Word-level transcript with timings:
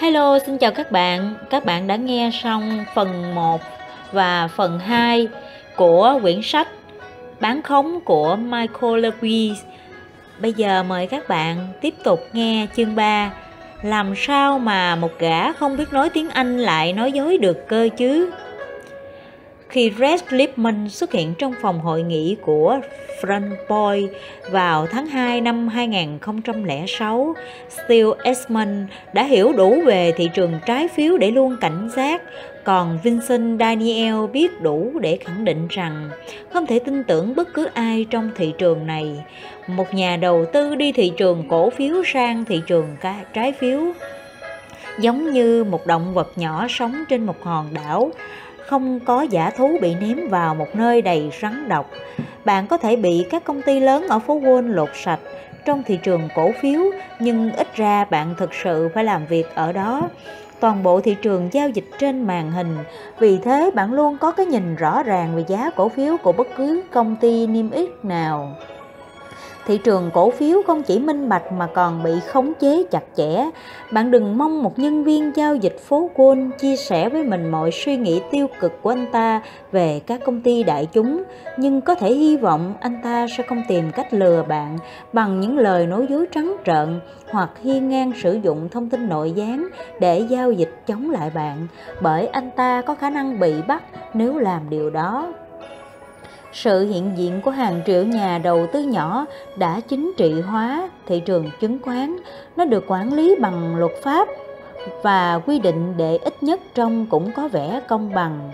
Hello, 0.00 0.38
xin 0.46 0.58
chào 0.58 0.70
các 0.70 0.92
bạn. 0.92 1.34
Các 1.50 1.64
bạn 1.64 1.86
đã 1.86 1.96
nghe 1.96 2.30
xong 2.42 2.84
phần 2.94 3.34
1 3.34 3.60
và 4.12 4.48
phần 4.56 4.78
2 4.78 5.28
của 5.76 6.18
quyển 6.22 6.42
sách 6.42 6.68
Bán 7.40 7.62
khống 7.62 8.00
của 8.00 8.36
Michael 8.36 9.06
Lewis. 9.06 9.54
Bây 10.38 10.52
giờ 10.52 10.82
mời 10.82 11.06
các 11.06 11.28
bạn 11.28 11.68
tiếp 11.80 11.94
tục 12.04 12.20
nghe 12.32 12.66
chương 12.76 12.94
3. 12.94 13.30
Làm 13.82 14.14
sao 14.16 14.58
mà 14.58 14.96
một 14.96 15.10
gã 15.18 15.52
không 15.52 15.76
biết 15.76 15.92
nói 15.92 16.10
tiếng 16.10 16.30
Anh 16.30 16.58
lại 16.58 16.92
nói 16.92 17.12
dối 17.12 17.38
được 17.38 17.68
cơ 17.68 17.88
chứ? 17.96 18.30
Khi 19.68 19.92
Red 19.98 20.20
Lipman 20.30 20.88
xuất 20.88 21.12
hiện 21.12 21.34
trong 21.38 21.54
phòng 21.62 21.80
hội 21.80 22.02
nghị 22.02 22.36
của 22.40 22.80
Frontpoint 23.20 24.08
vào 24.50 24.86
tháng 24.86 25.06
2 25.06 25.40
năm 25.40 25.68
2006, 25.68 27.34
Steve 27.68 28.10
Esmond 28.24 28.90
đã 29.12 29.24
hiểu 29.24 29.52
đủ 29.52 29.82
về 29.86 30.12
thị 30.16 30.30
trường 30.34 30.52
trái 30.66 30.88
phiếu 30.88 31.16
để 31.18 31.30
luôn 31.30 31.56
cảnh 31.60 31.88
giác, 31.96 32.22
còn 32.64 32.98
Vincent 33.02 33.60
Daniel 33.60 34.26
biết 34.32 34.62
đủ 34.62 34.92
để 35.00 35.16
khẳng 35.16 35.44
định 35.44 35.66
rằng 35.70 36.10
không 36.52 36.66
thể 36.66 36.78
tin 36.78 37.04
tưởng 37.04 37.34
bất 37.34 37.48
cứ 37.54 37.68
ai 37.74 38.06
trong 38.10 38.30
thị 38.36 38.52
trường 38.58 38.86
này. 38.86 39.24
Một 39.66 39.94
nhà 39.94 40.16
đầu 40.16 40.44
tư 40.52 40.74
đi 40.74 40.92
thị 40.92 41.12
trường 41.16 41.48
cổ 41.48 41.70
phiếu 41.70 41.94
sang 42.06 42.44
thị 42.44 42.62
trường 42.66 42.96
trái 43.34 43.52
phiếu 43.52 43.80
giống 45.00 45.32
như 45.32 45.64
một 45.64 45.86
động 45.86 46.14
vật 46.14 46.32
nhỏ 46.36 46.66
sống 46.68 47.04
trên 47.08 47.26
một 47.26 47.42
hòn 47.42 47.74
đảo 47.74 48.10
không 48.68 49.00
có 49.00 49.22
giả 49.22 49.50
thú 49.50 49.78
bị 49.80 49.94
ném 49.94 50.28
vào 50.28 50.54
một 50.54 50.76
nơi 50.76 51.02
đầy 51.02 51.30
rắn 51.42 51.68
độc. 51.68 51.90
Bạn 52.44 52.66
có 52.66 52.78
thể 52.78 52.96
bị 52.96 53.26
các 53.30 53.44
công 53.44 53.62
ty 53.62 53.80
lớn 53.80 54.06
ở 54.08 54.18
phố 54.18 54.40
Wall 54.40 54.72
lột 54.72 54.88
sạch 54.94 55.20
trong 55.64 55.82
thị 55.82 55.98
trường 56.02 56.28
cổ 56.34 56.50
phiếu, 56.60 56.80
nhưng 57.20 57.52
ít 57.52 57.76
ra 57.76 58.04
bạn 58.04 58.34
thực 58.38 58.54
sự 58.54 58.88
phải 58.94 59.04
làm 59.04 59.26
việc 59.26 59.54
ở 59.54 59.72
đó. 59.72 60.08
Toàn 60.60 60.82
bộ 60.82 61.00
thị 61.00 61.16
trường 61.22 61.48
giao 61.52 61.68
dịch 61.68 61.84
trên 61.98 62.22
màn 62.22 62.50
hình, 62.50 62.76
vì 63.18 63.38
thế 63.38 63.70
bạn 63.74 63.92
luôn 63.92 64.18
có 64.18 64.32
cái 64.32 64.46
nhìn 64.46 64.76
rõ 64.76 65.02
ràng 65.02 65.36
về 65.36 65.44
giá 65.48 65.70
cổ 65.76 65.88
phiếu 65.88 66.16
của 66.16 66.32
bất 66.32 66.48
cứ 66.56 66.82
công 66.90 67.16
ty 67.16 67.46
niêm 67.46 67.70
yết 67.70 67.88
nào. 68.02 68.56
Thị 69.68 69.78
trường 69.78 70.10
cổ 70.14 70.30
phiếu 70.30 70.62
không 70.66 70.82
chỉ 70.82 70.98
minh 70.98 71.28
bạch 71.28 71.52
mà 71.52 71.66
còn 71.66 72.02
bị 72.02 72.10
khống 72.26 72.52
chế 72.60 72.84
chặt 72.90 73.02
chẽ. 73.16 73.50
Bạn 73.92 74.10
đừng 74.10 74.38
mong 74.38 74.62
một 74.62 74.78
nhân 74.78 75.04
viên 75.04 75.36
giao 75.36 75.56
dịch 75.56 75.78
phố 75.78 76.10
Wall 76.16 76.50
chia 76.50 76.76
sẻ 76.76 77.08
với 77.08 77.24
mình 77.24 77.50
mọi 77.50 77.70
suy 77.70 77.96
nghĩ 77.96 78.20
tiêu 78.30 78.46
cực 78.60 78.82
của 78.82 78.90
anh 78.90 79.06
ta 79.12 79.42
về 79.72 80.00
các 80.06 80.20
công 80.24 80.40
ty 80.40 80.62
đại 80.62 80.86
chúng, 80.92 81.22
nhưng 81.56 81.80
có 81.80 81.94
thể 81.94 82.12
hy 82.12 82.36
vọng 82.36 82.74
anh 82.80 83.00
ta 83.02 83.26
sẽ 83.36 83.42
không 83.42 83.62
tìm 83.68 83.90
cách 83.92 84.14
lừa 84.14 84.42
bạn 84.48 84.78
bằng 85.12 85.40
những 85.40 85.58
lời 85.58 85.86
nói 85.86 86.06
dối 86.10 86.26
trắng 86.32 86.56
trợn 86.66 87.00
hoặc 87.30 87.50
hiên 87.62 87.88
ngang 87.88 88.12
sử 88.22 88.38
dụng 88.42 88.68
thông 88.68 88.88
tin 88.88 89.08
nội 89.08 89.30
gián 89.30 89.68
để 90.00 90.18
giao 90.18 90.52
dịch 90.52 90.82
chống 90.86 91.10
lại 91.10 91.30
bạn, 91.34 91.66
bởi 92.00 92.26
anh 92.26 92.50
ta 92.56 92.82
có 92.82 92.94
khả 92.94 93.10
năng 93.10 93.40
bị 93.40 93.54
bắt 93.68 93.82
nếu 94.14 94.38
làm 94.38 94.70
điều 94.70 94.90
đó. 94.90 95.32
Sự 96.52 96.86
hiện 96.86 97.12
diện 97.16 97.40
của 97.44 97.50
hàng 97.50 97.80
triệu 97.86 98.04
nhà 98.04 98.38
đầu 98.38 98.66
tư 98.72 98.82
nhỏ 98.82 99.26
đã 99.56 99.80
chính 99.88 100.12
trị 100.16 100.40
hóa 100.40 100.90
thị 101.06 101.20
trường 101.20 101.50
chứng 101.60 101.78
khoán. 101.82 102.16
Nó 102.56 102.64
được 102.64 102.84
quản 102.88 103.12
lý 103.12 103.36
bằng 103.40 103.76
luật 103.76 103.92
pháp 104.02 104.28
và 105.02 105.40
quy 105.46 105.58
định 105.58 105.94
để 105.96 106.16
ít 106.16 106.42
nhất 106.42 106.60
trong 106.74 107.06
cũng 107.06 107.32
có 107.36 107.48
vẻ 107.48 107.80
công 107.88 108.14
bằng. 108.14 108.50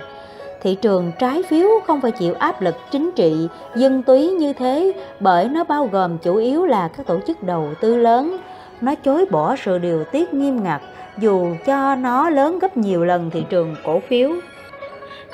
Thị 0.63 0.75
trường 0.75 1.13
trái 1.19 1.43
phiếu 1.43 1.69
không 1.87 2.01
phải 2.01 2.11
chịu 2.11 2.35
áp 2.35 2.63
lực 2.63 2.75
chính 2.91 3.11
trị, 3.13 3.49
dân 3.77 4.03
túy 4.03 4.31
như 4.31 4.53
thế 4.53 4.93
bởi 5.21 5.49
nó 5.49 5.65
bao 5.65 5.89
gồm 5.93 6.19
chủ 6.19 6.37
yếu 6.37 6.67
là 6.67 6.89
các 6.89 7.07
tổ 7.07 7.19
chức 7.27 7.43
đầu 7.43 7.69
tư 7.81 7.97
lớn. 7.97 8.37
Nó 8.81 8.95
chối 8.95 9.27
bỏ 9.31 9.57
sự 9.57 9.79
điều 9.79 10.05
tiết 10.05 10.35
nghiêm 10.35 10.63
ngặt 10.63 10.83
dù 11.19 11.47
cho 11.67 11.95
nó 11.95 12.31
lớn 12.31 12.59
gấp 12.59 12.77
nhiều 12.77 13.05
lần 13.05 13.31
thị 13.31 13.45
trường 13.51 13.77
cổ 13.85 14.01
phiếu 14.09 14.31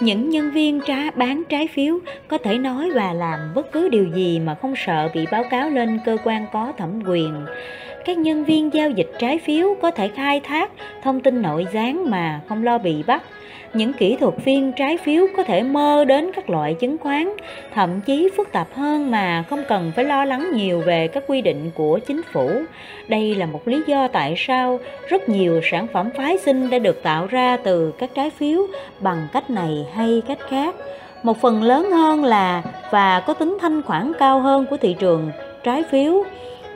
những 0.00 0.30
nhân 0.30 0.50
viên 0.50 0.80
trá 0.86 1.10
bán 1.10 1.42
trái 1.48 1.68
phiếu 1.68 1.98
có 2.28 2.38
thể 2.38 2.58
nói 2.58 2.90
và 2.94 3.12
làm 3.12 3.38
bất 3.54 3.72
cứ 3.72 3.88
điều 3.88 4.04
gì 4.14 4.38
mà 4.38 4.54
không 4.54 4.74
sợ 4.76 5.08
bị 5.14 5.26
báo 5.32 5.44
cáo 5.50 5.70
lên 5.70 6.00
cơ 6.06 6.16
quan 6.24 6.46
có 6.52 6.72
thẩm 6.78 7.02
quyền. 7.06 7.46
Các 8.04 8.18
nhân 8.18 8.44
viên 8.44 8.74
giao 8.74 8.90
dịch 8.90 9.10
trái 9.18 9.38
phiếu 9.38 9.76
có 9.82 9.90
thể 9.90 10.08
khai 10.08 10.40
thác 10.40 10.70
thông 11.02 11.20
tin 11.20 11.42
nội 11.42 11.66
gián 11.72 12.10
mà 12.10 12.40
không 12.48 12.64
lo 12.64 12.78
bị 12.78 13.02
bắt 13.02 13.22
những 13.74 13.92
kỹ 13.92 14.16
thuật 14.16 14.34
viên 14.44 14.72
trái 14.72 14.96
phiếu 14.96 15.26
có 15.36 15.42
thể 15.44 15.62
mơ 15.62 16.04
đến 16.04 16.30
các 16.36 16.50
loại 16.50 16.74
chứng 16.74 16.98
khoán, 16.98 17.28
thậm 17.74 18.00
chí 18.00 18.28
phức 18.36 18.52
tạp 18.52 18.74
hơn 18.74 19.10
mà 19.10 19.44
không 19.50 19.64
cần 19.68 19.92
phải 19.96 20.04
lo 20.04 20.24
lắng 20.24 20.50
nhiều 20.54 20.80
về 20.80 21.08
các 21.08 21.24
quy 21.26 21.40
định 21.40 21.70
của 21.74 21.98
chính 21.98 22.20
phủ. 22.32 22.50
Đây 23.08 23.34
là 23.34 23.46
một 23.46 23.68
lý 23.68 23.82
do 23.86 24.08
tại 24.08 24.34
sao 24.36 24.80
rất 25.08 25.28
nhiều 25.28 25.60
sản 25.70 25.86
phẩm 25.92 26.10
phái 26.16 26.38
sinh 26.38 26.70
đã 26.70 26.78
được 26.78 27.02
tạo 27.02 27.26
ra 27.26 27.56
từ 27.56 27.92
các 27.98 28.10
trái 28.14 28.30
phiếu 28.30 28.66
bằng 29.00 29.28
cách 29.32 29.50
này 29.50 29.86
hay 29.94 30.22
cách 30.28 30.38
khác. 30.48 30.74
Một 31.22 31.40
phần 31.40 31.62
lớn 31.62 31.90
hơn 31.90 32.24
là 32.24 32.62
và 32.90 33.20
có 33.20 33.34
tính 33.34 33.58
thanh 33.60 33.82
khoản 33.82 34.12
cao 34.18 34.40
hơn 34.40 34.66
của 34.70 34.76
thị 34.76 34.96
trường 34.98 35.30
trái 35.64 35.82
phiếu. 35.90 36.24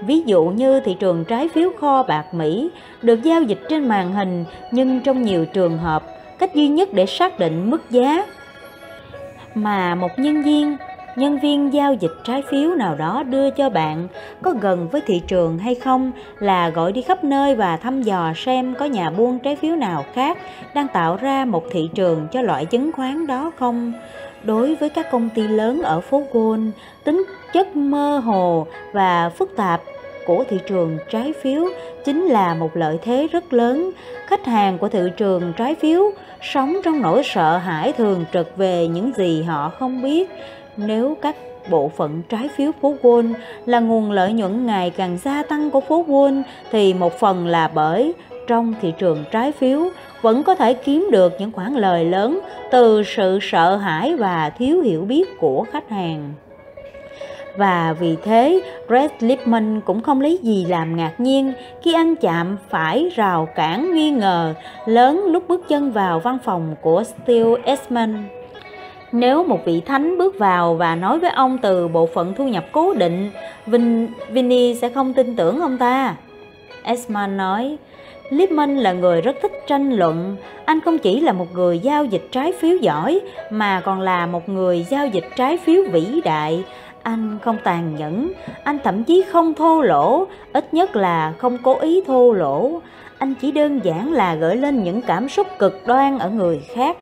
Ví 0.00 0.22
dụ 0.26 0.44
như 0.44 0.80
thị 0.80 0.96
trường 1.00 1.24
trái 1.24 1.48
phiếu 1.48 1.70
kho 1.80 2.02
bạc 2.02 2.34
Mỹ 2.34 2.68
được 3.02 3.22
giao 3.22 3.42
dịch 3.42 3.60
trên 3.68 3.88
màn 3.88 4.12
hình 4.12 4.44
nhưng 4.70 5.00
trong 5.00 5.22
nhiều 5.22 5.46
trường 5.46 5.78
hợp 5.78 6.13
cách 6.38 6.54
duy 6.54 6.68
nhất 6.68 6.88
để 6.92 7.06
xác 7.06 7.38
định 7.38 7.70
mức 7.70 7.90
giá. 7.90 8.26
Mà 9.54 9.94
một 9.94 10.10
nhân 10.18 10.42
viên 10.42 10.76
nhân 11.16 11.38
viên 11.38 11.72
giao 11.72 11.94
dịch 11.94 12.12
trái 12.24 12.42
phiếu 12.50 12.74
nào 12.74 12.94
đó 12.94 13.22
đưa 13.22 13.50
cho 13.50 13.70
bạn 13.70 14.08
có 14.42 14.50
gần 14.60 14.88
với 14.88 15.00
thị 15.06 15.22
trường 15.26 15.58
hay 15.58 15.74
không 15.74 16.12
là 16.38 16.68
gọi 16.68 16.92
đi 16.92 17.02
khắp 17.02 17.24
nơi 17.24 17.54
và 17.54 17.76
thăm 17.76 18.02
dò 18.02 18.32
xem 18.36 18.74
có 18.78 18.84
nhà 18.84 19.10
buôn 19.10 19.38
trái 19.38 19.56
phiếu 19.56 19.76
nào 19.76 20.04
khác 20.14 20.38
đang 20.74 20.88
tạo 20.88 21.16
ra 21.16 21.44
một 21.44 21.64
thị 21.70 21.90
trường 21.94 22.26
cho 22.32 22.42
loại 22.42 22.66
chứng 22.66 22.92
khoán 22.92 23.26
đó 23.26 23.52
không. 23.58 23.92
Đối 24.42 24.74
với 24.74 24.88
các 24.88 25.10
công 25.10 25.28
ty 25.28 25.42
lớn 25.42 25.82
ở 25.82 26.00
phố 26.00 26.22
Wall, 26.32 26.70
tính 27.04 27.24
chất 27.52 27.76
mơ 27.76 28.18
hồ 28.18 28.66
và 28.92 29.28
phức 29.28 29.56
tạp 29.56 29.80
của 30.26 30.44
thị 30.50 30.58
trường 30.66 30.98
trái 31.10 31.32
phiếu 31.42 31.64
chính 32.04 32.24
là 32.24 32.54
một 32.54 32.76
lợi 32.76 32.98
thế 33.02 33.28
rất 33.32 33.52
lớn. 33.52 33.90
Khách 34.26 34.46
hàng 34.46 34.78
của 34.78 34.88
thị 34.88 35.00
trường 35.16 35.52
trái 35.56 35.74
phiếu 35.74 36.02
sống 36.42 36.76
trong 36.84 37.02
nỗi 37.02 37.22
sợ 37.24 37.56
hãi 37.56 37.92
thường 37.92 38.24
trực 38.32 38.56
về 38.56 38.88
những 38.88 39.12
gì 39.16 39.42
họ 39.42 39.72
không 39.78 40.02
biết. 40.02 40.30
Nếu 40.76 41.16
các 41.22 41.36
bộ 41.70 41.90
phận 41.96 42.22
trái 42.28 42.48
phiếu 42.56 42.72
phố 42.80 42.94
Wall 43.02 43.34
là 43.66 43.80
nguồn 43.80 44.10
lợi 44.10 44.32
nhuận 44.32 44.66
ngày 44.66 44.90
càng 44.90 45.18
gia 45.24 45.42
tăng 45.42 45.70
của 45.70 45.80
phố 45.80 46.04
Wall, 46.08 46.42
thì 46.70 46.94
một 46.94 47.12
phần 47.18 47.46
là 47.46 47.68
bởi 47.68 48.14
trong 48.46 48.74
thị 48.80 48.92
trường 48.98 49.24
trái 49.30 49.52
phiếu 49.52 49.88
vẫn 50.22 50.42
có 50.42 50.54
thể 50.54 50.74
kiếm 50.74 51.08
được 51.10 51.32
những 51.38 51.52
khoản 51.52 51.74
lời 51.74 52.04
lớn 52.04 52.40
từ 52.70 53.02
sự 53.02 53.38
sợ 53.42 53.76
hãi 53.76 54.16
và 54.16 54.50
thiếu 54.50 54.80
hiểu 54.80 55.04
biết 55.04 55.38
của 55.38 55.66
khách 55.72 55.90
hàng 55.90 56.32
và 57.56 57.94
vì 58.00 58.16
thế 58.24 58.60
Red 58.88 59.10
Lipman 59.20 59.80
cũng 59.80 60.02
không 60.02 60.20
lấy 60.20 60.38
gì 60.42 60.64
làm 60.68 60.96
ngạc 60.96 61.20
nhiên 61.20 61.52
khi 61.82 61.92
anh 61.92 62.16
chạm 62.16 62.56
phải 62.70 63.10
rào 63.14 63.48
cản 63.54 63.94
nghi 63.94 64.10
ngờ 64.10 64.54
lớn 64.86 65.24
lúc 65.26 65.48
bước 65.48 65.68
chân 65.68 65.92
vào 65.92 66.20
văn 66.20 66.38
phòng 66.44 66.74
của 66.80 67.04
Steele 67.04 67.54
Esmond. 67.64 68.16
Nếu 69.12 69.44
một 69.44 69.64
vị 69.64 69.80
thánh 69.80 70.18
bước 70.18 70.38
vào 70.38 70.74
và 70.74 70.94
nói 70.94 71.18
với 71.18 71.30
ông 71.30 71.58
từ 71.58 71.88
bộ 71.88 72.06
phận 72.06 72.34
thu 72.34 72.48
nhập 72.48 72.64
cố 72.72 72.94
định, 72.94 73.30
Vin, 73.66 74.08
Vinny 74.30 74.74
sẽ 74.74 74.88
không 74.88 75.12
tin 75.12 75.36
tưởng 75.36 75.60
ông 75.60 75.78
ta. 75.78 76.16
Esman 76.82 77.36
nói, 77.36 77.76
Lipman 78.30 78.76
là 78.76 78.92
người 78.92 79.20
rất 79.20 79.36
thích 79.42 79.52
tranh 79.66 79.92
luận. 79.92 80.36
Anh 80.64 80.80
không 80.80 80.98
chỉ 80.98 81.20
là 81.20 81.32
một 81.32 81.46
người 81.54 81.78
giao 81.78 82.04
dịch 82.04 82.28
trái 82.32 82.52
phiếu 82.52 82.76
giỏi, 82.76 83.20
mà 83.50 83.80
còn 83.80 84.00
là 84.00 84.26
một 84.26 84.48
người 84.48 84.86
giao 84.90 85.06
dịch 85.06 85.24
trái 85.36 85.56
phiếu 85.56 85.82
vĩ 85.92 86.20
đại. 86.24 86.64
Anh 87.04 87.38
không 87.42 87.56
tàn 87.64 87.96
nhẫn, 87.96 88.32
anh 88.64 88.78
thậm 88.84 89.04
chí 89.04 89.24
không 89.32 89.54
thô 89.54 89.82
lỗ, 89.82 90.26
ít 90.52 90.74
nhất 90.74 90.96
là 90.96 91.32
không 91.38 91.58
cố 91.62 91.78
ý 91.78 92.02
thô 92.06 92.32
lỗ. 92.32 92.80
Anh 93.18 93.34
chỉ 93.40 93.52
đơn 93.52 93.80
giản 93.84 94.12
là 94.12 94.34
gửi 94.34 94.56
lên 94.56 94.82
những 94.82 95.02
cảm 95.02 95.28
xúc 95.28 95.46
cực 95.58 95.86
đoan 95.86 96.18
ở 96.18 96.30
người 96.30 96.60
khác. 96.74 96.96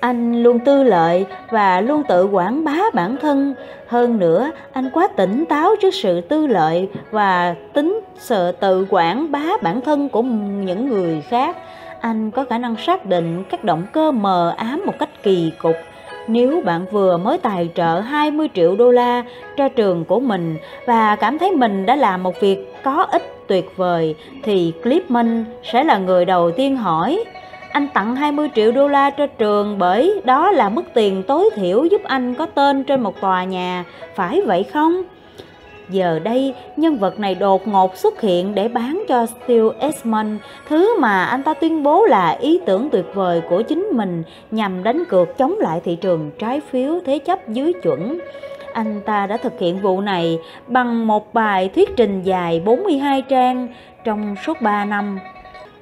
Anh 0.00 0.42
luôn 0.42 0.58
tư 0.58 0.82
lợi 0.82 1.26
và 1.50 1.80
luôn 1.80 2.02
tự 2.08 2.26
quảng 2.26 2.64
bá 2.64 2.78
bản 2.94 3.16
thân. 3.20 3.54
Hơn 3.86 4.18
nữa, 4.18 4.50
anh 4.72 4.90
quá 4.90 5.08
tỉnh 5.16 5.44
táo 5.48 5.70
trước 5.82 5.94
sự 5.94 6.20
tư 6.20 6.46
lợi 6.46 6.88
và 7.10 7.54
tính 7.72 8.00
sợ 8.18 8.52
tự 8.52 8.86
quảng 8.90 9.32
bá 9.32 9.46
bản 9.62 9.80
thân 9.80 10.08
của 10.08 10.22
những 10.22 10.88
người 10.88 11.20
khác. 11.20 11.56
Anh 12.00 12.30
có 12.30 12.44
khả 12.50 12.58
năng 12.58 12.76
xác 12.76 13.06
định 13.06 13.44
các 13.50 13.64
động 13.64 13.82
cơ 13.92 14.10
mờ 14.10 14.54
ám 14.56 14.82
một 14.86 14.94
cách 14.98 15.22
kỳ 15.22 15.52
cục 15.58 15.76
nếu 16.28 16.62
bạn 16.64 16.86
vừa 16.90 17.16
mới 17.16 17.38
tài 17.38 17.70
trợ 17.74 18.00
20 18.00 18.48
triệu 18.54 18.76
đô 18.76 18.90
la 18.90 19.24
cho 19.56 19.68
trường 19.68 20.04
của 20.04 20.20
mình 20.20 20.56
và 20.86 21.16
cảm 21.16 21.38
thấy 21.38 21.50
mình 21.50 21.86
đã 21.86 21.96
làm 21.96 22.22
một 22.22 22.40
việc 22.40 22.74
có 22.82 23.06
ích 23.10 23.34
tuyệt 23.46 23.76
vời 23.76 24.14
thì 24.42 24.72
Clipman 24.82 25.44
sẽ 25.72 25.84
là 25.84 25.98
người 25.98 26.24
đầu 26.24 26.50
tiên 26.50 26.76
hỏi 26.76 27.24
anh 27.74 27.88
tặng 27.94 28.16
20 28.16 28.50
triệu 28.54 28.72
đô 28.72 28.88
la 28.88 29.10
cho 29.10 29.26
trường 29.26 29.78
bởi 29.78 30.20
đó 30.24 30.50
là 30.50 30.68
mức 30.68 30.82
tiền 30.94 31.22
tối 31.22 31.50
thiểu 31.54 31.84
giúp 31.84 32.00
anh 32.04 32.34
có 32.34 32.46
tên 32.46 32.84
trên 32.84 33.00
một 33.00 33.20
tòa 33.20 33.44
nhà, 33.44 33.84
phải 34.14 34.40
vậy 34.40 34.62
không? 34.72 35.02
Giờ 35.88 36.18
đây, 36.18 36.54
nhân 36.76 36.96
vật 36.96 37.20
này 37.20 37.34
đột 37.34 37.68
ngột 37.68 37.96
xuất 37.96 38.20
hiện 38.20 38.54
để 38.54 38.68
bán 38.68 39.04
cho 39.08 39.26
Steel 39.26 39.66
Esmond 39.78 40.36
thứ 40.68 41.00
mà 41.00 41.24
anh 41.24 41.42
ta 41.42 41.54
tuyên 41.54 41.82
bố 41.82 42.04
là 42.04 42.30
ý 42.30 42.60
tưởng 42.66 42.90
tuyệt 42.90 43.04
vời 43.14 43.42
của 43.50 43.62
chính 43.62 43.88
mình 43.92 44.22
nhằm 44.50 44.82
đánh 44.82 45.04
cược 45.08 45.38
chống 45.38 45.54
lại 45.58 45.80
thị 45.84 45.96
trường 45.96 46.30
trái 46.38 46.60
phiếu 46.60 47.00
thế 47.06 47.18
chấp 47.18 47.48
dưới 47.48 47.72
chuẩn. 47.82 48.18
Anh 48.72 49.00
ta 49.06 49.26
đã 49.26 49.36
thực 49.36 49.60
hiện 49.60 49.80
vụ 49.82 50.00
này 50.00 50.38
bằng 50.66 51.06
một 51.06 51.34
bài 51.34 51.70
thuyết 51.74 51.96
trình 51.96 52.22
dài 52.22 52.60
42 52.64 53.22
trang 53.22 53.68
trong 54.04 54.36
suốt 54.46 54.60
3 54.60 54.84
năm 54.84 55.18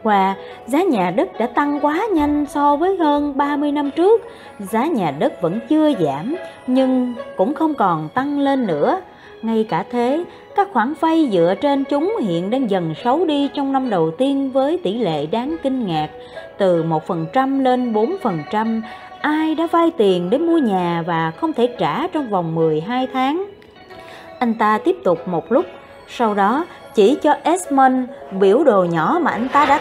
và 0.03 0.35
giá 0.67 0.83
nhà 0.83 1.11
đất 1.11 1.39
đã 1.39 1.47
tăng 1.47 1.81
quá 1.81 2.07
nhanh 2.13 2.47
so 2.47 2.77
với 2.77 2.97
hơn 2.97 3.37
30 3.37 3.73
năm 3.73 3.91
trước. 3.91 4.23
Giá 4.59 4.87
nhà 4.87 5.11
đất 5.11 5.43
vẫn 5.43 5.61
chưa 5.69 5.93
giảm, 6.01 6.37
nhưng 6.67 7.15
cũng 7.37 7.55
không 7.55 7.75
còn 7.75 8.09
tăng 8.15 8.39
lên 8.39 8.67
nữa. 8.67 9.01
Ngay 9.43 9.67
cả 9.69 9.85
thế, 9.91 10.25
các 10.57 10.69
khoản 10.73 10.95
vay 11.01 11.29
dựa 11.33 11.55
trên 11.61 11.85
chúng 11.85 12.17
hiện 12.23 12.51
đang 12.51 12.71
dần 12.71 12.95
xấu 13.05 13.25
đi 13.25 13.49
trong 13.55 13.73
năm 13.73 13.91
đầu 13.91 14.11
tiên 14.11 14.51
với 14.51 14.79
tỷ 14.83 14.99
lệ 14.99 15.27
đáng 15.27 15.57
kinh 15.63 15.87
ngạc, 15.87 16.09
từ 16.59 16.85
1% 16.85 17.63
lên 17.63 17.93
4%. 17.93 18.83
Ai 19.21 19.55
đã 19.55 19.67
vay 19.67 19.91
tiền 19.97 20.31
để 20.31 20.39
mua 20.39 20.59
nhà 20.59 21.03
và 21.07 21.31
không 21.31 21.53
thể 21.53 21.67
trả 21.79 22.07
trong 22.07 22.31
vòng 22.31 22.55
12 22.55 23.07
tháng? 23.13 23.45
Anh 24.39 24.55
ta 24.55 24.79
tiếp 24.79 24.97
tục 25.05 25.29
một 25.29 25.53
lúc, 25.53 25.67
sau 26.09 26.35
đó 26.35 26.65
chỉ 26.95 27.15
cho 27.23 27.35
Esmond 27.43 27.95
biểu 28.41 28.65
đồ 28.65 28.85
nhỏ 28.85 29.19
mà 29.23 29.31
anh 29.31 29.49
ta 29.49 29.67
đã 29.67 29.81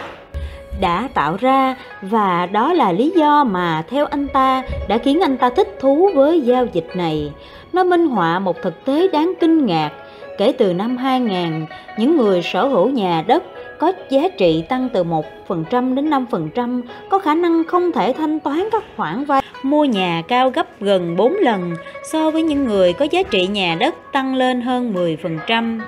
đã 0.80 1.08
tạo 1.14 1.36
ra 1.40 1.76
và 2.02 2.46
đó 2.46 2.72
là 2.72 2.92
lý 2.92 3.12
do 3.16 3.44
mà 3.44 3.82
theo 3.90 4.06
anh 4.06 4.28
ta 4.28 4.62
đã 4.88 4.98
khiến 4.98 5.20
anh 5.20 5.36
ta 5.36 5.50
thích 5.50 5.76
thú 5.80 6.10
với 6.14 6.40
giao 6.40 6.66
dịch 6.72 6.88
này. 6.94 7.32
Nó 7.72 7.84
minh 7.84 8.06
họa 8.06 8.38
một 8.38 8.62
thực 8.62 8.84
tế 8.84 9.08
đáng 9.08 9.32
kinh 9.40 9.66
ngạc. 9.66 9.90
Kể 10.38 10.52
từ 10.58 10.72
năm 10.72 10.96
2000, 10.96 11.66
những 11.98 12.16
người 12.16 12.42
sở 12.42 12.66
hữu 12.66 12.88
nhà 12.88 13.24
đất 13.26 13.42
có 13.78 13.92
giá 14.10 14.28
trị 14.38 14.64
tăng 14.68 14.88
từ 14.88 15.04
1% 15.48 15.94
đến 15.94 16.10
5% 16.10 16.82
có 17.10 17.18
khả 17.18 17.34
năng 17.34 17.64
không 17.64 17.92
thể 17.92 18.12
thanh 18.12 18.40
toán 18.40 18.68
các 18.72 18.84
khoản 18.96 19.24
vay. 19.24 19.42
Mua 19.62 19.84
nhà 19.84 20.22
cao 20.28 20.50
gấp 20.50 20.80
gần 20.80 21.16
4 21.16 21.32
lần 21.32 21.74
so 22.04 22.30
với 22.30 22.42
những 22.42 22.64
người 22.64 22.92
có 22.92 23.06
giá 23.10 23.22
trị 23.22 23.46
nhà 23.46 23.76
đất 23.80 23.94
tăng 24.12 24.34
lên 24.34 24.60
hơn 24.60 24.94
10% 24.94 25.80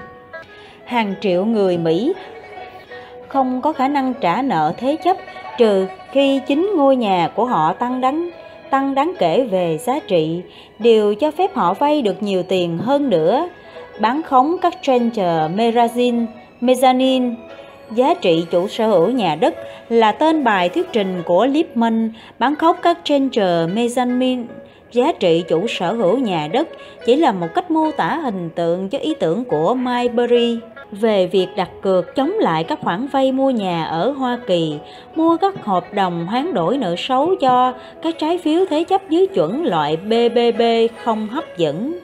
hàng 0.84 1.14
triệu 1.20 1.44
người 1.44 1.78
Mỹ 1.78 2.14
không 3.28 3.62
có 3.62 3.72
khả 3.72 3.88
năng 3.88 4.14
trả 4.14 4.42
nợ 4.42 4.72
thế 4.76 4.96
chấp 5.04 5.16
trừ 5.58 5.86
khi 6.12 6.40
chính 6.46 6.72
ngôi 6.76 6.96
nhà 6.96 7.30
của 7.34 7.46
họ 7.46 7.72
tăng 7.72 8.00
đáng 8.00 8.30
tăng 8.74 8.94
đáng 8.94 9.12
kể 9.18 9.44
về 9.44 9.78
giá 9.78 9.98
trị, 9.98 10.42
đều 10.78 11.14
cho 11.14 11.30
phép 11.30 11.54
họ 11.54 11.74
vay 11.74 12.02
được 12.02 12.22
nhiều 12.22 12.42
tiền 12.42 12.78
hơn 12.78 13.10
nữa. 13.10 13.48
Bán 14.00 14.22
khống 14.22 14.56
các 14.62 14.74
trencher 14.82 15.50
mezzanine, 15.56 16.26
mezzanine 16.60 17.34
giá 17.94 18.14
trị 18.14 18.44
chủ 18.50 18.68
sở 18.68 18.86
hữu 18.86 19.08
nhà 19.08 19.34
đất 19.34 19.54
là 19.88 20.12
tên 20.12 20.44
bài 20.44 20.68
thuyết 20.68 20.92
trình 20.92 21.22
của 21.26 21.46
Lipman 21.46 22.12
bán 22.38 22.56
khống 22.56 22.76
các 22.82 22.98
trencher 23.04 23.70
mezzanine 23.74 24.44
giá 24.92 25.12
trị 25.12 25.44
chủ 25.48 25.66
sở 25.66 25.92
hữu 25.92 26.18
nhà 26.18 26.48
đất 26.52 26.68
chỉ 27.06 27.16
là 27.16 27.32
một 27.32 27.48
cách 27.54 27.70
mô 27.70 27.90
tả 27.90 28.16
hình 28.16 28.50
tượng 28.54 28.88
cho 28.88 28.98
ý 28.98 29.14
tưởng 29.20 29.44
của 29.44 29.74
Maybury 29.74 30.58
về 30.94 31.26
việc 31.26 31.46
đặt 31.56 31.70
cược 31.82 32.14
chống 32.14 32.32
lại 32.38 32.64
các 32.64 32.80
khoản 32.80 33.06
vay 33.06 33.32
mua 33.32 33.50
nhà 33.50 33.84
ở 33.84 34.10
Hoa 34.10 34.38
Kỳ, 34.46 34.78
mua 35.14 35.36
các 35.36 35.64
hợp 35.64 35.94
đồng 35.94 36.26
hoán 36.26 36.54
đổi 36.54 36.78
nợ 36.78 36.94
xấu 36.98 37.34
cho 37.40 37.72
các 38.02 38.14
trái 38.18 38.38
phiếu 38.38 38.64
thế 38.70 38.84
chấp 38.84 39.10
dưới 39.10 39.26
chuẩn 39.26 39.64
loại 39.64 39.96
BBB 39.96 40.62
không 41.04 41.28
hấp 41.28 41.44
dẫn. 41.56 41.98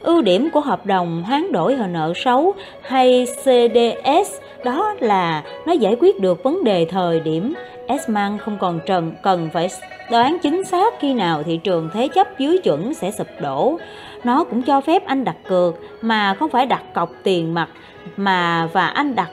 Ưu 0.00 0.22
điểm 0.22 0.50
của 0.50 0.60
hợp 0.60 0.86
đồng 0.86 1.22
hoán 1.22 1.52
đổi 1.52 1.76
nợ 1.92 2.12
xấu 2.16 2.52
hay 2.82 3.26
CDS 3.26 4.34
đó 4.64 4.94
là 5.00 5.42
nó 5.66 5.72
giải 5.72 5.96
quyết 6.00 6.20
được 6.20 6.42
vấn 6.42 6.64
đề 6.64 6.84
thời 6.84 7.20
điểm 7.20 7.54
Esman 7.86 8.38
không 8.38 8.58
còn 8.60 8.80
trần 8.86 9.12
cần 9.22 9.50
phải 9.52 9.68
đoán 10.10 10.38
chính 10.42 10.64
xác 10.64 10.94
khi 11.00 11.14
nào 11.14 11.42
thị 11.42 11.56
trường 11.56 11.90
thế 11.92 12.08
chấp 12.08 12.38
dưới 12.38 12.58
chuẩn 12.58 12.94
sẽ 12.94 13.10
sụp 13.10 13.26
đổ. 13.40 13.78
Nó 14.24 14.44
cũng 14.44 14.62
cho 14.62 14.80
phép 14.80 15.06
anh 15.06 15.24
đặt 15.24 15.36
cược, 15.48 15.74
mà 16.00 16.34
không 16.34 16.50
phải 16.50 16.66
đặt 16.66 16.82
cọc 16.94 17.10
tiền 17.22 17.54
mặt, 17.54 17.68
mà 18.16 18.68
và 18.72 18.86
anh 18.86 19.14
đặt 19.14 19.30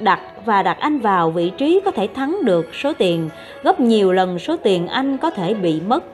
đặt 0.00 0.20
và 0.44 0.62
đặt 0.62 0.76
anh 0.80 0.98
vào 0.98 1.30
vị 1.30 1.52
trí 1.58 1.80
có 1.84 1.90
thể 1.90 2.08
thắng 2.14 2.38
được 2.44 2.74
số 2.74 2.92
tiền 2.92 3.28
gấp 3.62 3.80
nhiều 3.80 4.12
lần 4.12 4.38
số 4.38 4.56
tiền 4.56 4.86
anh 4.86 5.18
có 5.18 5.30
thể 5.30 5.54
bị 5.54 5.80
mất 5.80 6.04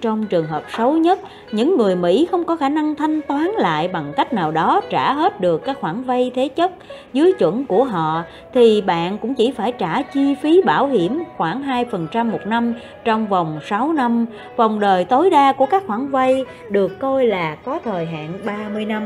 trong 0.00 0.26
trường 0.26 0.46
hợp 0.46 0.62
xấu 0.76 0.96
nhất, 0.96 1.20
những 1.52 1.76
người 1.76 1.96
Mỹ 1.96 2.28
không 2.30 2.44
có 2.44 2.56
khả 2.56 2.68
năng 2.68 2.94
thanh 2.94 3.22
toán 3.22 3.50
lại 3.58 3.88
bằng 3.88 4.12
cách 4.16 4.32
nào 4.32 4.50
đó 4.50 4.80
trả 4.90 5.12
hết 5.12 5.40
được 5.40 5.64
các 5.64 5.80
khoản 5.80 6.02
vay 6.02 6.32
thế 6.34 6.48
chấp 6.48 6.70
dưới 7.12 7.32
chuẩn 7.32 7.64
của 7.64 7.84
họ 7.84 8.22
thì 8.54 8.80
bạn 8.80 9.18
cũng 9.18 9.34
chỉ 9.34 9.50
phải 9.50 9.72
trả 9.72 10.02
chi 10.02 10.34
phí 10.42 10.62
bảo 10.62 10.86
hiểm 10.86 11.22
khoảng 11.36 11.62
2% 11.62 12.30
một 12.30 12.46
năm 12.46 12.74
trong 13.04 13.26
vòng 13.26 13.60
6 13.66 13.92
năm. 13.92 14.26
Vòng 14.56 14.80
đời 14.80 15.04
tối 15.04 15.30
đa 15.30 15.52
của 15.52 15.66
các 15.66 15.82
khoản 15.86 16.10
vay 16.10 16.44
được 16.70 16.98
coi 16.98 17.26
là 17.26 17.54
có 17.54 17.78
thời 17.84 18.06
hạn 18.06 18.32
30 18.44 18.84
năm. 18.84 19.02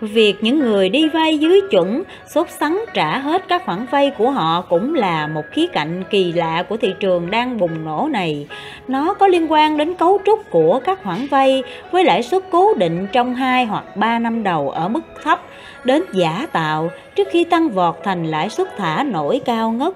Việc 0.00 0.34
những 0.40 0.58
người 0.58 0.88
đi 0.88 1.08
vay 1.08 1.38
dưới 1.38 1.60
chuẩn, 1.70 2.02
sốt 2.34 2.50
sắng 2.50 2.84
trả 2.94 3.18
hết 3.18 3.48
các 3.48 3.64
khoản 3.64 3.86
vay 3.90 4.10
của 4.18 4.30
họ 4.30 4.60
cũng 4.60 4.94
là 4.94 5.26
một 5.26 5.42
khía 5.52 5.66
cạnh 5.66 6.04
kỳ 6.10 6.32
lạ 6.32 6.64
của 6.68 6.76
thị 6.76 6.94
trường 7.00 7.30
đang 7.30 7.58
bùng 7.58 7.84
nổ 7.84 8.08
này. 8.10 8.46
Nó 8.88 9.14
có 9.14 9.26
liên 9.26 9.52
quan 9.52 9.76
đến 9.76 9.94
cấu 9.94 10.20
trúc 10.26 10.50
của 10.50 10.80
các 10.84 11.02
khoản 11.02 11.26
vay 11.26 11.62
với 11.90 12.04
lãi 12.04 12.22
suất 12.22 12.42
cố 12.50 12.74
định 12.74 13.06
trong 13.12 13.34
2 13.34 13.64
hoặc 13.64 13.96
3 13.96 14.18
năm 14.18 14.42
đầu 14.42 14.70
ở 14.70 14.88
mức 14.88 15.00
thấp, 15.22 15.42
đến 15.84 16.02
giả 16.12 16.46
tạo 16.52 16.90
trước 17.16 17.28
khi 17.30 17.44
tăng 17.44 17.68
vọt 17.68 17.94
thành 18.04 18.26
lãi 18.26 18.48
suất 18.48 18.76
thả 18.76 19.02
nổi 19.02 19.40
cao 19.44 19.70
ngất 19.70 19.94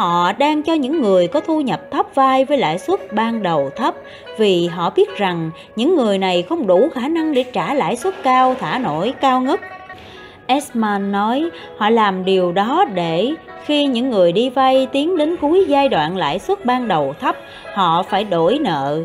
họ 0.00 0.32
đang 0.32 0.62
cho 0.62 0.74
những 0.74 1.02
người 1.02 1.28
có 1.28 1.40
thu 1.40 1.60
nhập 1.60 1.80
thấp 1.90 2.06
vai 2.14 2.44
với 2.44 2.58
lãi 2.58 2.78
suất 2.78 3.12
ban 3.12 3.42
đầu 3.42 3.70
thấp 3.76 3.94
vì 4.38 4.66
họ 4.66 4.90
biết 4.90 5.16
rằng 5.16 5.50
những 5.76 5.96
người 5.96 6.18
này 6.18 6.42
không 6.42 6.66
đủ 6.66 6.88
khả 6.94 7.08
năng 7.08 7.34
để 7.34 7.42
trả 7.42 7.74
lãi 7.74 7.96
suất 7.96 8.14
cao 8.22 8.54
thả 8.60 8.78
nổi 8.78 9.12
cao 9.20 9.40
ngất. 9.40 9.60
Esman 10.46 11.12
nói 11.12 11.50
họ 11.76 11.90
làm 11.90 12.24
điều 12.24 12.52
đó 12.52 12.84
để 12.94 13.30
khi 13.64 13.86
những 13.86 14.10
người 14.10 14.32
đi 14.32 14.50
vay 14.50 14.86
tiến 14.92 15.16
đến 15.16 15.36
cuối 15.36 15.64
giai 15.68 15.88
đoạn 15.88 16.16
lãi 16.16 16.38
suất 16.38 16.64
ban 16.64 16.88
đầu 16.88 17.14
thấp, 17.20 17.36
họ 17.74 18.02
phải 18.02 18.24
đổi 18.24 18.58
nợ 18.58 19.02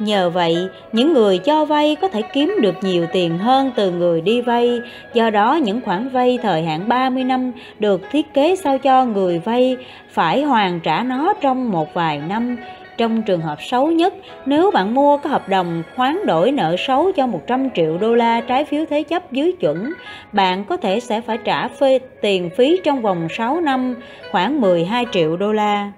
Nhờ 0.00 0.30
vậy, 0.30 0.68
những 0.92 1.12
người 1.12 1.38
cho 1.38 1.64
vay 1.64 1.96
có 2.00 2.08
thể 2.08 2.22
kiếm 2.22 2.56
được 2.60 2.74
nhiều 2.82 3.06
tiền 3.12 3.38
hơn 3.38 3.70
từ 3.76 3.90
người 3.90 4.20
đi 4.20 4.40
vay. 4.40 4.80
Do 5.14 5.30
đó, 5.30 5.54
những 5.54 5.80
khoản 5.80 6.08
vay 6.08 6.38
thời 6.42 6.62
hạn 6.62 6.88
30 6.88 7.24
năm 7.24 7.52
được 7.78 8.00
thiết 8.10 8.34
kế 8.34 8.56
sao 8.56 8.78
cho 8.78 9.04
người 9.04 9.38
vay 9.38 9.76
phải 10.10 10.42
hoàn 10.42 10.80
trả 10.80 11.02
nó 11.02 11.34
trong 11.40 11.70
một 11.70 11.94
vài 11.94 12.18
năm. 12.28 12.56
Trong 12.96 13.22
trường 13.22 13.40
hợp 13.40 13.58
xấu 13.62 13.90
nhất, 13.90 14.14
nếu 14.46 14.70
bạn 14.70 14.94
mua 14.94 15.16
có 15.16 15.30
hợp 15.30 15.48
đồng 15.48 15.82
khoán 15.96 16.26
đổi 16.26 16.52
nợ 16.52 16.76
xấu 16.78 17.12
cho 17.12 17.26
100 17.26 17.68
triệu 17.74 17.98
đô 17.98 18.14
la 18.14 18.40
trái 18.40 18.64
phiếu 18.64 18.84
thế 18.90 19.02
chấp 19.02 19.32
dưới 19.32 19.52
chuẩn, 19.52 19.92
bạn 20.32 20.64
có 20.64 20.76
thể 20.76 21.00
sẽ 21.00 21.20
phải 21.20 21.38
trả 21.44 21.68
phê 21.68 21.98
tiền 22.22 22.50
phí 22.56 22.80
trong 22.84 23.02
vòng 23.02 23.28
6 23.30 23.60
năm, 23.60 23.94
khoảng 24.30 24.60
12 24.60 25.06
triệu 25.12 25.36
đô 25.36 25.52
la. 25.52 25.92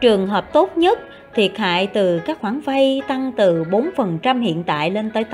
Trường 0.00 0.26
hợp 0.26 0.52
tốt 0.52 0.76
nhất 0.76 1.00
thiệt 1.38 1.58
hại 1.58 1.86
từ 1.86 2.20
các 2.26 2.38
khoản 2.40 2.60
vay 2.60 3.02
tăng 3.08 3.32
từ 3.36 3.64
4% 3.64 4.40
hiện 4.40 4.64
tại 4.64 4.90
lên 4.90 5.10
tới 5.10 5.24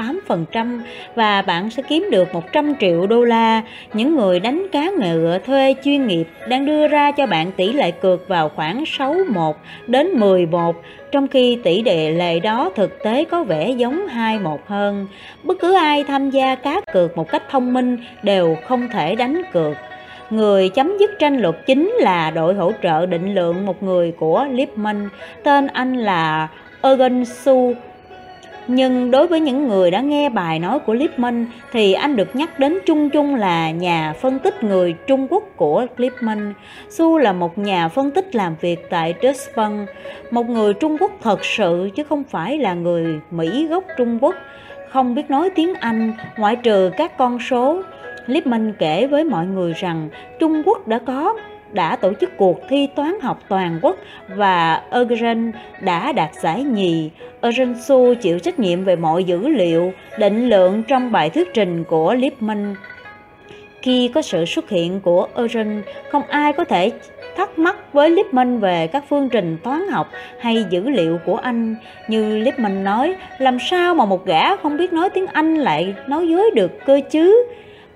8% 0.47 0.81
và 1.15 1.43
bạn 1.43 1.71
sẽ 1.71 1.83
kiếm 1.89 2.09
được 2.11 2.35
100 2.35 2.75
triệu 2.81 3.07
đô 3.07 3.25
la. 3.25 3.63
Những 3.93 4.17
người 4.17 4.41
đánh 4.41 4.67
cá 4.73 4.91
ngựa, 4.91 5.39
thuê 5.47 5.75
chuyên 5.85 6.07
nghiệp 6.07 6.29
đang 6.49 6.67
đưa 6.67 6.89
ra 6.89 7.11
cho 7.11 7.27
bạn 7.27 7.53
tỷ 7.53 7.73
lệ 7.73 7.91
cược 7.91 8.29
vào 8.29 8.49
khoảng 8.49 8.85
61 8.87 9.57
đến 9.87 10.07
11 10.07 10.77
trong 11.13 11.29
khi 11.29 11.59
tỷ 11.65 11.83
lệ 11.83 12.41
đó 12.41 12.71
thực 12.75 13.03
tế 13.05 13.25
có 13.25 13.45
vẻ 13.45 13.71
giống 13.71 14.07
21 14.07 14.61
hơn. 14.67 15.07
Bất 15.43 15.59
cứ 15.61 15.75
ai 15.75 16.05
tham 16.05 16.31
gia 16.31 16.55
cá 16.55 16.81
cược 16.93 17.17
một 17.17 17.29
cách 17.29 17.43
thông 17.51 17.73
minh 17.73 17.97
đều 18.23 18.57
không 18.67 18.89
thể 18.93 19.15
đánh 19.15 19.43
cược. 19.53 19.77
Người 20.35 20.69
chấm 20.69 20.99
dứt 21.01 21.11
tranh 21.19 21.37
luận 21.39 21.55
chính 21.67 21.91
là 22.01 22.31
đội 22.31 22.55
hỗ 22.55 22.73
trợ 22.83 23.07
định 23.07 23.35
lượng 23.35 23.67
một 23.67 23.83
người 23.83 24.13
của 24.13 24.47
Lipman, 24.51 25.09
tên 25.43 25.67
anh 25.67 25.97
là 25.97 26.49
Ergen 26.83 27.25
Su. 27.25 27.75
Nhưng 28.67 29.11
đối 29.11 29.27
với 29.27 29.41
những 29.41 29.69
người 29.69 29.91
đã 29.91 30.01
nghe 30.01 30.29
bài 30.29 30.59
nói 30.59 30.79
của 30.79 30.95
Lipman 30.95 31.47
thì 31.73 31.93
anh 31.93 32.17
được 32.17 32.37
nhắc 32.37 32.59
đến 32.59 32.79
chung 32.87 33.11
chung 33.11 33.35
là 33.35 33.71
nhà 33.71 34.15
phân 34.21 34.39
tích 34.39 34.65
người 34.65 34.95
Trung 35.07 35.27
Quốc 35.31 35.45
của 35.57 35.87
Lipman. 35.97 36.55
Su 36.91 37.19
là 37.19 37.33
một 37.33 37.59
nhà 37.59 37.89
phân 37.89 38.11
tích 38.11 38.35
làm 38.35 38.55
việc 38.61 38.91
tại 38.91 39.15
Deutsche 39.23 39.53
Bank, 39.57 39.89
một 40.31 40.49
người 40.49 40.75
Trung 40.75 40.97
Quốc 41.01 41.13
thật 41.23 41.45
sự 41.45 41.91
chứ 41.97 42.05
không 42.05 42.25
phải 42.25 42.59
là 42.59 42.75
người 42.75 43.21
Mỹ 43.31 43.67
gốc 43.67 43.85
Trung 43.97 44.19
Quốc, 44.21 44.35
không 44.91 45.15
biết 45.15 45.31
nói 45.31 45.51
tiếng 45.55 45.75
Anh 45.75 46.13
ngoại 46.37 46.57
trừ 46.57 46.91
các 46.97 47.19
con 47.19 47.39
số 47.39 47.83
Lipman 48.27 48.73
kể 48.79 49.07
với 49.07 49.25
mọi 49.25 49.47
người 49.47 49.73
rằng 49.73 50.09
Trung 50.39 50.63
Quốc 50.67 50.89
đã 50.89 50.99
có 50.99 51.35
đã 51.73 51.97
tổ 51.97 52.13
chức 52.21 52.37
cuộc 52.37 52.61
thi 52.69 52.89
toán 52.97 53.21
học 53.21 53.41
toàn 53.49 53.79
quốc 53.83 53.97
và 54.29 54.83
Ergen 54.91 55.53
đã 55.81 56.13
đạt 56.13 56.31
giải 56.43 56.63
nhì. 56.63 57.11
Ergen 57.41 57.75
Su 57.81 58.15
chịu 58.15 58.39
trách 58.39 58.59
nhiệm 58.59 58.85
về 58.85 58.97
mọi 58.97 59.25
dữ 59.25 59.49
liệu, 59.49 59.93
định 60.19 60.49
lượng 60.49 60.83
trong 60.83 61.13
bài 61.13 61.31
thuyết 61.31 61.55
trình 61.55 61.85
của 61.85 62.15
Lipman. 62.15 62.75
Khi 63.83 64.11
có 64.15 64.23
sự 64.23 64.45
xuất 64.45 64.71
hiện 64.71 65.01
của 65.01 65.29
Ergen, 65.37 65.83
không 66.11 66.23
ai 66.29 66.53
có 66.53 66.65
thể 66.65 66.93
thắc 67.37 67.59
mắc 67.59 67.93
với 67.93 68.11
Lipman 68.11 68.59
về 68.59 68.87
các 68.87 69.05
phương 69.09 69.29
trình 69.29 69.59
toán 69.63 69.89
học 69.89 70.11
hay 70.39 70.65
dữ 70.71 70.91
liệu 70.91 71.19
của 71.27 71.37
anh. 71.37 71.77
Như 72.09 72.39
Lipman 72.39 72.85
nói, 72.85 73.17
làm 73.39 73.59
sao 73.61 73.95
mà 73.95 74.05
một 74.05 74.27
gã 74.27 74.57
không 74.57 74.77
biết 74.77 74.93
nói 74.93 75.11
tiếng 75.11 75.27
Anh 75.27 75.55
lại 75.55 75.95
nói 76.07 76.29
dối 76.29 76.51
được 76.55 76.71
cơ 76.87 77.01
chứ? 77.11 77.47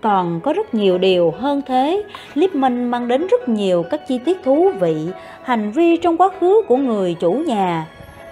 Còn 0.01 0.41
có 0.41 0.53
rất 0.53 0.75
nhiều 0.75 0.99
điều 0.99 1.31
hơn 1.31 1.63
thế, 1.67 2.03
Lippmann 2.35 2.91
mang 2.91 3.09
đến 3.09 3.27
rất 3.27 3.49
nhiều 3.49 3.85
các 3.91 4.09
chi 4.09 4.19
tiết 4.25 4.43
thú 4.45 4.71
vị, 4.81 4.97
hành 5.43 5.71
vi 5.71 5.97
trong 5.97 6.17
quá 6.17 6.31
khứ 6.41 6.63
của 6.69 6.77
người 6.77 7.15
chủ 7.15 7.33
nhà. 7.33 7.87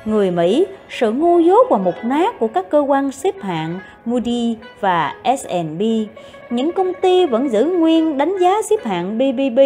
Người 0.05 0.31
Mỹ, 0.31 0.67
sự 0.89 1.13
ngu 1.13 1.39
dốt 1.39 1.67
và 1.71 1.79
mục 1.79 1.95
nát 2.05 2.39
của 2.39 2.49
các 2.49 2.71
cơ 2.71 2.79
quan 2.79 3.13
xếp 3.13 3.35
hạng 3.43 3.79
Moody 4.05 4.57
và 4.81 5.15
S&P. 5.39 5.83
Những 6.51 6.73
công 6.73 6.93
ty 7.03 7.27
vẫn 7.27 7.53
giữ 7.53 7.65
nguyên 7.65 8.19
đánh 8.19 8.39
giá 8.41 8.63
xếp 8.71 8.85
hạng 8.85 9.19
BBB 9.19 9.61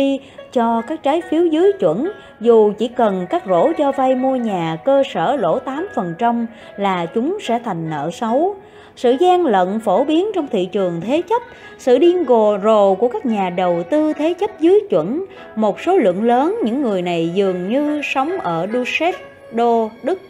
cho 0.53 0.83
các 0.83 1.03
trái 1.03 1.23
phiếu 1.31 1.47
dưới 1.47 1.73
chuẩn, 1.73 2.11
dù 2.41 2.73
chỉ 2.79 2.89
cần 2.89 3.27
các 3.31 3.43
rổ 3.47 3.73
cho 3.79 3.93
vay 3.93 4.15
mua 4.15 4.37
nhà 4.37 4.77
cơ 4.85 5.03
sở 5.15 5.37
lỗ 5.37 5.59
8% 5.95 6.47
là 6.77 7.07
chúng 7.07 7.39
sẽ 7.43 7.59
thành 7.65 7.91
nợ 7.91 8.11
xấu 8.13 8.57
sự 9.01 9.17
gian 9.21 9.47
lận 9.47 9.81
phổ 9.81 10.05
biến 10.05 10.27
trong 10.35 10.47
thị 10.49 10.69
trường 10.73 11.01
thế 11.01 11.23
chấp, 11.23 11.43
sự 11.79 11.99
điên 11.99 12.25
gồ 12.25 12.59
rồ 12.63 12.95
của 12.95 13.09
các 13.09 13.27
nhà 13.27 13.51
đầu 13.51 13.83
tư 13.91 14.13
thế 14.13 14.35
chấp 14.35 14.61
dưới 14.61 14.81
chuẩn, 14.91 15.25
một 15.57 15.81
số 15.81 15.97
lượng 15.97 16.25
lớn 16.25 16.59
những 16.65 16.83
người 16.83 17.03
này 17.03 17.31
dường 17.35 17.69
như 17.69 18.01
sống 18.05 18.39
ở 18.39 18.67
Düsseldorf, 18.67 19.89
Đức. 20.03 20.21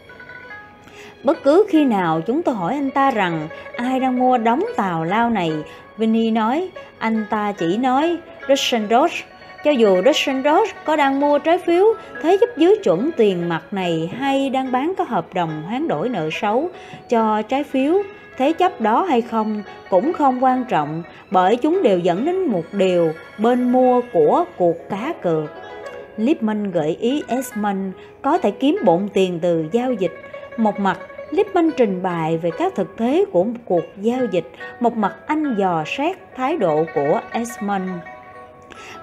Bất 1.23 1.43
cứ 1.43 1.65
khi 1.69 1.85
nào 1.85 2.21
chúng 2.21 2.43
tôi 2.43 2.55
hỏi 2.55 2.73
anh 2.73 2.91
ta 2.91 3.11
rằng 3.11 3.47
ai 3.75 3.99
đang 3.99 4.19
mua 4.19 4.37
đóng 4.37 4.63
tàu 4.75 5.03
lao 5.03 5.29
này, 5.29 5.51
Vinny 5.97 6.31
nói, 6.31 6.69
anh 6.97 7.25
ta 7.29 7.53
chỉ 7.57 7.77
nói 7.77 8.17
Düsseldorf. 8.47 9.23
Cho 9.63 9.71
dù 9.71 10.01
Düsseldorf 10.01 10.65
có 10.85 10.95
đang 10.95 11.19
mua 11.19 11.39
trái 11.39 11.57
phiếu 11.57 11.85
thế 12.21 12.37
chấp 12.41 12.57
dưới 12.57 12.75
chuẩn 12.83 13.11
tiền 13.17 13.49
mặt 13.49 13.61
này 13.71 14.11
hay 14.19 14.49
đang 14.49 14.71
bán 14.71 14.93
các 14.97 15.09
hợp 15.09 15.33
đồng 15.33 15.63
hoán 15.67 15.87
đổi 15.87 16.09
nợ 16.09 16.29
xấu 16.31 16.69
cho 17.09 17.41
trái 17.41 17.63
phiếu 17.63 18.03
thế 18.41 18.53
chấp 18.53 18.81
đó 18.81 19.03
hay 19.03 19.21
không 19.21 19.63
cũng 19.89 20.13
không 20.13 20.43
quan 20.43 20.63
trọng 20.69 21.03
bởi 21.31 21.55
chúng 21.55 21.83
đều 21.83 21.99
dẫn 21.99 22.25
đến 22.25 22.45
một 22.45 22.63
điều 22.71 23.11
bên 23.37 23.71
mua 23.71 24.01
của 24.13 24.45
cuộc 24.57 24.89
cá 24.89 25.13
cược. 25.21 25.51
Lipman 26.17 26.71
gợi 26.71 26.97
ý 26.99 27.23
Esmond 27.27 27.79
có 28.21 28.37
thể 28.37 28.51
kiếm 28.51 28.77
bộn 28.85 29.09
tiền 29.13 29.39
từ 29.41 29.65
giao 29.71 29.93
dịch. 29.93 30.11
Một 30.57 30.79
mặt, 30.79 30.99
Lipman 31.29 31.69
trình 31.77 32.03
bày 32.03 32.37
về 32.37 32.49
các 32.57 32.75
thực 32.75 32.97
thế 32.97 33.25
của 33.31 33.43
một 33.43 33.59
cuộc 33.65 33.83
giao 33.97 34.25
dịch, 34.25 34.51
một 34.79 34.97
mặt 34.97 35.15
anh 35.27 35.55
dò 35.57 35.83
xét 35.85 36.17
thái 36.35 36.57
độ 36.57 36.85
của 36.95 37.19
Esmond 37.31 37.89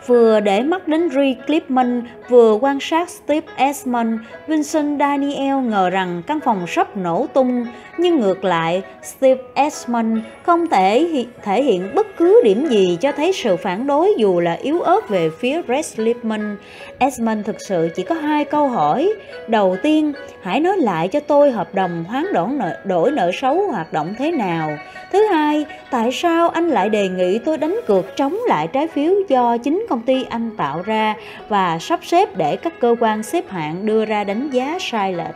vừa 0.08 0.40
để 0.40 0.62
mắt 0.62 0.88
đến 0.88 1.10
Rick 1.10 1.46
Clipman, 1.46 2.02
vừa 2.28 2.58
quan 2.60 2.80
sát 2.80 3.10
Steve 3.10 3.46
Esmond, 3.56 4.20
Vincent 4.46 5.00
Daniel 5.00 5.56
ngờ 5.56 5.90
rằng 5.90 6.22
căn 6.26 6.40
phòng 6.40 6.66
sắp 6.66 6.96
nổ 6.96 7.26
tung, 7.32 7.66
nhưng 7.98 8.20
ngược 8.20 8.44
lại, 8.44 8.82
Steve 9.02 9.42
Esmond 9.54 10.18
không 10.42 10.68
thể 10.68 11.08
thể 11.42 11.62
hiện 11.62 11.94
bất 11.94 12.06
cứ 12.16 12.40
điểm 12.44 12.66
gì 12.66 12.98
cho 13.00 13.12
thấy 13.12 13.32
sự 13.32 13.56
phản 13.56 13.86
đối 13.86 14.14
dù 14.18 14.40
là 14.40 14.52
yếu 14.52 14.80
ớt 14.80 15.08
về 15.08 15.30
phía 15.38 15.62
Red 15.68 15.96
Clipman. 15.96 16.56
Esmond 16.98 17.46
thực 17.46 17.56
sự 17.60 17.88
chỉ 17.96 18.02
có 18.02 18.14
hai 18.14 18.44
câu 18.44 18.68
hỏi. 18.68 19.12
Đầu 19.48 19.76
tiên, 19.82 20.12
hãy 20.42 20.60
nói 20.60 20.76
lại 20.76 21.08
cho 21.08 21.20
tôi 21.20 21.50
hợp 21.50 21.74
đồng 21.74 22.04
hoán 22.08 22.24
đổi 22.32 22.48
nợ, 22.48 22.76
đổi 22.84 23.10
nợ 23.10 23.30
xấu 23.34 23.66
hoạt 23.66 23.92
động 23.92 24.14
thế 24.18 24.30
nào. 24.30 24.70
Thứ 25.12 25.22
hai, 25.22 25.66
tại 25.90 26.12
sao 26.12 26.48
anh 26.48 26.68
lại 26.68 26.88
đề 26.88 27.08
nghị 27.08 27.38
tôi 27.38 27.58
đánh 27.58 27.80
cược 27.86 28.16
chống 28.16 28.36
lại 28.48 28.68
trái 28.72 28.88
phiếu 28.88 29.14
do 29.28 29.56
chính 29.58 29.86
công 29.88 29.97
công 29.98 30.06
ty 30.06 30.24
anh 30.24 30.50
tạo 30.56 30.82
ra 30.82 31.14
và 31.48 31.78
sắp 31.78 32.00
xếp 32.02 32.36
để 32.36 32.56
các 32.56 32.80
cơ 32.80 32.94
quan 33.00 33.22
xếp 33.22 33.50
hạng 33.50 33.86
đưa 33.86 34.04
ra 34.04 34.24
đánh 34.24 34.50
giá 34.50 34.76
sai 34.80 35.12
lệch? 35.12 35.34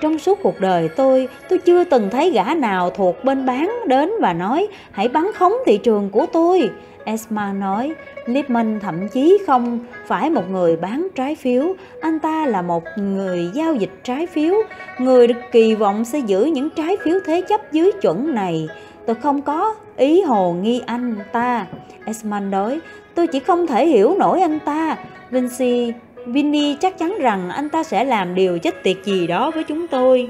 Trong 0.00 0.18
suốt 0.18 0.38
cuộc 0.42 0.60
đời 0.60 0.88
tôi, 0.96 1.28
tôi 1.48 1.58
chưa 1.58 1.84
từng 1.84 2.10
thấy 2.10 2.30
gã 2.30 2.54
nào 2.54 2.90
thuộc 2.90 3.24
bên 3.24 3.46
bán 3.46 3.74
đến 3.86 4.10
và 4.20 4.32
nói 4.32 4.66
hãy 4.90 5.08
bắn 5.08 5.24
khống 5.34 5.52
thị 5.66 5.78
trường 5.78 6.10
của 6.10 6.26
tôi. 6.32 6.70
Esma 7.04 7.52
nói, 7.52 7.94
Lipman 8.26 8.80
thậm 8.80 9.08
chí 9.08 9.38
không 9.46 9.78
phải 10.06 10.30
một 10.30 10.50
người 10.50 10.76
bán 10.76 11.08
trái 11.14 11.34
phiếu, 11.34 11.74
anh 12.00 12.18
ta 12.18 12.46
là 12.46 12.62
một 12.62 12.82
người 12.96 13.50
giao 13.54 13.74
dịch 13.74 13.92
trái 14.04 14.26
phiếu, 14.26 14.54
người 14.98 15.26
được 15.26 15.40
kỳ 15.52 15.74
vọng 15.74 16.04
sẽ 16.04 16.18
giữ 16.18 16.44
những 16.44 16.70
trái 16.70 16.96
phiếu 17.04 17.18
thế 17.26 17.42
chấp 17.48 17.72
dưới 17.72 17.92
chuẩn 18.02 18.34
này. 18.34 18.68
Tôi 19.06 19.16
không 19.16 19.42
có 19.42 19.74
ý 19.96 20.22
hồ 20.22 20.52
nghi 20.52 20.82
anh 20.86 21.16
ta. 21.32 21.66
Esman 22.06 22.50
nói, 22.50 22.80
tôi 23.16 23.26
chỉ 23.26 23.40
không 23.40 23.66
thể 23.66 23.86
hiểu 23.86 24.16
nổi 24.18 24.40
anh 24.40 24.58
ta. 24.58 24.96
Vinci, 25.30 25.92
Vinny 26.26 26.76
chắc 26.80 26.98
chắn 26.98 27.18
rằng 27.20 27.50
anh 27.50 27.68
ta 27.68 27.82
sẽ 27.82 28.04
làm 28.04 28.34
điều 28.34 28.58
chết 28.58 28.82
tiệt 28.82 28.96
gì 29.04 29.26
đó 29.26 29.50
với 29.50 29.64
chúng 29.64 29.88
tôi. 29.88 30.28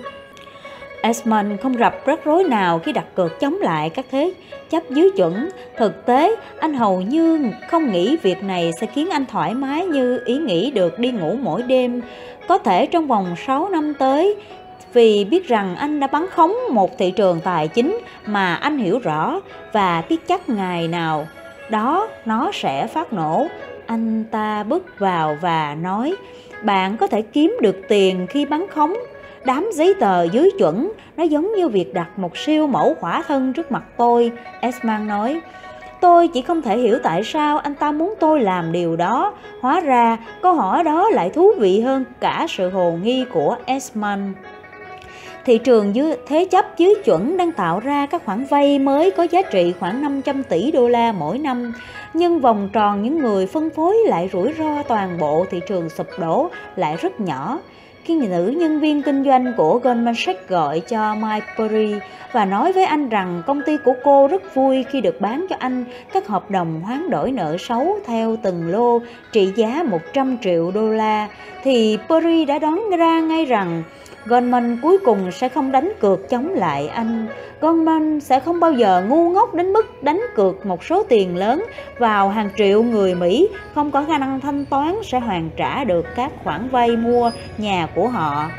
Esmond 1.00 1.60
không 1.62 1.72
gặp 1.72 1.94
rắc 2.06 2.24
rối 2.24 2.44
nào 2.44 2.78
khi 2.78 2.92
đặt 2.92 3.04
cược 3.14 3.40
chống 3.40 3.56
lại 3.60 3.90
các 3.90 4.06
thế 4.10 4.32
chấp 4.70 4.82
dưới 4.90 5.10
chuẩn. 5.16 5.48
Thực 5.76 6.06
tế, 6.06 6.36
anh 6.58 6.74
hầu 6.74 7.00
như 7.00 7.50
không 7.68 7.92
nghĩ 7.92 8.16
việc 8.16 8.42
này 8.42 8.70
sẽ 8.80 8.86
khiến 8.86 9.08
anh 9.10 9.26
thoải 9.26 9.54
mái 9.54 9.86
như 9.86 10.20
ý 10.24 10.38
nghĩ 10.38 10.70
được 10.70 10.98
đi 10.98 11.10
ngủ 11.10 11.36
mỗi 11.42 11.62
đêm. 11.62 12.02
Có 12.48 12.58
thể 12.58 12.86
trong 12.86 13.06
vòng 13.06 13.34
6 13.46 13.68
năm 13.68 13.94
tới, 13.94 14.36
vì 14.92 15.24
biết 15.24 15.48
rằng 15.48 15.76
anh 15.76 16.00
đã 16.00 16.06
bắn 16.06 16.26
khống 16.30 16.54
một 16.70 16.98
thị 16.98 17.10
trường 17.10 17.40
tài 17.40 17.68
chính 17.68 17.98
mà 18.26 18.54
anh 18.54 18.78
hiểu 18.78 18.98
rõ 18.98 19.40
và 19.72 20.02
biết 20.08 20.28
chắc 20.28 20.48
ngày 20.48 20.88
nào 20.88 21.26
đó 21.70 22.08
nó 22.24 22.50
sẽ 22.52 22.86
phát 22.86 23.12
nổ. 23.12 23.46
Anh 23.86 24.24
ta 24.30 24.62
bước 24.62 24.98
vào 24.98 25.36
và 25.40 25.76
nói, 25.82 26.14
bạn 26.62 26.96
có 26.96 27.06
thể 27.06 27.22
kiếm 27.22 27.56
được 27.62 27.76
tiền 27.88 28.26
khi 28.26 28.44
bắn 28.44 28.66
khống 28.68 28.94
Đám 29.46 29.70
giấy 29.72 29.94
tờ 30.00 30.24
dưới 30.24 30.50
chuẩn, 30.58 30.92
nó 31.16 31.24
giống 31.24 31.54
như 31.56 31.68
việc 31.68 31.94
đặt 31.94 32.18
một 32.18 32.36
siêu 32.36 32.66
mẫu 32.66 32.94
khỏa 33.00 33.22
thân 33.22 33.52
trước 33.52 33.72
mặt 33.72 33.82
tôi, 33.96 34.32
Esman 34.60 35.06
nói. 35.06 35.40
Tôi 36.00 36.28
chỉ 36.28 36.42
không 36.42 36.62
thể 36.62 36.78
hiểu 36.78 36.98
tại 37.02 37.24
sao 37.24 37.58
anh 37.58 37.74
ta 37.74 37.92
muốn 37.92 38.14
tôi 38.20 38.40
làm 38.40 38.72
điều 38.72 38.96
đó. 38.96 39.32
Hóa 39.60 39.80
ra, 39.80 40.16
câu 40.42 40.54
hỏi 40.54 40.84
đó 40.84 41.10
lại 41.10 41.30
thú 41.30 41.52
vị 41.58 41.80
hơn 41.80 42.04
cả 42.20 42.46
sự 42.48 42.70
hồ 42.70 42.98
nghi 43.02 43.24
của 43.32 43.56
Esman. 43.64 44.32
Thị 45.46 45.58
trường 45.58 45.94
dưới 45.94 46.16
thế 46.26 46.44
chấp 46.50 46.78
dưới 46.78 46.94
chuẩn 47.04 47.36
đang 47.36 47.52
tạo 47.52 47.80
ra 47.80 48.06
các 48.06 48.24
khoản 48.24 48.44
vay 48.44 48.78
mới 48.78 49.10
có 49.10 49.22
giá 49.22 49.42
trị 49.42 49.74
khoảng 49.80 50.02
500 50.02 50.42
tỷ 50.42 50.70
đô 50.70 50.88
la 50.88 51.12
mỗi 51.12 51.38
năm, 51.38 51.72
nhưng 52.14 52.40
vòng 52.40 52.68
tròn 52.72 53.02
những 53.02 53.18
người 53.18 53.46
phân 53.46 53.70
phối 53.70 53.96
lại 54.06 54.30
rủi 54.32 54.52
ro 54.58 54.82
toàn 54.82 55.18
bộ 55.18 55.46
thị 55.50 55.60
trường 55.68 55.88
sụp 55.88 56.06
đổ 56.20 56.50
lại 56.76 56.96
rất 56.96 57.20
nhỏ 57.20 57.58
khi 58.06 58.16
nữ 58.28 58.54
nhân 58.56 58.80
viên 58.80 59.02
kinh 59.02 59.24
doanh 59.24 59.52
của 59.56 59.78
Goldman 59.78 60.14
Sachs 60.14 60.48
gọi 60.48 60.80
cho 60.80 61.14
Mike 61.14 61.46
Perry 61.58 61.94
và 62.32 62.44
nói 62.44 62.72
với 62.72 62.84
anh 62.84 63.08
rằng 63.08 63.42
công 63.46 63.62
ty 63.66 63.76
của 63.76 63.94
cô 64.04 64.28
rất 64.28 64.54
vui 64.54 64.84
khi 64.90 65.00
được 65.00 65.20
bán 65.20 65.46
cho 65.50 65.56
anh. 65.58 65.84
Các 66.12 66.26
hợp 66.26 66.50
đồng 66.50 66.80
hoán 66.80 67.10
đổi 67.10 67.32
nợ 67.32 67.56
xấu 67.58 67.98
theo 68.06 68.36
từng 68.42 68.70
lô 68.70 68.98
trị 69.32 69.52
giá 69.56 69.82
100 69.86 70.38
triệu 70.42 70.70
đô 70.70 70.90
la, 70.90 71.28
thì 71.62 71.98
Perry 72.08 72.44
đã 72.44 72.58
đoán 72.58 72.90
ra 72.98 73.20
ngay 73.20 73.44
rằng 73.44 73.82
Goldman 74.28 74.78
cuối 74.82 74.98
cùng 74.98 75.32
sẽ 75.32 75.48
không 75.48 75.72
đánh 75.72 75.92
cược 76.00 76.28
chống 76.28 76.54
lại 76.54 76.88
anh. 76.88 77.26
Goldman 77.60 78.20
sẽ 78.20 78.40
không 78.40 78.60
bao 78.60 78.72
giờ 78.72 79.04
ngu 79.08 79.30
ngốc 79.30 79.54
đến 79.54 79.72
mức 79.72 80.02
đánh 80.02 80.20
cược 80.34 80.66
một 80.66 80.84
số 80.84 81.02
tiền 81.02 81.36
lớn 81.36 81.64
vào 81.98 82.28
hàng 82.28 82.50
triệu 82.56 82.82
người 82.82 83.14
Mỹ. 83.14 83.48
Không 83.74 83.90
có 83.90 84.04
khả 84.04 84.18
năng 84.18 84.40
thanh 84.40 84.64
toán 84.64 84.94
sẽ 85.02 85.20
hoàn 85.20 85.50
trả 85.56 85.84
được 85.84 86.06
các 86.16 86.32
khoản 86.44 86.68
vay 86.68 86.96
mua 86.96 87.30
nhà 87.58 87.88
của 87.96 88.08
họ. 88.08 88.50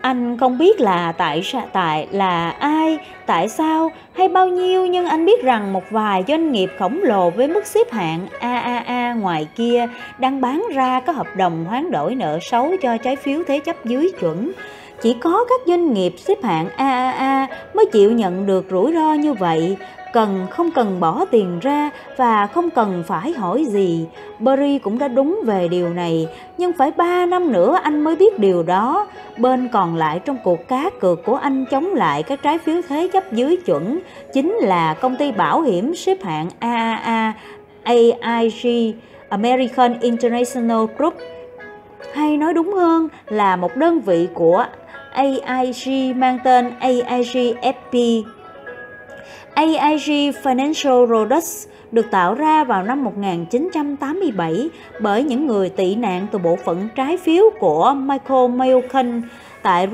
Anh 0.00 0.38
không 0.38 0.58
biết 0.58 0.80
là 0.80 1.12
tại 1.12 1.42
sao 1.42 1.62
tại 1.72 2.08
là 2.10 2.50
ai, 2.50 2.98
tại 3.26 3.48
sao 3.48 3.90
hay 4.12 4.28
bao 4.28 4.48
nhiêu 4.48 4.86
nhưng 4.86 5.06
anh 5.06 5.26
biết 5.26 5.42
rằng 5.42 5.72
một 5.72 5.84
vài 5.90 6.24
doanh 6.28 6.52
nghiệp 6.52 6.70
khổng 6.78 7.00
lồ 7.02 7.30
với 7.30 7.48
mức 7.48 7.66
xếp 7.66 7.92
hạng 7.92 8.26
AAA 8.40 9.14
ngoài 9.14 9.48
kia 9.56 9.86
đang 10.18 10.40
bán 10.40 10.64
ra 10.74 11.00
các 11.00 11.16
hợp 11.16 11.26
đồng 11.36 11.64
hoán 11.64 11.90
đổi 11.90 12.14
nợ 12.14 12.38
xấu 12.42 12.72
cho 12.82 12.96
trái 12.96 13.16
phiếu 13.16 13.42
thế 13.46 13.58
chấp 13.58 13.84
dưới 13.84 14.12
chuẩn. 14.20 14.52
Chỉ 15.02 15.16
có 15.20 15.44
các 15.48 15.60
doanh 15.66 15.94
nghiệp 15.94 16.14
xếp 16.18 16.38
hạng 16.42 16.68
AAA 16.76 17.46
mới 17.74 17.86
chịu 17.92 18.12
nhận 18.12 18.46
được 18.46 18.66
rủi 18.70 18.92
ro 18.92 19.14
như 19.14 19.32
vậy 19.34 19.76
cần 20.12 20.46
không 20.50 20.70
cần 20.70 21.00
bỏ 21.00 21.24
tiền 21.30 21.58
ra 21.60 21.90
và 22.16 22.46
không 22.46 22.70
cần 22.70 23.02
phải 23.06 23.32
hỏi 23.32 23.64
gì. 23.68 24.06
Barry 24.38 24.78
cũng 24.78 24.98
đã 24.98 25.08
đúng 25.08 25.40
về 25.46 25.68
điều 25.68 25.88
này, 25.88 26.28
nhưng 26.58 26.72
phải 26.72 26.90
3 26.90 27.26
năm 27.26 27.52
nữa 27.52 27.78
anh 27.82 28.04
mới 28.04 28.16
biết 28.16 28.38
điều 28.38 28.62
đó. 28.62 29.06
Bên 29.38 29.68
còn 29.68 29.96
lại 29.96 30.20
trong 30.24 30.36
cuộc 30.44 30.68
cá 30.68 30.90
cược 31.00 31.24
của 31.24 31.36
anh 31.36 31.64
chống 31.70 31.94
lại 31.94 32.22
các 32.22 32.42
trái 32.42 32.58
phiếu 32.58 32.80
thế 32.88 33.08
chấp 33.12 33.32
dưới 33.32 33.56
chuẩn 33.56 34.00
chính 34.32 34.54
là 34.54 34.94
công 34.94 35.16
ty 35.16 35.32
bảo 35.32 35.62
hiểm 35.62 35.94
xếp 35.94 36.22
hạng 36.22 36.48
AAA 36.60 37.32
AIG 38.20 38.92
American 39.28 40.00
International 40.00 40.84
Group 40.98 41.14
hay 42.12 42.36
nói 42.36 42.54
đúng 42.54 42.72
hơn 42.72 43.08
là 43.26 43.56
một 43.56 43.76
đơn 43.76 44.00
vị 44.00 44.28
của 44.34 44.64
AIG 45.12 46.20
mang 46.20 46.38
tên 46.44 46.70
AIG 46.80 47.54
FP. 47.62 48.22
AIG 49.54 50.32
Financial 50.42 51.06
Products 51.06 51.66
được 51.92 52.10
tạo 52.10 52.34
ra 52.34 52.64
vào 52.64 52.82
năm 52.82 53.04
1987 53.04 54.70
bởi 55.00 55.22
những 55.22 55.46
người 55.46 55.68
tị 55.68 55.94
nạn 55.94 56.26
từ 56.32 56.38
bộ 56.38 56.56
phận 56.64 56.88
trái 56.94 57.16
phiếu 57.16 57.44
của 57.60 57.94
Michael 57.96 58.50
Milken 58.50 59.22
tại 59.62 59.88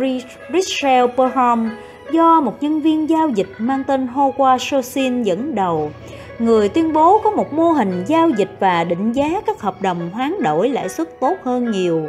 Richel 0.53 1.07
Perham 1.17 1.71
do 2.13 2.41
một 2.41 2.63
nhân 2.63 2.81
viên 2.81 3.09
giao 3.09 3.29
dịch 3.29 3.49
mang 3.59 3.85
tên 3.85 4.09
Howard 4.15 4.59
Shosin 4.59 5.23
dẫn 5.23 5.55
đầu. 5.55 5.91
Người 6.39 6.69
tuyên 6.69 6.93
bố 6.93 7.19
có 7.19 7.31
một 7.31 7.53
mô 7.53 7.73
hình 7.73 8.05
giao 8.07 8.31
dịch 8.31 8.51
và 8.61 8.85
định 8.85 9.13
giá 9.13 9.41
các 9.47 9.61
hợp 9.61 9.83
đồng 9.83 10.11
hoán 10.11 10.43
đổi 10.43 10.69
lãi 10.69 10.89
suất 10.89 11.21
tốt 11.21 11.37
hơn 11.45 11.71
nhiều. 11.71 12.09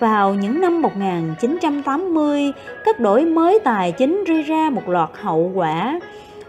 Vào 0.00 0.34
những 0.34 0.60
năm 0.60 0.82
1980, 0.82 2.52
các 2.84 3.00
đổi 3.00 3.24
mới 3.24 3.58
tài 3.64 3.92
chính 3.92 4.24
gây 4.24 4.42
ra 4.42 4.70
một 4.70 4.88
loạt 4.88 5.10
hậu 5.12 5.52
quả 5.54 6.00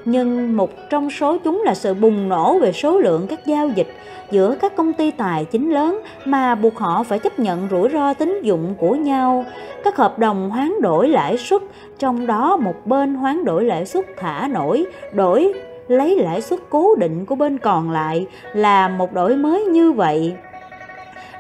nhưng 0.06 0.58
một 0.58 0.90
trong 0.90 1.10
số 1.10 1.38
chúng 1.38 1.62
là 1.66 1.76
sự 1.76 1.94
bùng 1.94 2.30
nổ 2.30 2.60
về 2.60 2.72
số 2.72 3.00
lượng 3.00 3.28
các 3.28 3.46
giao 3.46 3.68
dịch 3.68 3.88
giữa 4.32 4.56
các 4.62 4.76
công 4.76 4.94
ty 4.94 5.12
tài 5.12 5.46
chính 5.46 5.72
lớn 5.72 6.00
mà 6.26 6.56
buộc 6.56 6.78
họ 6.78 7.04
phải 7.04 7.20
chấp 7.20 7.40
nhận 7.40 7.68
rủi 7.72 7.90
ro 7.90 8.14
tín 8.14 8.42
dụng 8.42 8.76
của 8.80 8.96
nhau. 8.96 9.46
Các 9.84 9.98
hợp 9.98 10.20
đồng 10.20 10.50
hoán 10.50 10.74
đổi 10.82 11.10
lãi 11.10 11.38
suất, 11.38 11.62
trong 12.00 12.28
đó 12.28 12.58
một 12.58 12.86
bên 12.86 13.16
hoán 13.16 13.46
đổi 13.46 13.64
lãi 13.64 13.86
suất 13.86 14.06
thả 14.18 14.48
nổi, 14.52 14.86
đổi 15.14 15.54
lấy 15.88 16.16
lãi 16.16 16.42
suất 16.42 16.60
cố 16.70 16.96
định 16.96 17.26
của 17.26 17.36
bên 17.36 17.58
còn 17.58 17.92
lại 17.92 18.28
là 18.54 18.88
một 18.88 19.14
đổi 19.14 19.36
mới 19.36 19.66
như 19.66 19.92
vậy. 19.92 20.36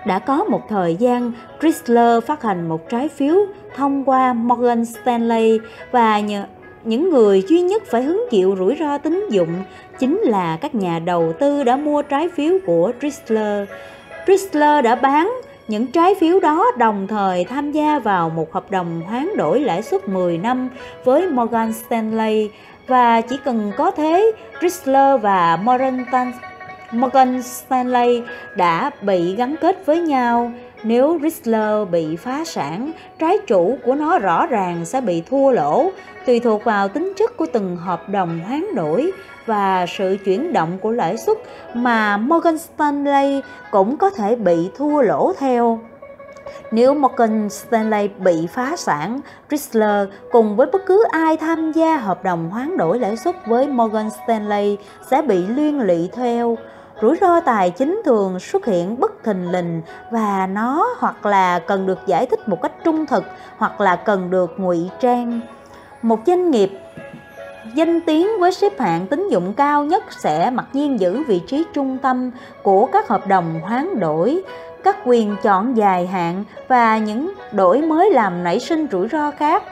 Đã 0.05 0.19
có 0.19 0.43
một 0.43 0.69
thời 0.69 0.95
gian, 0.95 1.31
Chrysler 1.61 2.23
phát 2.23 2.43
hành 2.43 2.69
một 2.69 2.89
trái 2.89 3.07
phiếu 3.07 3.35
thông 3.75 4.03
qua 4.03 4.33
Morgan 4.33 4.85
Stanley 4.85 5.59
và 5.91 6.19
nhờ 6.19 6.43
những 6.85 7.09
người 7.09 7.43
duy 7.47 7.61
nhất 7.61 7.83
phải 7.85 8.03
hứng 8.03 8.25
chịu 8.31 8.55
rủi 8.57 8.75
ro 8.79 8.97
tín 8.97 9.27
dụng 9.29 9.63
chính 9.99 10.21
là 10.21 10.57
các 10.61 10.75
nhà 10.75 10.99
đầu 10.99 11.33
tư 11.39 11.63
đã 11.63 11.75
mua 11.75 12.01
trái 12.01 12.29
phiếu 12.29 12.57
của 12.65 12.91
Chrysler. 13.01 13.67
Chrysler 14.25 14.85
đã 14.85 14.95
bán 14.95 15.41
những 15.67 15.87
trái 15.87 16.15
phiếu 16.15 16.39
đó 16.39 16.71
đồng 16.77 17.07
thời 17.07 17.43
tham 17.43 17.71
gia 17.71 17.99
vào 17.99 18.29
một 18.29 18.53
hợp 18.53 18.71
đồng 18.71 19.01
hoán 19.01 19.37
đổi 19.37 19.59
lãi 19.59 19.83
suất 19.83 20.07
10 20.07 20.37
năm 20.37 20.69
với 21.03 21.29
Morgan 21.29 21.73
Stanley 21.73 22.49
và 22.87 23.21
chỉ 23.21 23.37
cần 23.45 23.71
có 23.77 23.91
thế, 23.91 24.31
Chrysler 24.59 25.21
và 25.21 25.59
Morgan 26.91 27.43
Stanley 27.43 28.21
đã 28.55 28.91
bị 29.01 29.35
gắn 29.35 29.55
kết 29.61 29.85
với 29.85 30.01
nhau. 30.01 30.51
Nếu 30.83 31.19
Chrysler 31.19 31.89
bị 31.91 32.15
phá 32.15 32.43
sản, 32.45 32.91
trái 33.19 33.37
chủ 33.47 33.77
của 33.83 33.95
nó 33.95 34.19
rõ 34.19 34.47
ràng 34.47 34.85
sẽ 34.85 35.01
bị 35.01 35.23
thua 35.29 35.51
lỗ, 35.51 35.91
tùy 36.25 36.39
thuộc 36.39 36.63
vào 36.63 36.87
tính 36.87 37.13
chất 37.17 37.37
của 37.37 37.45
từng 37.53 37.77
hợp 37.77 38.09
đồng 38.09 38.39
hoán 38.39 38.75
đổi 38.75 39.11
và 39.45 39.85
sự 39.97 40.17
chuyển 40.25 40.53
động 40.53 40.77
của 40.81 40.91
lãi 40.91 41.17
suất 41.17 41.37
mà 41.73 42.17
Morgan 42.17 42.57
Stanley 42.57 43.41
cũng 43.71 43.97
có 43.97 44.09
thể 44.09 44.35
bị 44.35 44.69
thua 44.77 45.01
lỗ 45.01 45.33
theo. 45.39 45.79
Nếu 46.71 46.93
Morgan 46.93 47.49
Stanley 47.49 48.07
bị 48.07 48.47
phá 48.47 48.75
sản, 48.77 49.19
Chrysler 49.49 50.07
cùng 50.31 50.55
với 50.55 50.67
bất 50.67 50.81
cứ 50.85 51.03
ai 51.11 51.37
tham 51.37 51.71
gia 51.71 51.97
hợp 51.97 52.23
đồng 52.23 52.49
hoán 52.49 52.77
đổi 52.77 52.99
lãi 52.99 53.17
suất 53.17 53.35
với 53.45 53.67
Morgan 53.67 54.09
Stanley 54.09 54.77
sẽ 55.11 55.21
bị 55.21 55.47
liên 55.47 55.79
lụy 55.79 56.09
theo 56.13 56.57
rủi 57.01 57.17
ro 57.21 57.39
tài 57.39 57.69
chính 57.69 58.01
thường 58.05 58.39
xuất 58.39 58.65
hiện 58.65 58.99
bất 58.99 59.23
thình 59.23 59.51
lình 59.51 59.81
và 60.11 60.47
nó 60.47 60.87
hoặc 60.99 61.25
là 61.25 61.59
cần 61.59 61.85
được 61.85 61.99
giải 62.07 62.25
thích 62.25 62.49
một 62.49 62.61
cách 62.61 62.71
trung 62.83 63.05
thực 63.05 63.23
hoặc 63.57 63.81
là 63.81 63.95
cần 63.95 64.29
được 64.29 64.53
ngụy 64.57 64.89
trang 64.99 65.41
một 66.05 66.19
doanh 66.27 66.51
nghiệp 66.51 66.69
danh 67.73 68.01
tiếng 68.01 68.27
với 68.39 68.51
xếp 68.51 68.79
hạng 68.79 69.07
tín 69.07 69.29
dụng 69.29 69.53
cao 69.53 69.83
nhất 69.83 70.03
sẽ 70.09 70.49
mặc 70.49 70.65
nhiên 70.73 70.99
giữ 70.99 71.23
vị 71.23 71.41
trí 71.47 71.65
trung 71.73 71.97
tâm 72.01 72.31
của 72.63 72.85
các 72.85 73.07
hợp 73.07 73.27
đồng 73.27 73.59
hoán 73.61 73.99
đổi, 73.99 74.41
các 74.83 74.97
quyền 75.05 75.35
chọn 75.43 75.77
dài 75.77 76.07
hạn 76.07 76.43
và 76.67 76.97
những 76.97 77.31
đổi 77.51 77.81
mới 77.81 78.11
làm 78.11 78.43
nảy 78.43 78.59
sinh 78.59 78.87
rủi 78.91 79.07
ro 79.07 79.31
khác. 79.31 79.63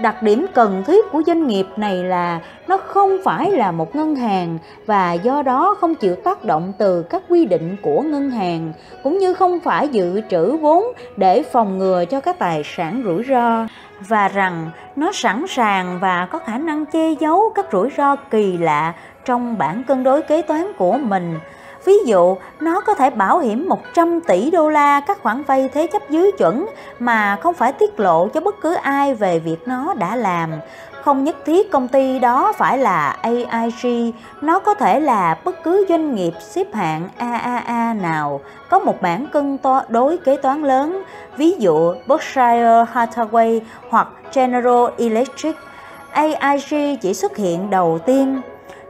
Đặc 0.00 0.22
điểm 0.22 0.46
cần 0.54 0.82
thiết 0.86 1.04
của 1.12 1.22
doanh 1.26 1.46
nghiệp 1.46 1.66
này 1.76 2.04
là 2.04 2.40
nó 2.68 2.76
không 2.76 3.18
phải 3.24 3.50
là 3.50 3.72
một 3.72 3.96
ngân 3.96 4.16
hàng 4.16 4.58
và 4.86 5.12
do 5.12 5.42
đó 5.42 5.76
không 5.80 5.94
chịu 5.94 6.16
tác 6.16 6.44
động 6.44 6.72
từ 6.78 7.02
các 7.02 7.22
quy 7.28 7.44
định 7.44 7.76
của 7.82 8.00
ngân 8.02 8.30
hàng, 8.30 8.72
cũng 9.02 9.18
như 9.18 9.34
không 9.34 9.60
phải 9.60 9.88
dự 9.88 10.20
trữ 10.30 10.56
vốn 10.56 10.84
để 11.16 11.42
phòng 11.42 11.78
ngừa 11.78 12.04
cho 12.04 12.20
các 12.20 12.38
tài 12.38 12.62
sản 12.64 13.02
rủi 13.04 13.22
ro 13.28 13.66
và 14.08 14.28
rằng 14.28 14.70
nó 14.96 15.12
sẵn 15.12 15.44
sàng 15.48 15.98
và 16.00 16.26
có 16.30 16.38
khả 16.38 16.58
năng 16.58 16.86
che 16.86 17.12
giấu 17.20 17.52
các 17.54 17.66
rủi 17.72 17.90
ro 17.96 18.16
kỳ 18.16 18.58
lạ 18.58 18.92
trong 19.24 19.58
bản 19.58 19.84
cân 19.84 20.02
đối 20.04 20.22
kế 20.22 20.42
toán 20.42 20.72
của 20.78 20.98
mình 20.98 21.38
Ví 21.84 21.94
dụ, 22.06 22.36
nó 22.60 22.80
có 22.80 22.94
thể 22.94 23.10
bảo 23.10 23.38
hiểm 23.38 23.68
100 23.68 24.20
tỷ 24.20 24.50
đô 24.50 24.68
la 24.68 25.00
các 25.00 25.22
khoản 25.22 25.42
vay 25.42 25.68
thế 25.74 25.86
chấp 25.86 26.10
dưới 26.10 26.32
chuẩn 26.38 26.66
mà 26.98 27.36
không 27.36 27.54
phải 27.54 27.72
tiết 27.72 28.00
lộ 28.00 28.28
cho 28.28 28.40
bất 28.40 28.54
cứ 28.60 28.74
ai 28.74 29.14
về 29.14 29.38
việc 29.38 29.56
nó 29.66 29.94
đã 29.94 30.16
làm. 30.16 30.50
Không 31.04 31.24
nhất 31.24 31.36
thiết 31.44 31.70
công 31.70 31.88
ty 31.88 32.18
đó 32.18 32.52
phải 32.58 32.78
là 32.78 33.10
AIG, 33.10 34.12
nó 34.40 34.58
có 34.58 34.74
thể 34.74 35.00
là 35.00 35.38
bất 35.44 35.62
cứ 35.64 35.86
doanh 35.88 36.14
nghiệp 36.14 36.32
xếp 36.40 36.74
hạng 36.74 37.08
AAA 37.16 37.94
nào 37.94 38.40
có 38.70 38.78
một 38.78 39.02
bản 39.02 39.26
cân 39.32 39.58
to 39.58 39.82
đối 39.88 40.16
kế 40.16 40.36
toán 40.36 40.62
lớn, 40.62 41.02
ví 41.36 41.52
dụ 41.58 41.94
Berkshire 42.06 42.84
Hathaway 42.92 43.60
hoặc 43.88 44.08
General 44.34 44.84
Electric. 44.98 45.56
AIG 46.12 46.96
chỉ 47.00 47.14
xuất 47.14 47.36
hiện 47.36 47.70
đầu 47.70 47.98
tiên 48.06 48.40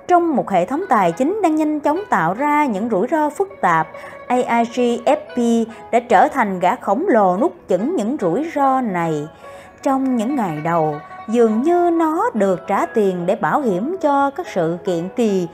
trong 0.08 0.36
một 0.36 0.50
hệ 0.50 0.64
thống 0.64 0.84
tài 0.88 1.12
chính 1.12 1.40
đang 1.42 1.56
nhanh 1.56 1.80
chóng 1.80 2.00
tạo 2.10 2.34
ra 2.34 2.66
những 2.66 2.88
rủi 2.90 3.06
ro 3.10 3.30
phức 3.30 3.48
tạp, 3.60 3.88
AIG-FP 4.28 5.64
đã 5.90 6.00
trở 6.00 6.28
thành 6.28 6.60
gã 6.60 6.76
khổng 6.76 7.04
lồ 7.08 7.36
nút 7.36 7.54
chững 7.68 7.96
những 7.96 8.16
rủi 8.20 8.50
ro 8.54 8.80
này. 8.80 9.28
Trong 9.82 10.16
những 10.16 10.36
ngày 10.36 10.60
đầu, 10.64 11.00
dường 11.28 11.62
như 11.62 11.90
nó 11.90 12.30
được 12.34 12.66
trả 12.66 12.86
tiền 12.86 13.26
để 13.26 13.36
bảo 13.36 13.60
hiểm 13.60 13.96
cho 14.00 14.30
các 14.30 14.46
sự 14.54 14.78
kiện 14.84 15.08
kỳ 15.16 15.46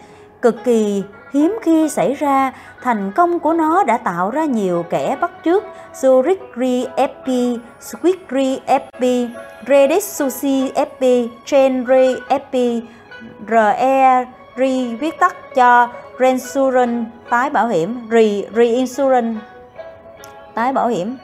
cực 0.43 0.65
kỳ 0.65 1.03
hiếm 1.33 1.59
khi 1.63 1.89
xảy 1.89 2.15
ra, 2.15 2.53
thành 2.83 3.13
công 3.13 3.39
của 3.39 3.53
nó 3.53 3.85
đã 3.85 3.99
tạo 3.99 4.31
ra 4.31 4.45
nhiều 4.45 4.85
kẻ 4.91 5.17
bắt 5.21 5.31
chước 5.45 5.65
Zurich 5.95 6.37
Re 6.57 7.07
FP, 7.07 7.59
Swiss 7.81 8.17
Re 8.31 8.79
FP, 8.79 9.29
Redis 9.67 10.05
Sushi 10.05 10.73
FP, 10.75 11.29
Chain 11.45 11.87
Re 11.87 12.15
FP, 12.29 12.81
RE 13.49 14.25
Re 14.57 14.97
viết 15.01 15.19
tắt 15.21 15.37
cho 15.55 15.89
Reinsurance 16.19 17.11
tái 17.31 17.51
bảo 17.51 17.69
hiểm, 17.69 18.09
Re 18.11 18.43
Reinsurance 18.55 19.41
tái 20.55 20.73
bảo 20.73 20.89
hiểm. 20.89 21.17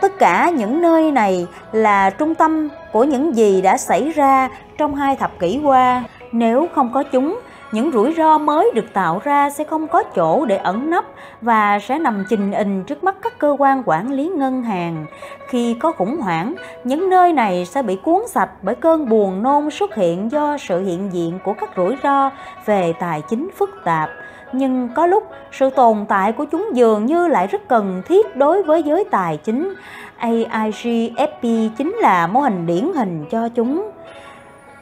Tất 0.00 0.18
cả 0.18 0.50
những 0.56 0.82
nơi 0.82 1.12
này 1.12 1.46
là 1.72 2.10
trung 2.10 2.34
tâm 2.34 2.68
của 2.92 3.04
những 3.04 3.36
gì 3.36 3.62
đã 3.62 3.76
xảy 3.76 4.12
ra 4.12 4.48
trong 4.78 4.94
hai 4.94 5.16
thập 5.16 5.38
kỷ 5.38 5.60
qua. 5.64 6.04
Nếu 6.32 6.68
không 6.74 6.90
có 6.92 7.02
chúng, 7.02 7.40
những 7.72 7.92
rủi 7.92 8.14
ro 8.14 8.38
mới 8.38 8.70
được 8.74 8.92
tạo 8.92 9.20
ra 9.24 9.50
sẽ 9.50 9.64
không 9.64 9.88
có 9.88 10.02
chỗ 10.02 10.44
để 10.44 10.56
ẩn 10.56 10.90
nấp 10.90 11.04
và 11.40 11.78
sẽ 11.78 11.98
nằm 11.98 12.24
trình 12.28 12.52
hình 12.52 12.84
trước 12.84 13.04
mắt 13.04 13.16
các 13.22 13.38
cơ 13.38 13.56
quan 13.58 13.82
quản 13.86 14.12
lý 14.12 14.28
ngân 14.28 14.62
hàng. 14.62 15.06
Khi 15.48 15.74
có 15.74 15.92
khủng 15.92 16.16
hoảng, 16.16 16.54
những 16.84 17.10
nơi 17.10 17.32
này 17.32 17.64
sẽ 17.64 17.82
bị 17.82 17.96
cuốn 17.96 18.22
sạch 18.28 18.50
bởi 18.62 18.74
cơn 18.74 19.08
buồn 19.08 19.42
nôn 19.42 19.70
xuất 19.70 19.94
hiện 19.94 20.30
do 20.30 20.56
sự 20.58 20.80
hiện 20.80 21.12
diện 21.12 21.38
của 21.44 21.52
các 21.52 21.70
rủi 21.76 21.96
ro 22.02 22.30
về 22.66 22.92
tài 23.00 23.22
chính 23.30 23.50
phức 23.56 23.70
tạp. 23.84 24.10
Nhưng 24.52 24.88
có 24.94 25.06
lúc 25.06 25.24
sự 25.52 25.70
tồn 25.70 26.06
tại 26.08 26.32
của 26.32 26.44
chúng 26.44 26.68
dường 26.72 27.06
như 27.06 27.28
lại 27.28 27.46
rất 27.46 27.68
cần 27.68 28.02
thiết 28.06 28.36
đối 28.36 28.62
với 28.62 28.82
giới 28.82 29.04
tài 29.10 29.36
chính. 29.36 29.74
AIGFP 30.20 31.70
chính 31.78 31.96
là 32.00 32.26
mô 32.26 32.40
hình 32.40 32.66
điển 32.66 32.92
hình 32.94 33.24
cho 33.30 33.48
chúng. 33.48 33.90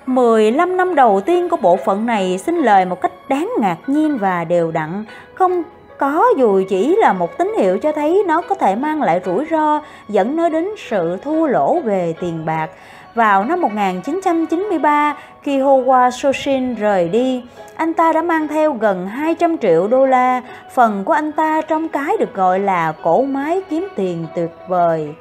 15 0.08 0.76
năm 0.76 0.94
đầu 0.94 1.20
tiên 1.20 1.48
của 1.48 1.56
bộ 1.56 1.76
phận 1.76 2.06
này 2.06 2.38
xin 2.38 2.56
lời 2.56 2.84
một 2.84 3.00
cách 3.00 3.12
đáng 3.28 3.50
ngạc 3.60 3.76
nhiên 3.86 4.18
và 4.18 4.44
đều 4.44 4.70
đặn, 4.70 5.04
không 5.34 5.62
có 5.98 6.24
dù 6.36 6.62
chỉ 6.68 6.96
là 6.96 7.12
một 7.12 7.38
tín 7.38 7.54
hiệu 7.58 7.78
cho 7.78 7.92
thấy 7.92 8.22
nó 8.26 8.40
có 8.40 8.54
thể 8.54 8.74
mang 8.74 9.02
lại 9.02 9.20
rủi 9.24 9.44
ro 9.50 9.80
dẫn 10.08 10.36
nó 10.36 10.48
đến 10.48 10.68
sự 10.88 11.16
thua 11.16 11.46
lỗ 11.46 11.80
về 11.80 12.14
tiền 12.20 12.44
bạc. 12.46 12.70
Vào 13.14 13.44
năm 13.44 13.60
1993, 13.60 15.16
khi 15.42 15.58
Howa 15.58 16.10
Soshin 16.10 16.74
rời 16.74 17.08
đi, 17.08 17.44
anh 17.76 17.94
ta 17.94 18.12
đã 18.12 18.22
mang 18.22 18.48
theo 18.48 18.72
gần 18.72 19.06
200 19.06 19.58
triệu 19.58 19.88
đô 19.88 20.06
la, 20.06 20.42
phần 20.74 21.04
của 21.04 21.12
anh 21.12 21.32
ta 21.32 21.62
trong 21.62 21.88
cái 21.88 22.16
được 22.18 22.34
gọi 22.34 22.58
là 22.58 22.92
cổ 23.02 23.22
máy 23.22 23.62
kiếm 23.70 23.88
tiền 23.96 24.26
tuyệt 24.34 24.50
vời. 24.68 25.14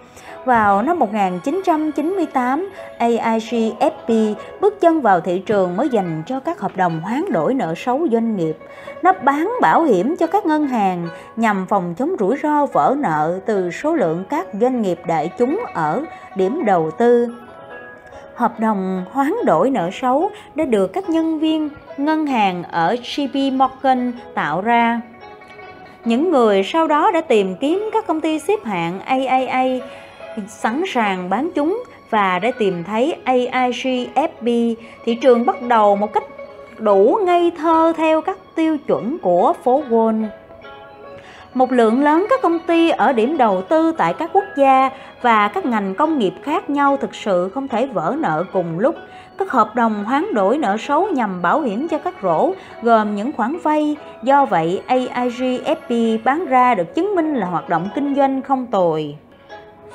Vào 0.47 0.81
năm 0.81 0.99
1998, 0.99 2.69
AIGFP 2.99 4.33
bước 4.61 4.81
chân 4.81 5.01
vào 5.01 5.21
thị 5.21 5.39
trường 5.39 5.77
mới 5.77 5.89
dành 5.89 6.23
cho 6.25 6.39
các 6.39 6.59
hợp 6.59 6.77
đồng 6.77 7.01
hoán 7.01 7.31
đổi 7.31 7.53
nợ 7.53 7.73
xấu 7.77 8.07
doanh 8.11 8.35
nghiệp. 8.35 8.57
Nó 9.03 9.13
bán 9.23 9.53
bảo 9.61 9.83
hiểm 9.83 10.17
cho 10.17 10.27
các 10.27 10.45
ngân 10.45 10.67
hàng 10.67 11.07
nhằm 11.35 11.65
phòng 11.69 11.95
chống 11.97 12.15
rủi 12.19 12.35
ro 12.43 12.65
vỡ 12.65 12.95
nợ 12.99 13.39
từ 13.45 13.71
số 13.71 13.93
lượng 13.93 14.23
các 14.29 14.47
doanh 14.61 14.81
nghiệp 14.81 14.99
đại 15.07 15.31
chúng 15.37 15.59
ở 15.73 16.03
điểm 16.35 16.65
đầu 16.65 16.91
tư. 16.91 17.27
Hợp 18.35 18.59
đồng 18.59 19.05
hoán 19.11 19.33
đổi 19.45 19.69
nợ 19.69 19.89
xấu 19.93 20.31
đã 20.55 20.65
được 20.65 20.93
các 20.93 21.09
nhân 21.09 21.39
viên 21.39 21.69
ngân 21.97 22.27
hàng 22.27 22.63
ở 22.63 22.95
JP 23.03 23.57
Morgan 23.57 24.11
tạo 24.33 24.61
ra. 24.61 25.01
Những 26.05 26.31
người 26.31 26.63
sau 26.63 26.87
đó 26.87 27.11
đã 27.11 27.21
tìm 27.21 27.55
kiếm 27.55 27.89
các 27.93 28.07
công 28.07 28.21
ty 28.21 28.39
xếp 28.39 28.63
hạng 28.65 28.99
AAA 28.99 29.63
sẵn 30.47 30.83
sàng 30.87 31.29
bán 31.29 31.49
chúng 31.55 31.83
và 32.09 32.39
đã 32.39 32.51
tìm 32.59 32.83
thấy 32.83 33.15
AIGFB, 33.25 34.75
thị 35.05 35.15
trường 35.15 35.45
bắt 35.45 35.61
đầu 35.61 35.95
một 35.95 36.13
cách 36.13 36.23
đủ 36.77 37.19
ngây 37.25 37.51
thơ 37.57 37.93
theo 37.97 38.21
các 38.21 38.37
tiêu 38.55 38.77
chuẩn 38.87 39.17
của 39.19 39.53
phố 39.63 39.81
Wall. 39.89 40.25
Một 41.53 41.71
lượng 41.71 42.03
lớn 42.03 42.25
các 42.29 42.41
công 42.41 42.59
ty 42.59 42.89
ở 42.89 43.13
điểm 43.13 43.37
đầu 43.37 43.61
tư 43.61 43.91
tại 43.97 44.13
các 44.13 44.29
quốc 44.33 44.43
gia 44.57 44.89
và 45.21 45.47
các 45.47 45.65
ngành 45.65 45.95
công 45.95 46.19
nghiệp 46.19 46.33
khác 46.43 46.69
nhau 46.69 46.97
thực 46.97 47.15
sự 47.15 47.49
không 47.53 47.67
thể 47.67 47.87
vỡ 47.87 48.15
nợ 48.19 48.43
cùng 48.53 48.79
lúc. 48.79 48.95
Các 49.37 49.51
hợp 49.51 49.75
đồng 49.75 50.03
hoán 50.03 50.33
đổi 50.33 50.57
nợ 50.57 50.77
xấu 50.79 51.07
nhằm 51.07 51.41
bảo 51.41 51.61
hiểm 51.61 51.87
cho 51.87 51.97
các 51.97 52.13
rổ 52.23 52.51
gồm 52.81 53.15
những 53.15 53.31
khoản 53.31 53.57
vay. 53.63 53.95
Do 54.23 54.45
vậy, 54.45 54.81
AIGFP 54.87 56.17
bán 56.23 56.45
ra 56.45 56.75
được 56.75 56.95
chứng 56.95 57.15
minh 57.15 57.35
là 57.35 57.47
hoạt 57.47 57.69
động 57.69 57.89
kinh 57.95 58.15
doanh 58.15 58.41
không 58.41 58.65
tồi. 58.65 59.15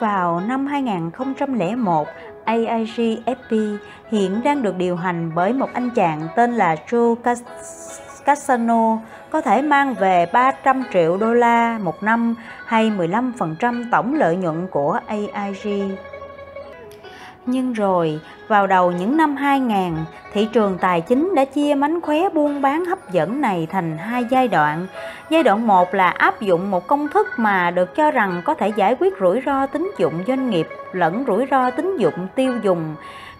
Vào 0.03 0.41
năm 0.41 0.67
2001, 0.67 2.09
AIG-FP 2.45 3.77
hiện 4.11 4.41
đang 4.45 4.63
được 4.63 4.77
điều 4.77 4.97
hành 4.97 5.31
bởi 5.35 5.53
một 5.53 5.69
anh 5.73 5.91
chàng 5.91 6.29
tên 6.37 6.53
là 6.53 6.77
Joe 6.87 7.15
Cassano, 8.25 8.99
có 9.31 9.41
thể 9.41 9.63
mang 9.63 9.95
về 9.95 10.27
300 10.33 10.85
triệu 10.93 11.17
đô 11.17 11.35
la 11.35 11.79
một 11.83 12.03
năm 12.03 12.35
hay 12.67 12.91
15% 12.91 13.85
tổng 13.93 14.15
lợi 14.15 14.37
nhuận 14.37 14.67
của 14.71 15.01
AIG. 15.07 15.97
Nhưng 17.47 17.73
rồi, 17.73 18.21
vào 18.49 18.67
đầu 18.67 18.93
những 18.93 19.17
năm 19.17 19.37
2000, 19.37 19.95
thị 20.33 20.49
trường 20.53 20.79
tài 20.81 21.01
chính 21.01 21.35
đã 21.35 21.45
chia 21.45 21.75
mánh 21.75 22.01
khóe 22.01 22.29
buôn 22.29 22.63
bán 22.63 22.85
hấp 22.85 23.13
dẫn 23.13 23.41
này 23.41 23.67
thành 23.71 23.99
hai 23.99 24.25
giai 24.31 24.49
đoạn. 24.49 24.87
Giai 25.31 25.43
đoạn 25.43 25.67
1 25.67 25.95
là 25.95 26.09
áp 26.09 26.41
dụng 26.41 26.71
một 26.71 26.87
công 26.87 27.09
thức 27.09 27.27
mà 27.37 27.71
được 27.71 27.97
cho 27.97 28.11
rằng 28.11 28.43
có 28.45 28.55
thể 28.55 28.69
giải 28.69 28.97
quyết 29.01 29.15
rủi 29.21 29.43
ro 29.47 29.67
tín 29.67 29.91
dụng 29.99 30.25
doanh 30.27 30.51
nghiệp 30.51 30.69
lẫn 30.93 31.25
rủi 31.27 31.47
ro 31.51 31.71
tín 31.71 31.97
dụng 31.97 32.27
tiêu 32.35 32.55
dùng. 32.63 32.95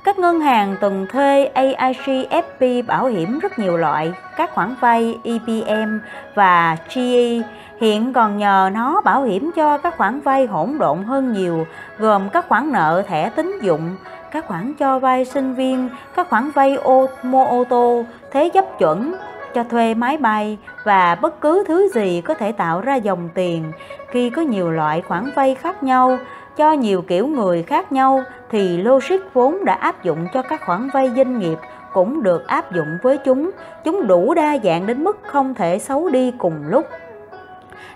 Các 0.05 0.19
ngân 0.19 0.41
hàng 0.41 0.77
từng 0.81 1.07
thuê 1.07 1.45
AIG 1.45 2.27
FP 2.31 2.87
bảo 2.87 3.07
hiểm 3.07 3.39
rất 3.39 3.59
nhiều 3.59 3.77
loại, 3.77 4.13
các 4.37 4.55
khoản 4.55 4.75
vay 4.81 5.19
EPM 5.25 5.99
và 6.35 6.77
GE 6.95 7.43
hiện 7.81 8.13
còn 8.13 8.39
nhờ 8.39 8.71
nó 8.73 9.01
bảo 9.01 9.23
hiểm 9.23 9.51
cho 9.57 9.79
các 9.79 9.97
khoản 9.97 10.21
vay 10.21 10.47
hỗn 10.47 10.79
độn 10.79 11.03
hơn 11.03 11.33
nhiều, 11.33 11.67
gồm 11.99 12.29
các 12.29 12.49
khoản 12.49 12.73
nợ 12.73 13.03
thẻ 13.07 13.31
tín 13.37 13.59
dụng, 13.63 13.97
các 14.31 14.47
khoản 14.47 14.75
cho 14.75 14.99
vay 14.99 15.25
sinh 15.25 15.55
viên, 15.55 15.89
các 16.17 16.29
khoản 16.31 16.51
vay 16.51 16.75
ô, 16.75 17.07
mua 17.23 17.45
ô 17.45 17.65
tô, 17.65 18.05
thế 18.31 18.49
chấp 18.49 18.79
chuẩn, 18.79 19.15
cho 19.55 19.65
thuê 19.65 19.95
máy 19.95 20.17
bay 20.17 20.59
và 20.85 21.15
bất 21.15 21.41
cứ 21.41 21.65
thứ 21.69 21.89
gì 21.95 22.21
có 22.21 22.35
thể 22.35 22.53
tạo 22.53 22.81
ra 22.81 22.95
dòng 22.95 23.29
tiền. 23.35 23.73
Khi 24.09 24.31
có 24.31 24.43
nhiều 24.43 24.71
loại 24.71 25.03
khoản 25.03 25.31
vay 25.35 25.55
khác 25.55 25.83
nhau, 25.83 26.19
cho 26.57 26.73
nhiều 26.73 27.03
kiểu 27.03 27.27
người 27.27 27.63
khác 27.63 27.93
nhau 27.93 28.25
thì 28.51 28.77
logic 28.77 29.19
vốn 29.35 29.65
đã 29.65 29.75
áp 29.75 30.03
dụng 30.03 30.27
cho 30.35 30.43
các 30.43 30.61
khoản 30.67 30.89
vay 30.95 31.11
doanh 31.17 31.39
nghiệp 31.39 31.59
cũng 31.93 32.23
được 32.23 32.47
áp 32.47 32.73
dụng 32.73 32.99
với 33.03 33.19
chúng. 33.19 33.51
Chúng 33.85 34.07
đủ 34.07 34.35
đa 34.35 34.59
dạng 34.65 34.87
đến 34.87 35.05
mức 35.05 35.19
không 35.27 35.55
thể 35.55 35.79
xấu 35.79 36.09
đi 36.09 36.33
cùng 36.39 36.55
lúc. 36.69 36.87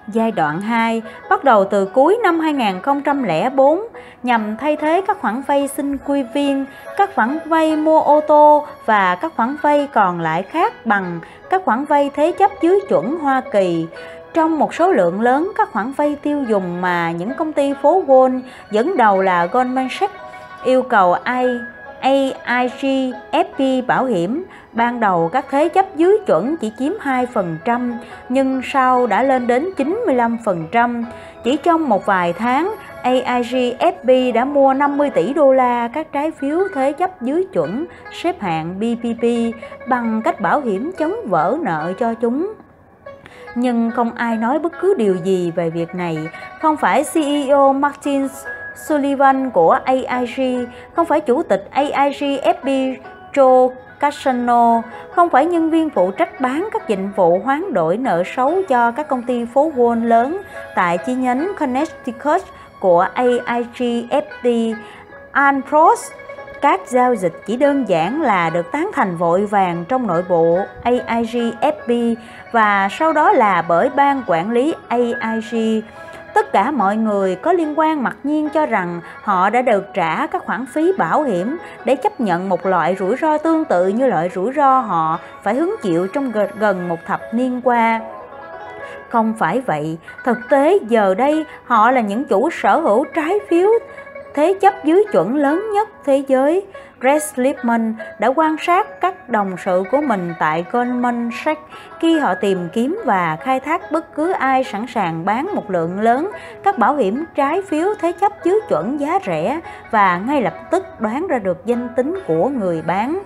Giai 0.09 0.33
đoạn 0.33 0.61
2 0.61 1.03
bắt 1.31 1.45
đầu 1.45 1.65
từ 1.65 1.85
cuối 1.85 2.19
năm 2.23 2.41
2004 2.41 3.81
nhằm 4.23 4.57
thay 4.57 4.77
thế 4.77 5.03
các 5.07 5.21
khoản 5.21 5.43
vay 5.47 5.69
sinh 5.69 5.99
quy 5.99 6.23
viên, 6.35 6.65
các 6.97 7.11
khoản 7.15 7.39
vay 7.47 7.77
mua 7.77 8.01
ô 8.01 8.21
tô 8.21 8.67
và 8.87 9.15
các 9.15 9.33
khoản 9.37 9.57
vay 9.63 9.89
còn 9.93 10.21
lại 10.21 10.43
khác 10.43 10.87
bằng 10.87 11.21
các 11.51 11.63
khoản 11.65 11.85
vay 11.85 12.11
thế 12.15 12.33
chấp 12.33 12.51
dưới 12.63 12.81
chuẩn 12.89 13.19
Hoa 13.19 13.43
Kỳ. 13.53 13.87
Trong 14.37 14.59
một 14.59 14.75
số 14.75 14.93
lượng 14.93 15.21
lớn 15.21 15.53
các 15.57 15.73
khoản 15.73 15.93
vay 15.93 16.17
tiêu 16.23 16.45
dùng 16.49 16.81
mà 16.81 17.11
những 17.11 17.35
công 17.35 17.53
ty 17.53 17.73
phố 17.83 18.05
Wall 18.07 18.41
dẫn 18.71 18.97
đầu 18.97 19.23
là 19.23 19.47
Goldman 19.47 19.89
Sachs 19.91 20.15
yêu 20.65 20.83
cầu 20.83 21.13
ai 21.13 21.61
AIG, 22.01 23.13
FP 23.33 23.87
bảo 23.87 24.05
hiểm 24.05 24.45
ban 24.73 25.01
đầu 25.01 25.31
các 25.33 25.47
thế 25.51 25.69
chấp 25.69 25.97
dưới 25.97 26.19
chuẩn 26.27 26.57
chỉ 26.57 26.73
chiếm 26.79 26.93
2% 27.03 27.93
nhưng 28.29 28.61
sau 28.65 29.07
đã 29.07 29.23
lên 29.23 29.47
đến 29.47 29.69
95%. 29.77 31.05
Chỉ 31.45 31.57
trong 31.57 31.89
một 31.89 32.07
vài 32.07 32.33
tháng, 32.33 32.75
AIG 33.03 33.77
FP 33.79 34.33
đã 34.33 34.45
mua 34.45 34.75
50 34.75 35.11
tỷ 35.11 35.35
đô 35.35 35.53
la 35.53 35.89
các 35.89 36.13
trái 36.13 36.31
phiếu 36.31 36.59
thế 36.75 36.93
chấp 36.93 37.23
dưới 37.23 37.47
chuẩn 37.53 37.87
xếp 38.13 38.41
hạng 38.41 38.79
BPP 38.79 39.25
bằng 39.89 40.23
cách 40.25 40.41
bảo 40.41 40.61
hiểm 40.61 40.93
chống 40.99 41.15
vỡ 41.25 41.57
nợ 41.63 41.93
cho 41.99 42.15
chúng. 42.15 42.55
Nhưng 43.59 43.91
không 43.91 44.13
ai 44.15 44.37
nói 44.37 44.59
bất 44.59 44.73
cứ 44.81 44.95
điều 44.95 45.15
gì 45.15 45.51
về 45.51 45.71
việc 45.71 45.95
này, 45.95 46.19
không 46.61 46.77
phải 46.77 47.05
CEO 47.15 47.73
Martin 47.73 48.29
Sullivan 48.75 49.51
của 49.51 49.79
AIG, 49.85 50.67
không 50.95 51.07
phải 51.07 51.21
chủ 51.21 51.43
tịch 51.43 51.69
AIG 51.71 52.39
FB 52.43 52.97
Joe 53.35 53.71
Casano, 54.01 54.83
không 55.15 55.31
phải 55.31 55.47
nhân 55.47 55.71
viên 55.71 55.91
phụ 55.91 56.11
trách 56.11 56.41
bán 56.41 56.69
các 56.73 56.89
dịch 56.89 56.99
vụ 57.17 57.39
hoán 57.45 57.73
đổi 57.73 57.97
nợ 57.97 58.23
xấu 58.37 58.63
cho 58.69 58.91
các 58.91 59.09
công 59.09 59.23
ty 59.23 59.45
phố 59.45 59.73
Wall 59.77 60.05
lớn 60.05 60.43
tại 60.75 60.99
chi 60.99 61.15
nhánh 61.15 61.53
Connecticut 61.59 62.43
của 62.81 63.07
AIG 63.15 64.09
FD 64.11 64.75
Frost 65.71 66.11
các 66.67 66.81
giao 66.89 67.15
dịch 67.15 67.33
chỉ 67.47 67.57
đơn 67.57 67.89
giản 67.89 68.23
là 68.23 68.51
được 68.51 68.73
tán 68.73 68.91
thành 68.95 69.17
vội 69.17 69.47
vàng 69.47 69.85
trong 69.89 70.07
nội 70.07 70.25
bộ 70.29 70.59
AIG 70.83 71.51
FB 71.61 72.15
và 72.53 72.89
sau 72.91 73.13
đó 73.13 73.33
là 73.33 73.63
bởi 73.69 73.91
ban 73.97 74.23
quản 74.27 74.51
lý 74.51 74.75
AIG 74.89 75.81
tất 76.35 76.53
cả 76.53 76.71
mọi 76.71 76.97
người 76.97 77.35
có 77.35 77.53
liên 77.53 77.79
quan 77.79 78.03
mặc 78.03 78.17
nhiên 78.25 78.49
cho 78.49 78.67
rằng 78.67 79.01
họ 79.23 79.51
đã 79.51 79.63
được 79.63 79.87
trả 79.95 80.27
các 80.27 80.45
khoản 80.45 80.67
phí 80.67 80.93
bảo 80.99 81.23
hiểm 81.23 81.57
để 81.85 81.97
chấp 81.97 82.21
nhận 82.21 82.49
một 82.49 82.67
loại 82.67 82.97
rủi 82.99 83.17
ro 83.17 83.39
tương 83.39 83.65
tự 83.65 83.89
như 83.89 84.07
loại 84.07 84.31
rủi 84.35 84.53
ro 84.53 84.81
họ 84.81 85.19
phải 85.43 85.55
hứng 85.55 85.77
chịu 85.83 86.07
trong 86.07 86.33
gần 86.59 86.89
một 86.89 86.99
thập 87.07 87.21
niên 87.33 87.61
qua. 87.65 88.01
Không 89.09 89.35
phải 89.39 89.61
vậy, 89.61 89.99
thực 90.25 90.39
tế 90.51 90.79
giờ 90.89 91.15
đây 91.15 91.45
họ 91.65 91.91
là 91.91 92.01
những 92.01 92.25
chủ 92.25 92.51
sở 92.51 92.79
hữu 92.79 93.05
trái 93.05 93.39
phiếu 93.49 93.71
thế 94.37 94.55
chấp 94.61 94.85
dưới 94.85 95.05
chuẩn 95.13 95.37
lớn 95.37 95.71
nhất 95.75 95.89
thế 96.05 96.23
giới. 96.29 96.67
Rex 97.03 97.33
Lipman 97.37 97.95
đã 98.19 98.29
quan 98.37 98.57
sát 98.61 99.01
các 99.01 99.29
đồng 99.29 99.57
sự 99.65 99.83
của 99.91 100.01
mình 100.01 100.35
tại 100.39 100.65
Goldman 100.73 101.31
Sachs 101.45 101.61
khi 102.01 102.19
họ 102.19 102.35
tìm 102.35 102.69
kiếm 102.73 103.01
và 103.05 103.37
khai 103.41 103.61
thác 103.61 103.93
bất 103.93 104.15
cứ 104.15 104.33
ai 104.33 104.65
sẵn 104.65 104.87
sàng 104.95 105.25
bán 105.25 105.55
một 105.55 105.71
lượng 105.71 106.01
lớn 106.01 106.31
các 106.65 106.79
bảo 106.79 106.97
hiểm 106.97 107.25
trái 107.35 107.63
phiếu 107.63 107.89
thế 108.01 108.13
chấp 108.13 108.33
dưới 108.45 108.61
chuẩn 108.69 109.01
giá 109.01 109.19
rẻ 109.27 109.61
và 109.91 110.19
ngay 110.19 110.43
lập 110.43 110.55
tức 110.71 110.85
đoán 110.99 111.27
ra 111.27 111.39
được 111.39 111.67
danh 111.67 111.89
tính 111.97 112.19
của 112.27 112.49
người 112.49 112.83
bán. 112.87 113.23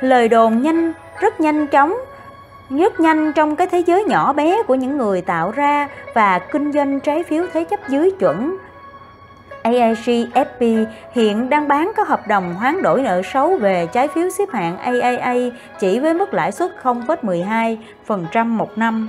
Lời 0.00 0.28
đồn 0.28 0.62
nhanh, 0.62 0.92
rất 1.20 1.40
nhanh 1.40 1.66
chóng 1.66 1.96
rất 2.70 3.00
nhanh 3.00 3.32
trong 3.32 3.56
cái 3.56 3.66
thế 3.66 3.78
giới 3.78 4.04
nhỏ 4.04 4.32
bé 4.32 4.62
của 4.62 4.74
những 4.74 4.98
người 4.98 5.20
tạo 5.20 5.50
ra 5.50 5.88
và 6.14 6.38
kinh 6.38 6.72
doanh 6.72 7.00
trái 7.00 7.22
phiếu 7.22 7.44
thế 7.52 7.64
chấp 7.64 7.88
dưới 7.88 8.10
chuẩn 8.10 8.56
AIG 9.66 10.30
FP 10.34 10.86
hiện 11.12 11.50
đang 11.50 11.68
bán 11.68 11.92
các 11.96 12.08
hợp 12.08 12.28
đồng 12.28 12.54
hoán 12.54 12.82
đổi 12.82 13.02
nợ 13.02 13.22
xấu 13.22 13.56
về 13.56 13.86
trái 13.92 14.08
phiếu 14.08 14.30
xếp 14.30 14.48
hạng 14.52 14.76
AAA 14.76 15.34
chỉ 15.78 15.98
với 15.98 16.14
mức 16.14 16.34
lãi 16.34 16.52
suất 16.52 16.70
0,12% 16.82 18.46
một 18.46 18.78
năm. 18.78 19.08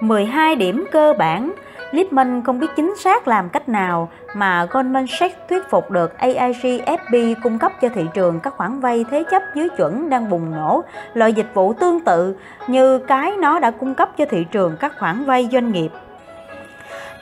12 0.00 0.56
điểm 0.56 0.84
cơ 0.92 1.14
bản, 1.18 1.52
Lipman 1.90 2.42
không 2.42 2.58
biết 2.58 2.66
chính 2.76 2.96
xác 2.96 3.28
làm 3.28 3.48
cách 3.48 3.68
nào 3.68 4.08
mà 4.34 4.66
Goldman 4.70 5.06
Sachs 5.06 5.36
thuyết 5.48 5.70
phục 5.70 5.90
được 5.90 6.18
AIG 6.18 6.80
FB 6.86 7.34
cung 7.42 7.58
cấp 7.58 7.72
cho 7.80 7.88
thị 7.88 8.04
trường 8.14 8.40
các 8.40 8.54
khoản 8.56 8.80
vay 8.80 9.04
thế 9.10 9.24
chấp 9.30 9.42
dưới 9.54 9.68
chuẩn 9.68 10.10
đang 10.10 10.30
bùng 10.30 10.50
nổ, 10.50 10.82
loại 11.14 11.32
dịch 11.32 11.54
vụ 11.54 11.72
tương 11.72 12.00
tự 12.00 12.36
như 12.68 12.98
cái 12.98 13.32
nó 13.36 13.58
đã 13.58 13.70
cung 13.70 13.94
cấp 13.94 14.10
cho 14.18 14.24
thị 14.30 14.46
trường 14.50 14.76
các 14.80 14.92
khoản 14.98 15.24
vay 15.24 15.48
doanh 15.52 15.72
nghiệp. 15.72 15.90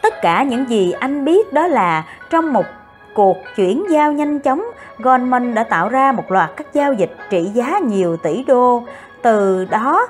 Tất 0.03 0.23
cả 0.23 0.43
những 0.43 0.69
gì 0.69 0.93
anh 0.93 1.25
biết 1.25 1.53
đó 1.53 1.67
là 1.67 2.05
trong 2.31 2.53
một 2.53 2.67
cuộc 3.15 3.37
chuyển 3.57 3.85
giao 3.91 4.13
nhanh 4.13 4.39
chóng, 4.39 4.65
Goldman 4.99 5.55
đã 5.55 5.65
tạo 5.65 5.89
ra 5.89 6.13
một 6.13 6.31
loạt 6.33 6.51
các 6.57 6.67
giao 6.73 6.93
dịch 6.93 7.17
trị 7.31 7.51
giá 7.55 7.79
nhiều 7.79 8.17
tỷ 8.17 8.45
đô. 8.45 8.83
Từ 9.23 9.65
đó, 9.65 10.07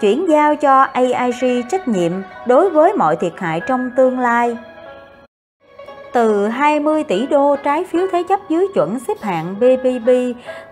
chuyển 0.00 0.28
giao 0.28 0.56
cho 0.56 0.82
AIG 0.82 1.62
trách 1.70 1.88
nhiệm 1.88 2.12
đối 2.46 2.70
với 2.70 2.92
mọi 2.92 3.16
thiệt 3.16 3.32
hại 3.36 3.60
trong 3.60 3.90
tương 3.96 4.18
lai 4.18 4.56
từ 6.14 6.48
20 6.48 7.04
tỷ 7.04 7.26
đô 7.26 7.56
trái 7.56 7.84
phiếu 7.84 8.06
thế 8.12 8.22
chấp 8.28 8.40
dưới 8.48 8.66
chuẩn 8.74 8.98
xếp 8.98 9.22
hạng 9.22 9.54
BBB 9.54 10.10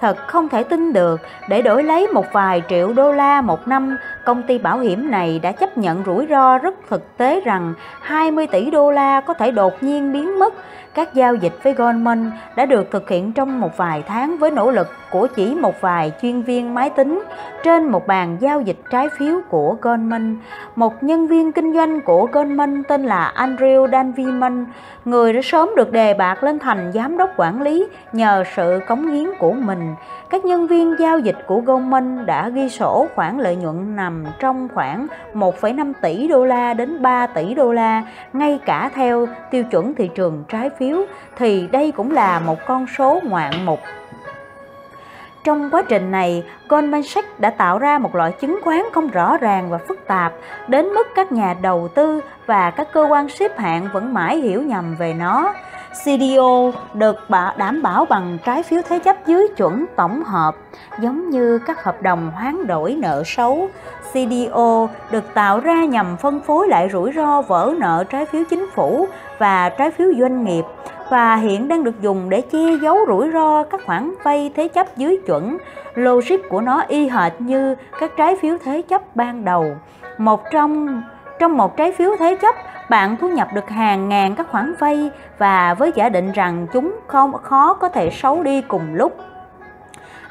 thật 0.00 0.16
không 0.26 0.48
thể 0.48 0.62
tin 0.62 0.92
được, 0.92 1.20
để 1.48 1.62
đổi 1.62 1.82
lấy 1.82 2.06
một 2.06 2.26
vài 2.32 2.62
triệu 2.68 2.92
đô 2.92 3.12
la 3.12 3.40
một 3.40 3.68
năm, 3.68 3.96
công 4.24 4.42
ty 4.42 4.58
bảo 4.58 4.78
hiểm 4.78 5.10
này 5.10 5.38
đã 5.38 5.52
chấp 5.52 5.78
nhận 5.78 6.02
rủi 6.06 6.26
ro 6.30 6.58
rất 6.58 6.74
thực 6.90 7.16
tế 7.16 7.40
rằng 7.40 7.74
20 8.00 8.46
tỷ 8.46 8.70
đô 8.70 8.90
la 8.90 9.20
có 9.20 9.34
thể 9.34 9.50
đột 9.50 9.82
nhiên 9.82 10.12
biến 10.12 10.38
mất 10.38 10.54
các 10.94 11.14
giao 11.14 11.34
dịch 11.34 11.52
với 11.62 11.74
Goldman 11.74 12.30
đã 12.56 12.66
được 12.66 12.90
thực 12.90 13.08
hiện 13.08 13.32
trong 13.32 13.60
một 13.60 13.76
vài 13.76 14.02
tháng 14.06 14.38
với 14.38 14.50
nỗ 14.50 14.70
lực 14.70 14.88
của 15.10 15.26
chỉ 15.36 15.54
một 15.54 15.80
vài 15.80 16.12
chuyên 16.22 16.42
viên 16.42 16.74
máy 16.74 16.90
tính 16.90 17.22
trên 17.64 17.84
một 17.84 18.06
bàn 18.06 18.36
giao 18.40 18.60
dịch 18.60 18.76
trái 18.90 19.08
phiếu 19.18 19.40
của 19.48 19.76
Goldman. 19.82 20.36
Một 20.76 21.02
nhân 21.02 21.26
viên 21.26 21.52
kinh 21.52 21.74
doanh 21.74 22.00
của 22.00 22.28
Goldman 22.32 22.82
tên 22.88 23.04
là 23.04 23.32
Andrew 23.36 23.90
Danviman, 23.90 24.66
người 25.04 25.32
đã 25.32 25.40
sớm 25.42 25.70
được 25.76 25.92
đề 25.92 26.14
bạt 26.14 26.44
lên 26.44 26.58
thành 26.58 26.92
giám 26.94 27.18
đốc 27.18 27.30
quản 27.36 27.62
lý 27.62 27.86
nhờ 28.12 28.44
sự 28.56 28.80
cống 28.88 29.10
hiến 29.10 29.26
của 29.38 29.52
mình. 29.52 29.94
Các 30.32 30.44
nhân 30.44 30.66
viên 30.66 30.96
giao 30.98 31.18
dịch 31.18 31.36
của 31.46 31.60
Goldman 31.60 32.26
đã 32.26 32.48
ghi 32.48 32.68
sổ 32.68 33.06
khoản 33.14 33.38
lợi 33.38 33.56
nhuận 33.56 33.96
nằm 33.96 34.24
trong 34.38 34.68
khoảng 34.74 35.06
1,5 35.34 35.92
tỷ 36.02 36.28
đô 36.28 36.44
la 36.44 36.74
đến 36.74 37.02
3 37.02 37.26
tỷ 37.26 37.54
đô 37.54 37.72
la, 37.72 38.02
ngay 38.32 38.58
cả 38.66 38.90
theo 38.94 39.28
tiêu 39.50 39.64
chuẩn 39.64 39.94
thị 39.94 40.10
trường 40.14 40.44
trái 40.48 40.70
phiếu 40.70 40.96
thì 41.36 41.66
đây 41.72 41.92
cũng 41.92 42.10
là 42.10 42.40
một 42.40 42.58
con 42.66 42.86
số 42.96 43.20
ngoạn 43.24 43.52
mục 43.64 43.78
trong 45.44 45.70
quá 45.70 45.82
trình 45.88 46.10
này, 46.10 46.44
Goldman 46.68 47.02
Sachs 47.02 47.28
đã 47.38 47.50
tạo 47.50 47.78
ra 47.78 47.98
một 47.98 48.14
loại 48.14 48.32
chứng 48.32 48.58
khoán 48.64 48.82
không 48.92 49.08
rõ 49.08 49.36
ràng 49.36 49.70
và 49.70 49.78
phức 49.78 50.06
tạp, 50.06 50.32
đến 50.68 50.86
mức 50.86 51.06
các 51.14 51.32
nhà 51.32 51.54
đầu 51.62 51.88
tư 51.94 52.20
và 52.46 52.70
các 52.70 52.88
cơ 52.92 53.06
quan 53.10 53.28
xếp 53.28 53.58
hạng 53.58 53.88
vẫn 53.92 54.14
mãi 54.14 54.36
hiểu 54.36 54.62
nhầm 54.62 54.94
về 54.98 55.14
nó. 55.14 55.54
CDO 55.92 56.72
được 56.94 57.16
đảm 57.56 57.82
bảo 57.82 58.04
bằng 58.04 58.38
trái 58.44 58.62
phiếu 58.62 58.82
thế 58.88 58.98
chấp 58.98 59.26
dưới 59.26 59.48
chuẩn 59.56 59.86
tổng 59.96 60.22
hợp, 60.22 60.56
giống 61.00 61.30
như 61.30 61.58
các 61.58 61.84
hợp 61.84 62.02
đồng 62.02 62.30
hoán 62.30 62.66
đổi 62.66 62.94
nợ 62.94 63.22
xấu. 63.26 63.68
CDO 64.12 64.88
được 65.10 65.34
tạo 65.34 65.60
ra 65.60 65.84
nhằm 65.84 66.16
phân 66.16 66.40
phối 66.40 66.68
lại 66.68 66.88
rủi 66.92 67.12
ro 67.12 67.42
vỡ 67.42 67.74
nợ 67.78 68.04
trái 68.10 68.26
phiếu 68.26 68.42
chính 68.50 68.66
phủ 68.74 69.06
và 69.38 69.68
trái 69.68 69.90
phiếu 69.90 70.08
doanh 70.20 70.44
nghiệp 70.44 70.64
và 71.10 71.36
hiện 71.36 71.68
đang 71.68 71.84
được 71.84 72.00
dùng 72.00 72.30
để 72.30 72.40
che 72.40 72.76
giấu 72.82 72.98
rủi 73.08 73.30
ro 73.32 73.62
các 73.62 73.80
khoản 73.86 74.14
vay 74.22 74.52
thế 74.56 74.68
chấp 74.68 74.96
dưới 74.96 75.20
chuẩn. 75.26 75.58
Logic 75.94 76.48
của 76.48 76.60
nó 76.60 76.82
y 76.88 77.08
hệt 77.08 77.32
như 77.38 77.74
các 78.00 78.12
trái 78.16 78.36
phiếu 78.36 78.56
thế 78.64 78.82
chấp 78.82 79.16
ban 79.16 79.44
đầu. 79.44 79.66
Một 80.18 80.42
trong 80.52 81.02
trong 81.38 81.56
một 81.56 81.76
trái 81.76 81.92
phiếu 81.92 82.16
thế 82.18 82.36
chấp, 82.42 82.54
bạn 82.92 83.16
thu 83.16 83.28
nhập 83.28 83.48
được 83.54 83.70
hàng 83.70 84.08
ngàn 84.08 84.34
các 84.34 84.46
khoản 84.50 84.74
vay 84.78 85.10
và 85.38 85.74
với 85.74 85.92
giả 85.94 86.08
định 86.08 86.32
rằng 86.32 86.66
chúng 86.72 87.00
không 87.06 87.32
khó 87.32 87.74
có 87.74 87.88
thể 87.88 88.10
xấu 88.10 88.42
đi 88.42 88.62
cùng 88.62 88.94
lúc. 88.94 89.16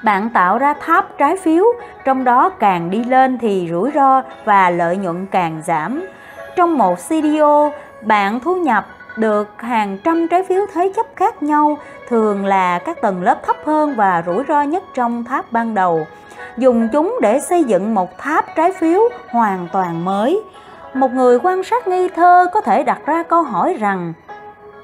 Bạn 0.04 0.30
tạo 0.30 0.58
ra 0.58 0.74
tháp 0.74 1.18
trái 1.18 1.36
phiếu, 1.44 1.66
trong 2.06 2.24
đó 2.24 2.50
càng 2.50 2.90
đi 2.90 3.04
lên 3.04 3.38
thì 3.38 3.68
rủi 3.72 3.92
ro 3.96 4.22
và 4.46 4.70
lợi 4.70 4.98
nhuận 4.98 5.26
càng 5.32 5.62
giảm. 5.66 6.04
Trong 6.56 6.78
một 6.78 6.96
CDO, 6.96 7.72
bạn 8.02 8.40
thu 8.40 8.56
nhập 8.56 8.86
được 9.18 9.62
hàng 9.62 9.98
trăm 10.04 10.28
trái 10.28 10.44
phiếu 10.44 10.62
thế 10.74 10.92
chấp 10.96 11.06
khác 11.16 11.44
nhau, 11.44 11.78
thường 12.10 12.46
là 12.46 12.80
các 12.80 13.02
tầng 13.02 13.24
lớp 13.24 13.40
thấp 13.46 13.56
hơn 13.66 13.96
và 13.96 14.24
rủi 14.26 14.44
ro 14.48 14.62
nhất 14.62 14.84
trong 14.94 15.24
tháp 15.24 15.52
ban 15.52 15.74
đầu. 15.74 16.08
Dùng 16.58 16.90
chúng 16.94 17.18
để 17.22 17.40
xây 17.40 17.64
dựng 17.64 17.96
một 17.96 18.18
tháp 18.18 18.46
trái 18.56 18.72
phiếu 18.72 19.02
hoàn 19.30 19.68
toàn 19.72 20.06
mới. 20.06 20.44
Một 20.94 21.14
người 21.14 21.40
quan 21.44 21.64
sát 21.64 21.88
nghi 21.88 22.08
thơ 22.10 22.48
có 22.54 22.62
thể 22.62 22.84
đặt 22.84 23.02
ra 23.06 23.24
câu 23.24 23.44
hỏi 23.44 23.76
rằng 23.80 24.14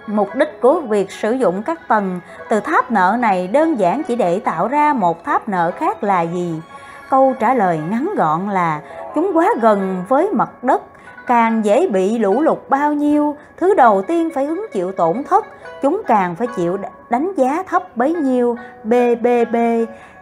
Mục 0.07 0.29
đích 0.35 0.61
của 0.61 0.79
việc 0.79 1.11
sử 1.11 1.31
dụng 1.31 1.63
các 1.63 1.87
tầng 1.87 2.19
từ 2.49 2.59
tháp 2.59 2.91
nợ 2.91 3.17
này 3.19 3.47
đơn 3.47 3.79
giản 3.79 4.03
chỉ 4.03 4.15
để 4.15 4.39
tạo 4.39 4.67
ra 4.67 4.93
một 4.93 5.23
tháp 5.23 5.49
nợ 5.49 5.71
khác 5.71 6.03
là 6.03 6.21
gì? 6.21 6.61
Câu 7.09 7.33
trả 7.39 7.53
lời 7.53 7.79
ngắn 7.89 8.09
gọn 8.17 8.49
là 8.49 8.81
chúng 9.15 9.31
quá 9.33 9.47
gần 9.61 10.03
với 10.09 10.29
mặt 10.33 10.63
đất 10.63 10.81
càng 11.27 11.65
dễ 11.65 11.87
bị 11.87 12.17
lũ 12.17 12.41
lụt 12.41 12.57
bao 12.69 12.93
nhiêu, 12.93 13.35
thứ 13.57 13.75
đầu 13.75 14.01
tiên 14.07 14.29
phải 14.35 14.45
hứng 14.45 14.65
chịu 14.71 14.91
tổn 14.91 15.23
thất, 15.23 15.45
chúng 15.81 16.01
càng 16.07 16.35
phải 16.35 16.47
chịu 16.55 16.77
đánh 17.09 17.33
giá 17.37 17.63
thấp 17.67 17.97
bấy 17.97 18.13
nhiêu. 18.13 18.57
BBB 18.83 19.55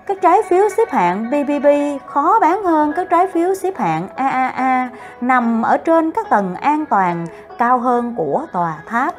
các 0.08 0.18
trái 0.22 0.42
phiếu 0.50 0.70
xếp 0.78 0.92
hạng 0.92 1.30
BBB 1.30 1.68
khó 2.06 2.40
bán 2.40 2.64
hơn 2.64 2.94
các 2.96 3.08
trái 3.10 3.28
phiếu 3.28 3.56
xếp 3.56 3.78
hạng 3.78 4.08
AAA 4.16 4.90
nằm 5.22 5.62
ở 5.62 5.78
trên 5.78 6.12
các 6.12 6.30
tầng 6.30 6.56
an 6.56 6.86
toàn 6.86 7.28
cao 7.58 7.80
hơn 7.80 8.14
của 8.18 8.46
tòa 8.52 8.78
tháp. 8.86 9.14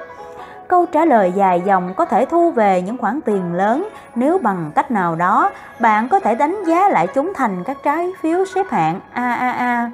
Câu 0.68 0.86
trả 0.86 1.04
lời 1.04 1.32
dài 1.36 1.62
dòng 1.66 1.94
có 1.94 2.04
thể 2.04 2.26
thu 2.26 2.50
về 2.50 2.82
những 2.82 2.98
khoản 2.98 3.20
tiền 3.20 3.54
lớn 3.54 3.88
nếu 4.14 4.38
bằng 4.38 4.70
cách 4.74 4.90
nào 4.90 5.14
đó 5.14 5.50
bạn 5.80 6.08
có 6.08 6.20
thể 6.20 6.34
đánh 6.34 6.64
giá 6.66 6.88
lại 6.88 7.06
chúng 7.14 7.32
thành 7.34 7.64
các 7.64 7.76
trái 7.82 8.12
phiếu 8.20 8.44
xếp 8.44 8.66
hạng 8.70 9.00
AAA 9.12 9.90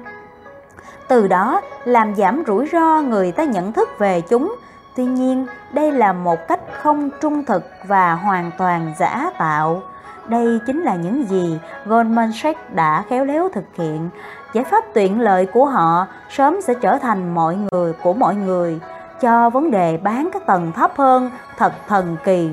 từ 1.07 1.27
đó 1.27 1.61
làm 1.83 2.15
giảm 2.15 2.43
rủi 2.47 2.67
ro 2.71 3.01
người 3.01 3.31
ta 3.31 3.43
nhận 3.43 3.73
thức 3.73 3.89
về 3.99 4.21
chúng. 4.21 4.55
Tuy 4.95 5.05
nhiên, 5.05 5.45
đây 5.71 5.91
là 5.91 6.13
một 6.13 6.47
cách 6.47 6.59
không 6.81 7.09
trung 7.21 7.45
thực 7.45 7.63
và 7.87 8.13
hoàn 8.13 8.51
toàn 8.57 8.93
giả 8.99 9.29
tạo. 9.37 9.81
Đây 10.27 10.59
chính 10.67 10.81
là 10.81 10.95
những 10.95 11.29
gì 11.29 11.59
Goldman 11.85 12.31
Sachs 12.33 12.59
đã 12.73 13.03
khéo 13.09 13.25
léo 13.25 13.49
thực 13.49 13.65
hiện. 13.77 14.09
Giải 14.53 14.63
pháp 14.63 14.83
tiện 14.93 15.19
lợi 15.19 15.45
của 15.45 15.65
họ 15.65 16.07
sớm 16.29 16.61
sẽ 16.61 16.73
trở 16.73 16.97
thành 16.97 17.33
mọi 17.35 17.57
người 17.71 17.93
của 18.03 18.13
mọi 18.13 18.35
người 18.35 18.79
cho 19.21 19.49
vấn 19.49 19.71
đề 19.71 19.97
bán 19.97 20.29
các 20.33 20.45
tầng 20.45 20.71
thấp 20.71 20.91
hơn 20.97 21.31
thật 21.57 21.73
thần 21.87 22.17
kỳ. 22.23 22.49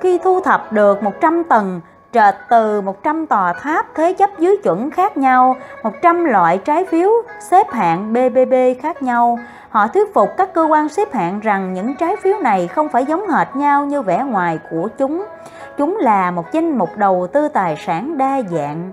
Khi 0.00 0.18
thu 0.18 0.40
thập 0.40 0.72
được 0.72 1.02
100 1.02 1.44
tầng 1.44 1.80
trệt 2.12 2.34
từ 2.48 2.80
100 2.80 3.26
tòa 3.26 3.52
tháp 3.52 3.86
thế 3.94 4.12
chấp 4.12 4.30
dưới 4.38 4.56
chuẩn 4.62 4.90
khác 4.90 5.16
nhau, 5.16 5.56
100 5.82 6.24
loại 6.24 6.58
trái 6.58 6.84
phiếu 6.84 7.10
xếp 7.50 7.70
hạng 7.70 8.12
BBB 8.12 8.54
khác 8.82 9.02
nhau. 9.02 9.38
Họ 9.68 9.88
thuyết 9.88 10.14
phục 10.14 10.28
các 10.36 10.54
cơ 10.54 10.62
quan 10.62 10.88
xếp 10.88 11.12
hạng 11.12 11.40
rằng 11.40 11.74
những 11.74 11.94
trái 11.94 12.16
phiếu 12.16 12.38
này 12.38 12.68
không 12.68 12.88
phải 12.88 13.04
giống 13.04 13.28
hệt 13.28 13.56
nhau 13.56 13.84
như 13.84 14.02
vẻ 14.02 14.24
ngoài 14.26 14.58
của 14.70 14.88
chúng. 14.98 15.24
Chúng 15.78 15.96
là 16.00 16.30
một 16.30 16.52
danh 16.52 16.78
mục 16.78 16.96
đầu 16.96 17.26
tư 17.32 17.48
tài 17.48 17.76
sản 17.76 18.18
đa 18.18 18.42
dạng. 18.50 18.92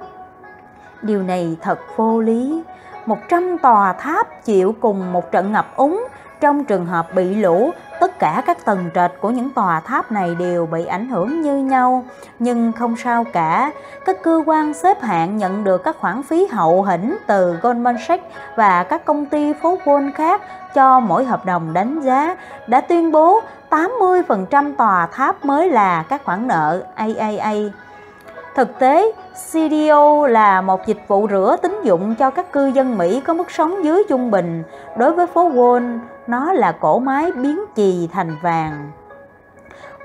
Điều 1.02 1.24
này 1.24 1.58
thật 1.62 1.80
vô 1.96 2.22
lý. 2.22 2.64
100 3.06 3.58
tòa 3.58 3.94
tháp 3.94 4.44
chịu 4.44 4.76
cùng 4.80 5.14
một 5.14 5.32
trận 5.32 5.52
ngập 5.52 5.76
úng 5.76 6.08
trong 6.46 6.64
trường 6.64 6.86
hợp 6.86 7.16
bị 7.16 7.36
lũ 7.36 7.72
tất 8.00 8.20
cả 8.20 8.44
các 8.46 8.66
tầng 8.66 8.90
trệt 8.96 9.12
của 9.22 9.30
những 9.30 9.50
tòa 9.50 9.80
tháp 9.80 10.12
này 10.12 10.36
đều 10.40 10.66
bị 10.66 10.86
ảnh 10.86 11.10
hưởng 11.10 11.42
như 11.42 11.58
nhau 11.58 12.04
nhưng 12.40 12.72
không 12.72 12.96
sao 12.98 13.24
cả 13.34 13.72
các 14.06 14.24
cơ 14.24 14.44
quan 14.46 14.74
xếp 14.74 15.02
hạng 15.02 15.38
nhận 15.38 15.64
được 15.64 15.84
các 15.84 15.96
khoản 16.00 16.24
phí 16.24 16.48
hậu 16.52 16.84
hĩnh 16.84 17.18
từ 17.28 17.58
Goldman 17.62 17.96
Sachs 18.08 18.24
và 18.56 18.84
các 18.84 19.06
công 19.06 19.26
ty 19.26 19.54
phố 19.54 19.78
Wall 19.86 20.12
khác 20.16 20.42
cho 20.74 21.00
mỗi 21.00 21.26
hợp 21.26 21.46
đồng 21.46 21.74
đánh 21.74 22.00
giá 22.02 22.36
đã 22.68 22.82
tuyên 22.82 23.12
bố 23.12 23.42
80% 23.70 24.76
tòa 24.76 25.08
tháp 25.12 25.46
mới 25.46 25.70
là 25.70 26.04
các 26.10 26.24
khoản 26.26 26.48
nợ 26.48 26.84
AAA 26.96 27.54
Thực 28.56 28.80
tế, 28.80 29.12
CDO 29.52 30.28
là 30.28 30.62
một 30.62 30.88
dịch 30.88 31.08
vụ 31.08 31.28
rửa 31.30 31.56
tín 31.62 31.82
dụng 31.84 32.16
cho 32.16 32.30
các 32.30 32.52
cư 32.52 32.68
dân 32.68 32.98
Mỹ 32.98 33.22
có 33.26 33.34
mức 33.34 33.52
sống 33.52 33.84
dưới 33.84 34.04
trung 34.10 34.32
bình. 34.32 34.64
Đối 34.98 35.12
với 35.12 35.28
phố 35.28 35.50
Wall, 35.50 36.00
nó 36.28 36.54
là 36.54 36.72
cổ 36.72 37.00
máy 37.00 37.32
biến 37.32 37.60
chì 37.76 38.10
thành 38.14 38.36
vàng. 38.42 38.92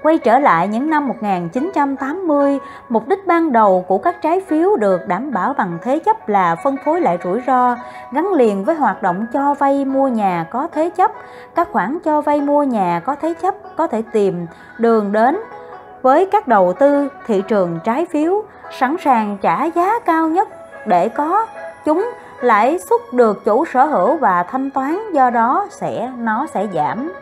Quay 0.03 0.19
trở 0.19 0.39
lại 0.39 0.69
những 0.69 0.91
năm 0.91 1.09
1980, 1.09 2.59
mục 2.89 3.09
đích 3.09 3.27
ban 3.27 3.53
đầu 3.53 3.85
của 3.89 3.99
các 3.99 4.23
trái 4.23 4.41
phiếu 4.41 4.77
được 4.77 5.09
đảm 5.09 5.33
bảo 5.33 5.55
bằng 5.55 5.79
thế 5.83 5.99
chấp 5.99 6.29
là 6.29 6.57
phân 6.65 6.77
phối 6.85 7.01
lại 7.01 7.19
rủi 7.25 7.41
ro, 7.47 7.77
gắn 8.13 8.33
liền 8.33 8.65
với 8.65 8.75
hoạt 8.75 9.03
động 9.03 9.27
cho 9.33 9.55
vay 9.55 9.85
mua 9.85 10.09
nhà 10.09 10.47
có 10.51 10.69
thế 10.73 10.91
chấp. 10.91 11.11
Các 11.55 11.69
khoản 11.73 11.99
cho 12.05 12.21
vay 12.21 12.41
mua 12.41 12.63
nhà 12.63 13.01
có 13.05 13.15
thế 13.15 13.35
chấp 13.43 13.55
có 13.77 13.87
thể 13.87 14.03
tìm 14.13 14.47
đường 14.79 15.13
đến 15.13 15.39
với 16.03 16.27
các 16.27 16.49
đầu 16.49 16.73
tư 16.73 17.09
thị 17.27 17.43
trường 17.49 17.79
trái 17.85 18.07
phiếu 18.11 18.43
sẵn 18.79 18.97
sàng 19.05 19.37
trả 19.43 19.65
giá 19.65 19.99
cao 19.99 20.29
nhất 20.29 20.49
để 20.87 21.09
có 21.09 21.47
chúng 21.85 22.11
lãi 22.41 22.79
suất 22.79 23.01
được 23.13 23.45
chủ 23.45 23.65
sở 23.65 23.85
hữu 23.85 24.17
và 24.17 24.43
thanh 24.43 24.71
toán, 24.71 25.13
do 25.13 25.31
đó 25.31 25.67
sẽ, 25.71 26.13
nó 26.19 26.47
sẽ 26.47 26.67
giảm. 26.75 27.13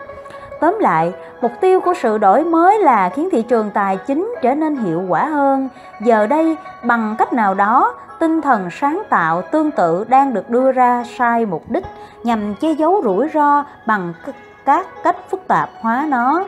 Tóm 0.61 0.77
lại, 0.81 1.13
mục 1.41 1.53
tiêu 1.61 1.81
của 1.81 1.95
sự 1.95 2.19
đổi 2.19 2.45
mới 2.45 2.79
là 2.79 3.09
khiến 3.09 3.29
thị 3.33 3.43
trường 3.43 3.71
tài 3.71 3.97
chính 3.97 4.35
trở 4.43 4.55
nên 4.55 4.77
hiệu 4.77 5.03
quả 5.09 5.25
hơn. 5.27 5.69
Giờ 6.01 6.27
đây, 6.27 6.57
bằng 6.83 7.15
cách 7.19 7.33
nào 7.33 7.55
đó, 7.55 7.95
tinh 8.19 8.41
thần 8.41 8.69
sáng 8.71 9.03
tạo 9.09 9.43
tương 9.43 9.71
tự 9.71 10.05
đang 10.09 10.35
được 10.35 10.51
đưa 10.51 10.73
ra 10.73 11.05
sai 11.19 11.47
mục 11.47 11.63
đích 11.69 11.85
nhằm 12.25 12.55
che 12.55 12.73
giấu 12.73 13.01
rủi 13.05 13.29
ro 13.35 13.65
bằng 13.87 14.13
các 14.65 14.87
cách 15.05 15.17
phức 15.31 15.49
tạp 15.49 15.69
hóa 15.81 16.07
nó. 16.09 16.45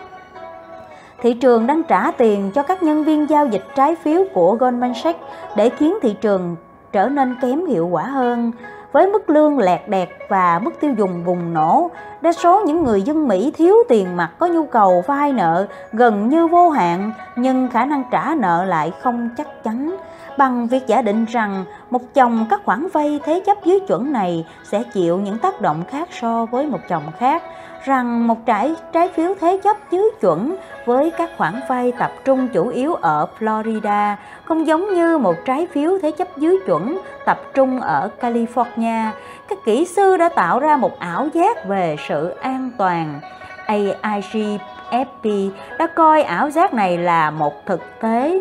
Thị 1.23 1.35
trường 1.35 1.67
đang 1.67 1.83
trả 1.83 2.11
tiền 2.11 2.51
cho 2.55 2.63
các 2.63 2.83
nhân 2.83 3.05
viên 3.05 3.31
giao 3.31 3.47
dịch 3.47 3.65
trái 3.75 3.95
phiếu 3.95 4.25
của 4.35 4.55
Goldman 4.55 4.95
Sachs 4.95 5.19
để 5.57 5.69
khiến 5.69 5.99
thị 6.03 6.17
trường 6.21 6.57
trở 6.93 7.09
nên 7.09 7.37
kém 7.43 7.67
hiệu 7.67 7.87
quả 7.87 8.03
hơn. 8.03 8.53
với 8.93 9.07
mức 9.07 9.31
lương 9.31 9.59
lẹt 9.59 9.89
đẹt 9.89 10.09
và 10.29 10.59
mức 10.59 10.71
tiêu 10.81 10.95
dùng 10.99 11.25
bùng 11.25 11.55
nổ. 11.55 11.91
Đa 12.21 12.33
số 12.33 12.63
những 12.67 12.83
người 12.83 13.03
dân 13.03 13.29
Mỹ 13.29 13.53
thiếu 13.57 13.75
tiền 13.89 14.17
mặt 14.17 14.31
có 14.39 14.47
nhu 14.47 14.67
cầu 14.67 15.05
vay 15.07 15.33
nợ 15.33 15.67
gần 15.93 16.29
như 16.29 16.47
vô 16.47 16.71
hạn, 16.71 17.13
nhưng 17.37 17.69
khả 17.69 17.85
năng 17.85 18.05
trả 18.11 18.35
nợ 18.39 18.65
lại 18.65 18.93
không 19.03 19.29
chắc 19.37 19.65
chắn 19.65 19.97
bằng 20.39 20.67
việc 20.67 20.87
giả 20.87 21.03
định 21.03 21.25
rằng 21.25 21.65
một 21.91 22.15
chồng 22.15 22.47
các 22.51 22.61
khoản 22.65 22.89
vay 22.93 23.21
thế 23.25 23.43
chấp 23.47 23.65
dưới 23.65 23.81
chuẩn 23.81 24.13
này 24.13 24.47
sẽ 24.65 24.83
chịu 24.83 25.19
những 25.19 25.39
tác 25.39 25.61
động 25.61 25.85
khác 25.91 26.09
so 26.21 26.47
với 26.47 26.67
một 26.67 26.81
chồng 26.89 27.03
khác 27.19 27.43
rằng 27.85 28.27
một 28.27 28.47
trái 28.47 28.75
trái 28.93 29.09
phiếu 29.09 29.35
thế 29.41 29.61
chấp 29.65 29.77
dưới 29.91 30.05
chuẩn 30.21 30.57
với 30.87 31.11
các 31.11 31.31
khoản 31.37 31.61
vay 31.69 31.93
tập 31.99 32.13
trung 32.25 32.49
chủ 32.49 32.69
yếu 32.69 32.95
ở 32.95 33.27
Florida 33.39 34.15
không 34.45 34.67
giống 34.67 34.95
như 34.95 35.19
một 35.19 35.37
trái 35.45 35.67
phiếu 35.73 35.99
thế 36.03 36.11
chấp 36.11 36.29
dưới 36.37 36.59
chuẩn 36.67 37.01
tập 37.25 37.41
trung 37.55 37.81
ở 37.81 38.11
California. 38.21 39.11
Các 39.49 39.59
kỹ 39.65 39.85
sư 39.85 40.17
đã 40.17 40.29
tạo 40.29 40.61
ra 40.61 40.77
một 40.77 40.99
ảo 40.99 41.29
giác 41.35 41.65
về 41.65 41.97
sự 42.09 42.29
an 42.29 42.71
toàn. 42.79 43.21
AIGFP 43.67 45.51
đã 45.79 45.87
coi 45.87 46.23
ảo 46.23 46.51
giác 46.51 46.75
này 46.75 46.99
là 46.99 47.31
một 47.31 47.67
thực 47.67 48.01
tế 48.01 48.41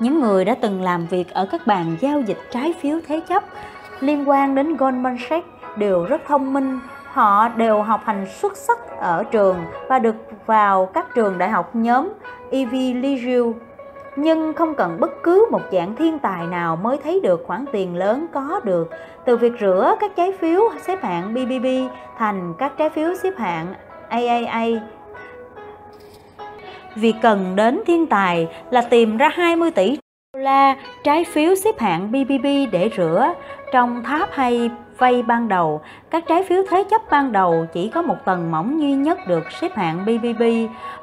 những 0.00 0.20
người 0.20 0.44
đã 0.44 0.54
từng 0.60 0.82
làm 0.82 1.06
việc 1.06 1.30
ở 1.30 1.46
các 1.46 1.66
bàn 1.66 1.96
giao 2.00 2.20
dịch 2.20 2.38
trái 2.50 2.74
phiếu 2.80 2.98
thế 3.08 3.20
chấp 3.28 3.42
liên 4.00 4.28
quan 4.28 4.54
đến 4.54 4.76
Goldman 4.76 5.16
Sachs 5.28 5.46
đều 5.76 6.04
rất 6.04 6.22
thông 6.26 6.52
minh. 6.52 6.80
Họ 7.14 7.48
đều 7.48 7.82
học 7.82 8.00
hành 8.04 8.26
xuất 8.40 8.56
sắc 8.56 8.78
ở 8.98 9.24
trường 9.24 9.56
và 9.88 9.98
được 9.98 10.14
vào 10.46 10.86
các 10.86 11.06
trường 11.14 11.38
đại 11.38 11.50
học 11.50 11.70
nhóm 11.76 12.08
Ivy 12.50 12.94
League 12.94 13.52
nhưng 14.16 14.52
không 14.52 14.74
cần 14.74 14.96
bất 15.00 15.22
cứ 15.22 15.46
một 15.50 15.60
dạng 15.72 15.96
thiên 15.96 16.18
tài 16.18 16.46
nào 16.46 16.76
mới 16.76 16.98
thấy 17.04 17.20
được 17.20 17.44
khoản 17.46 17.64
tiền 17.72 17.96
lớn 17.96 18.26
có 18.32 18.60
được. 18.64 18.90
Từ 19.24 19.36
việc 19.36 19.52
rửa 19.60 19.96
các 20.00 20.16
trái 20.16 20.32
phiếu 20.32 20.60
xếp 20.86 21.02
hạng 21.02 21.34
BBB 21.34 21.66
thành 22.18 22.54
các 22.58 22.72
trái 22.76 22.90
phiếu 22.90 23.14
xếp 23.22 23.32
hạng 23.36 23.74
AAA 24.08 24.66
Việc 26.94 27.14
cần 27.22 27.56
đến 27.56 27.80
thiên 27.86 28.06
tài 28.06 28.48
là 28.70 28.82
tìm 28.90 29.16
ra 29.16 29.28
20 29.28 29.70
tỷ 29.70 29.98
đô 30.32 30.40
la 30.40 30.76
trái 31.04 31.24
phiếu 31.24 31.54
xếp 31.54 31.78
hạng 31.78 32.12
BBB 32.12 32.46
để 32.72 32.90
rửa. 32.96 33.34
Trong 33.72 34.02
tháp 34.04 34.28
hay 34.32 34.70
vay 34.98 35.22
ban 35.22 35.48
đầu, 35.48 35.80
các 36.10 36.24
trái 36.28 36.42
phiếu 36.42 36.62
thế 36.70 36.84
chấp 36.90 37.02
ban 37.10 37.32
đầu 37.32 37.66
chỉ 37.72 37.88
có 37.88 38.02
một 38.02 38.16
tầng 38.24 38.50
mỏng 38.50 38.80
duy 38.80 38.92
nhất 38.92 39.18
được 39.28 39.52
xếp 39.52 39.76
hạng 39.76 40.04
BBB. 40.04 40.42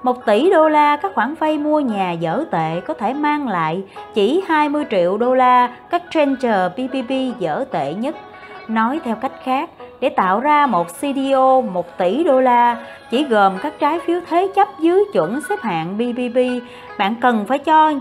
Một 0.03 0.25
tỷ 0.25 0.49
đô 0.49 0.69
la 0.69 0.95
các 0.95 1.11
khoản 1.15 1.35
vay 1.35 1.57
mua 1.57 1.79
nhà 1.79 2.11
dở 2.11 2.43
tệ 2.51 2.81
có 2.81 2.93
thể 2.93 3.13
mang 3.13 3.47
lại 3.47 3.83
chỉ 4.13 4.43
20 4.47 4.85
triệu 4.91 5.17
đô 5.17 5.33
la 5.33 5.75
các 5.89 6.03
trencher 6.11 6.71
BBB 6.77 7.11
dở 7.39 7.65
tệ 7.71 7.93
nhất. 7.93 8.15
Nói 8.67 8.99
theo 9.03 9.15
cách 9.15 9.31
khác, 9.43 9.69
để 9.99 10.09
tạo 10.09 10.39
ra 10.39 10.65
một 10.65 10.87
CDO 10.87 11.61
1 11.61 11.97
tỷ 11.97 12.23
đô 12.23 12.41
la 12.41 12.77
chỉ 13.09 13.23
gồm 13.23 13.57
các 13.61 13.73
trái 13.79 13.99
phiếu 14.05 14.19
thế 14.29 14.47
chấp 14.55 14.67
dưới 14.79 15.03
chuẩn 15.13 15.41
xếp 15.49 15.59
hạng 15.61 15.97
BBB, 15.97 16.37
bạn 16.97 17.15
cần 17.21 17.45
phải 17.47 17.59
cho 17.59 17.93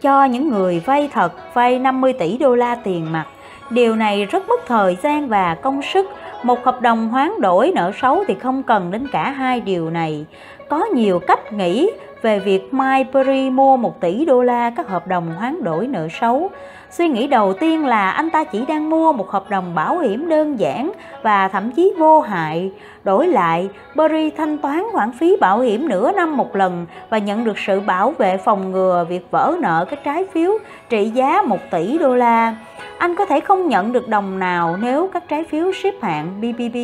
cho 0.00 0.24
những 0.24 0.48
người 0.48 0.82
vay 0.86 1.08
thật 1.12 1.54
vay 1.54 1.78
50 1.78 2.12
tỷ 2.12 2.38
đô 2.38 2.54
la 2.54 2.74
tiền 2.74 3.12
mặt. 3.12 3.26
Điều 3.70 3.96
này 3.96 4.24
rất 4.24 4.48
mất 4.48 4.66
thời 4.66 4.96
gian 5.02 5.28
và 5.28 5.54
công 5.54 5.82
sức. 5.82 6.10
Một 6.42 6.64
hợp 6.64 6.80
đồng 6.80 7.08
hoán 7.08 7.40
đổi 7.40 7.72
nợ 7.74 7.92
xấu 8.00 8.24
thì 8.28 8.34
không 8.34 8.62
cần 8.62 8.90
đến 8.90 9.06
cả 9.12 9.30
hai 9.30 9.60
điều 9.60 9.90
này. 9.90 10.26
Có 10.68 10.84
nhiều 10.94 11.18
cách 11.18 11.52
nghĩ 11.52 11.90
về 12.22 12.38
việc 12.38 12.74
Mike 12.74 13.10
Perry 13.12 13.50
mua 13.50 13.76
1 13.76 14.00
tỷ 14.00 14.24
đô 14.24 14.42
la 14.42 14.70
các 14.76 14.88
hợp 14.88 15.06
đồng 15.06 15.34
hoán 15.38 15.64
đổi 15.64 15.86
nợ 15.86 16.08
xấu. 16.20 16.50
Suy 16.90 17.08
nghĩ 17.08 17.26
đầu 17.26 17.52
tiên 17.52 17.86
là 17.86 18.10
anh 18.10 18.30
ta 18.30 18.44
chỉ 18.44 18.64
đang 18.68 18.90
mua 18.90 19.12
một 19.12 19.30
hợp 19.30 19.50
đồng 19.50 19.74
bảo 19.74 19.98
hiểm 19.98 20.28
đơn 20.28 20.58
giản 20.60 20.92
và 21.22 21.48
thậm 21.48 21.70
chí 21.70 21.92
vô 21.98 22.20
hại. 22.20 22.70
Đổi 23.04 23.28
lại, 23.28 23.68
Barry 23.94 24.30
thanh 24.30 24.58
toán 24.58 24.84
khoản 24.92 25.12
phí 25.12 25.36
bảo 25.40 25.60
hiểm 25.60 25.88
nửa 25.88 26.12
năm 26.12 26.36
một 26.36 26.56
lần 26.56 26.86
và 27.10 27.18
nhận 27.18 27.44
được 27.44 27.58
sự 27.58 27.80
bảo 27.80 28.10
vệ 28.18 28.36
phòng 28.36 28.72
ngừa 28.72 29.06
việc 29.08 29.26
vỡ 29.30 29.54
nợ 29.60 29.84
các 29.90 30.04
trái 30.04 30.26
phiếu 30.32 30.52
trị 30.88 31.10
giá 31.10 31.42
1 31.42 31.58
tỷ 31.70 31.98
đô 31.98 32.14
la. 32.14 32.56
Anh 32.98 33.14
có 33.16 33.26
thể 33.26 33.40
không 33.40 33.68
nhận 33.68 33.92
được 33.92 34.08
đồng 34.08 34.38
nào 34.38 34.76
nếu 34.80 35.10
các 35.12 35.28
trái 35.28 35.44
phiếu 35.44 35.72
xếp 35.82 35.94
hạng 36.02 36.40
BBB 36.40 36.76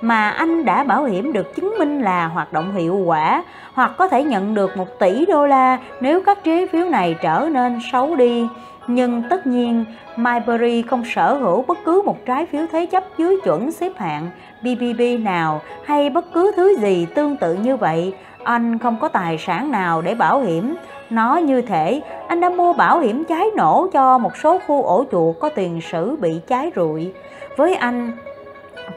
mà 0.00 0.30
anh 0.30 0.64
đã 0.64 0.84
bảo 0.84 1.04
hiểm 1.04 1.32
được 1.32 1.56
chứng 1.56 1.74
minh 1.78 2.02
là 2.02 2.26
hoạt 2.26 2.52
động 2.52 2.74
hiệu 2.74 2.96
quả, 2.96 3.44
hoặc 3.72 3.92
có 3.98 4.08
thể 4.08 4.24
nhận 4.24 4.54
được 4.54 4.76
1 4.76 4.98
tỷ 4.98 5.26
đô 5.26 5.46
la 5.46 5.78
nếu 6.00 6.22
các 6.22 6.44
trái 6.44 6.66
phiếu 6.66 6.84
này 6.84 7.16
trở 7.22 7.48
nên 7.52 7.78
xấu 7.92 8.16
đi. 8.16 8.46
Nhưng 8.86 9.22
tất 9.30 9.46
nhiên, 9.46 9.84
Myberry 10.16 10.82
không 10.82 11.04
sở 11.04 11.34
hữu 11.34 11.62
bất 11.62 11.78
cứ 11.84 12.02
một 12.06 12.26
trái 12.26 12.46
phiếu 12.46 12.66
thế 12.72 12.86
chấp 12.86 13.04
dưới 13.18 13.40
chuẩn 13.44 13.72
xếp 13.72 13.92
hạng 13.96 14.30
BBB 14.64 15.24
nào 15.24 15.60
hay 15.84 16.10
bất 16.10 16.32
cứ 16.32 16.52
thứ 16.56 16.76
gì 16.80 17.06
tương 17.14 17.36
tự 17.36 17.54
như 17.54 17.76
vậy. 17.76 18.14
Anh 18.44 18.78
không 18.78 18.96
có 19.00 19.08
tài 19.08 19.38
sản 19.38 19.70
nào 19.70 20.02
để 20.02 20.14
bảo 20.14 20.40
hiểm. 20.40 20.74
Nó 21.10 21.36
như 21.36 21.62
thể 21.62 22.00
anh 22.28 22.40
đã 22.40 22.50
mua 22.50 22.72
bảo 22.72 22.98
hiểm 23.00 23.24
cháy 23.24 23.46
nổ 23.56 23.88
cho 23.92 24.18
một 24.18 24.36
số 24.36 24.58
khu 24.66 24.82
ổ 24.82 25.04
chuột 25.12 25.36
có 25.40 25.48
tiền 25.48 25.80
sử 25.80 26.16
bị 26.16 26.40
cháy 26.46 26.72
rụi. 26.76 27.12
Với 27.56 27.74
anh, 27.74 28.12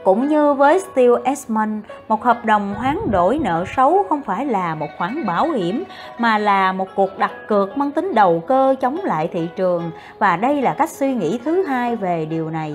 cũng 0.04 0.28
như 0.28 0.54
với 0.54 0.80
Steel 0.80 1.12
Esmond, 1.24 1.84
một 2.08 2.24
hợp 2.24 2.44
đồng 2.44 2.74
hoán 2.74 2.98
đổi 3.10 3.38
nợ 3.38 3.64
xấu 3.76 4.06
không 4.08 4.22
phải 4.22 4.46
là 4.46 4.74
một 4.74 4.88
khoản 4.98 5.26
bảo 5.26 5.50
hiểm 5.50 5.84
mà 6.18 6.38
là 6.38 6.72
một 6.72 6.88
cuộc 6.94 7.18
đặt 7.18 7.32
cược 7.46 7.78
mang 7.78 7.90
tính 7.90 8.14
đầu 8.14 8.42
cơ 8.46 8.74
chống 8.80 8.98
lại 9.02 9.28
thị 9.32 9.48
trường 9.56 9.90
và 10.18 10.36
đây 10.36 10.62
là 10.62 10.74
cách 10.78 10.90
suy 10.90 11.14
nghĩ 11.14 11.40
thứ 11.44 11.62
hai 11.62 11.96
về 11.96 12.24
điều 12.30 12.50
này. 12.50 12.74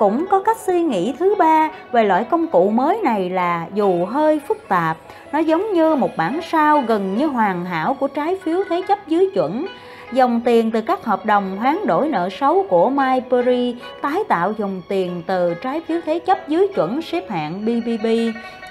Cũng 0.00 0.26
có 0.30 0.40
cách 0.40 0.56
suy 0.56 0.82
nghĩ 0.82 1.14
thứ 1.18 1.34
ba 1.38 1.68
về 1.92 2.04
loại 2.04 2.24
công 2.24 2.46
cụ 2.46 2.70
mới 2.70 2.98
này 3.04 3.30
là 3.30 3.66
dù 3.74 4.04
hơi 4.04 4.40
phức 4.48 4.68
tạp, 4.68 4.96
nó 5.32 5.38
giống 5.38 5.72
như 5.72 5.96
một 5.96 6.16
bản 6.16 6.40
sao 6.50 6.80
gần 6.80 7.16
như 7.16 7.26
hoàn 7.26 7.64
hảo 7.64 7.94
của 7.94 8.08
trái 8.08 8.36
phiếu 8.44 8.58
thế 8.68 8.82
chấp 8.88 9.08
dưới 9.08 9.30
chuẩn. 9.34 9.66
Dòng 10.12 10.40
tiền 10.44 10.70
từ 10.70 10.80
các 10.80 11.04
hợp 11.04 11.26
đồng 11.26 11.56
hoán 11.56 11.86
đổi 11.86 12.08
nợ 12.08 12.28
xấu 12.28 12.66
của 12.68 12.90
MyPeri 12.90 13.76
tái 14.02 14.24
tạo 14.28 14.52
dòng 14.58 14.82
tiền 14.88 15.22
từ 15.26 15.54
trái 15.54 15.80
phiếu 15.88 16.00
thế 16.06 16.18
chấp 16.18 16.48
dưới 16.48 16.68
chuẩn 16.74 17.02
xếp 17.02 17.30
hạng 17.30 17.64
BBB 17.64 18.06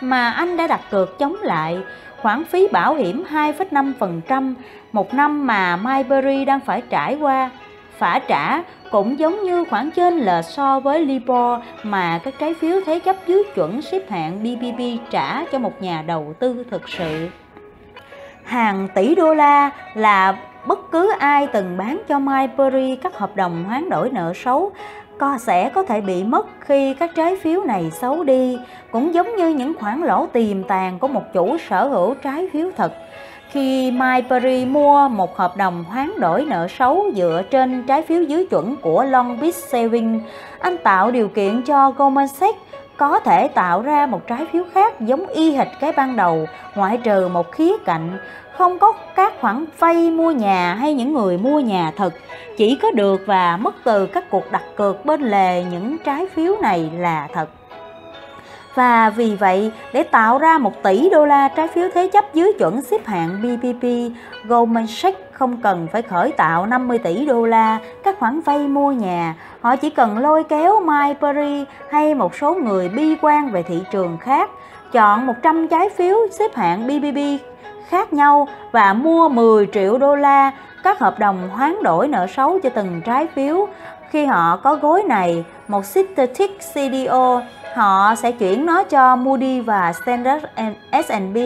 mà 0.01 0.31
anh 0.31 0.57
đã 0.57 0.67
đặt 0.67 0.81
cược 0.91 1.19
chống 1.19 1.35
lại. 1.41 1.77
Khoản 2.21 2.45
phí 2.45 2.67
bảo 2.67 2.95
hiểm 2.95 3.23
2,5% 3.31 4.53
một 4.91 5.13
năm 5.13 5.47
mà 5.47 5.75
MyPeri 5.75 6.45
đang 6.45 6.59
phải 6.59 6.81
trải 6.89 7.15
qua 7.15 7.49
phả 7.99 8.19
trả 8.27 8.61
cũng 8.91 9.19
giống 9.19 9.43
như 9.43 9.65
khoản 9.69 9.91
trên 9.91 10.17
là 10.17 10.41
so 10.41 10.79
với 10.79 11.05
Libor 11.05 11.59
mà 11.83 12.19
các 12.23 12.33
trái 12.39 12.53
phiếu 12.53 12.81
thế 12.85 12.99
chấp 12.99 13.15
dưới 13.27 13.43
chuẩn 13.55 13.81
xếp 13.81 14.09
hạng 14.09 14.43
BBB 14.43 14.81
trả 15.09 15.45
cho 15.51 15.59
một 15.59 15.81
nhà 15.81 16.03
đầu 16.07 16.33
tư 16.39 16.65
thực 16.71 16.89
sự. 16.89 17.29
Hàng 18.43 18.87
tỷ 18.95 19.15
đô 19.15 19.33
la 19.33 19.69
là 19.93 20.37
bất 20.65 20.91
cứ 20.91 21.11
ai 21.19 21.47
từng 21.47 21.77
bán 21.77 22.01
cho 22.07 22.19
MyBerry 22.19 22.95
các 22.95 23.17
hợp 23.17 23.35
đồng 23.35 23.63
hoán 23.63 23.89
đổi 23.89 24.09
nợ 24.09 24.33
xấu 24.35 24.71
co 25.19 25.37
sẽ 25.37 25.69
có 25.69 25.83
thể 25.83 26.01
bị 26.01 26.23
mất 26.23 26.47
khi 26.59 26.93
các 26.93 27.11
trái 27.15 27.35
phiếu 27.35 27.61
này 27.63 27.91
xấu 27.91 28.23
đi, 28.23 28.57
cũng 28.91 29.13
giống 29.13 29.35
như 29.35 29.49
những 29.49 29.73
khoản 29.79 30.01
lỗ 30.01 30.25
tiềm 30.25 30.63
tàng 30.63 30.99
của 30.99 31.07
một 31.07 31.33
chủ 31.33 31.57
sở 31.69 31.87
hữu 31.87 32.13
trái 32.13 32.49
phiếu 32.53 32.69
thật. 32.77 32.93
Khi 33.51 33.91
MyPerry 33.91 34.65
mua 34.65 35.07
một 35.07 35.37
hợp 35.37 35.57
đồng 35.57 35.83
hoán 35.83 36.19
đổi 36.19 36.45
nợ 36.45 36.67
xấu 36.67 37.05
dựa 37.15 37.41
trên 37.51 37.83
trái 37.87 38.01
phiếu 38.01 38.23
dưới 38.23 38.47
chuẩn 38.49 38.75
của 38.75 39.03
Long 39.03 39.39
Beach 39.39 39.55
Savings, 39.55 40.23
anh 40.59 40.77
tạo 40.77 41.11
điều 41.11 41.27
kiện 41.27 41.61
cho 41.61 41.91
Goldman 41.91 42.27
Sachs 42.27 42.59
có 42.97 43.19
thể 43.19 43.47
tạo 43.47 43.81
ra 43.81 44.05
một 44.05 44.27
trái 44.27 44.45
phiếu 44.51 44.63
khác 44.73 45.01
giống 45.01 45.27
y 45.27 45.51
hệt 45.51 45.67
cái 45.79 45.91
ban 45.91 46.15
đầu, 46.15 46.45
ngoại 46.75 46.97
trừ 46.97 47.27
một 47.27 47.51
khía 47.51 47.77
cạnh. 47.85 48.17
Không 48.57 48.79
có 48.79 48.93
các 49.15 49.33
khoản 49.41 49.65
vay 49.79 50.09
mua 50.11 50.31
nhà 50.31 50.73
hay 50.73 50.93
những 50.93 51.13
người 51.13 51.37
mua 51.37 51.59
nhà 51.59 51.91
thật 51.97 52.13
chỉ 52.57 52.75
có 52.81 52.91
được 52.91 53.21
và 53.25 53.57
mất 53.57 53.75
từ 53.83 54.05
các 54.05 54.29
cuộc 54.29 54.51
đặt 54.51 54.63
cược 54.75 55.05
bên 55.05 55.21
lề 55.21 55.63
những 55.71 55.97
trái 56.05 56.27
phiếu 56.35 56.55
này 56.61 56.91
là 56.97 57.27
thật 57.33 57.49
và 58.75 59.09
vì 59.09 59.35
vậy 59.35 59.71
để 59.93 60.03
tạo 60.03 60.37
ra 60.37 60.57
1 60.57 60.83
tỷ 60.83 61.09
đô 61.09 61.25
la 61.25 61.47
trái 61.47 61.67
phiếu 61.67 61.89
thế 61.93 62.07
chấp 62.07 62.33
dưới 62.33 62.53
chuẩn 62.59 62.81
xếp 62.81 63.05
hạng 63.05 63.41
BBB, 63.41 63.85
Goldman 64.47 64.87
Sachs 64.87 65.17
không 65.31 65.57
cần 65.57 65.87
phải 65.91 66.01
khởi 66.01 66.31
tạo 66.31 66.65
50 66.65 66.97
tỷ 66.97 67.25
đô 67.25 67.45
la 67.45 67.79
các 68.03 68.19
khoản 68.19 68.41
vay 68.41 68.57
mua 68.57 68.91
nhà, 68.91 69.35
họ 69.61 69.75
chỉ 69.75 69.89
cần 69.89 70.17
lôi 70.17 70.43
kéo 70.43 70.79
Mike 70.79 71.19
Perry 71.21 71.65
hay 71.91 72.15
một 72.15 72.35
số 72.35 72.55
người 72.55 72.89
bi 72.89 73.15
quan 73.21 73.51
về 73.51 73.63
thị 73.63 73.79
trường 73.91 74.17
khác, 74.17 74.49
chọn 74.91 75.25
100 75.25 75.67
trái 75.67 75.89
phiếu 75.89 76.17
xếp 76.31 76.55
hạng 76.55 76.87
BBB 76.87 77.17
khác 77.89 78.13
nhau 78.13 78.47
và 78.71 78.93
mua 78.93 79.29
10 79.29 79.67
triệu 79.73 79.97
đô 79.97 80.15
la 80.15 80.51
các 80.83 80.99
hợp 80.99 81.19
đồng 81.19 81.49
hoán 81.49 81.83
đổi 81.83 82.07
nợ 82.07 82.27
xấu 82.27 82.59
cho 82.63 82.69
từng 82.69 83.01
trái 83.05 83.27
phiếu. 83.27 83.67
Khi 84.09 84.25
họ 84.25 84.57
có 84.63 84.75
gối 84.75 85.03
này, 85.03 85.45
một 85.67 85.85
synthetic 85.85 86.59
CDO, 86.73 87.41
họ 87.75 88.15
sẽ 88.15 88.31
chuyển 88.31 88.65
nó 88.65 88.83
cho 88.83 89.15
Moody 89.15 89.59
và 89.59 89.93
Standard 89.93 90.45
S&P. 90.91 91.37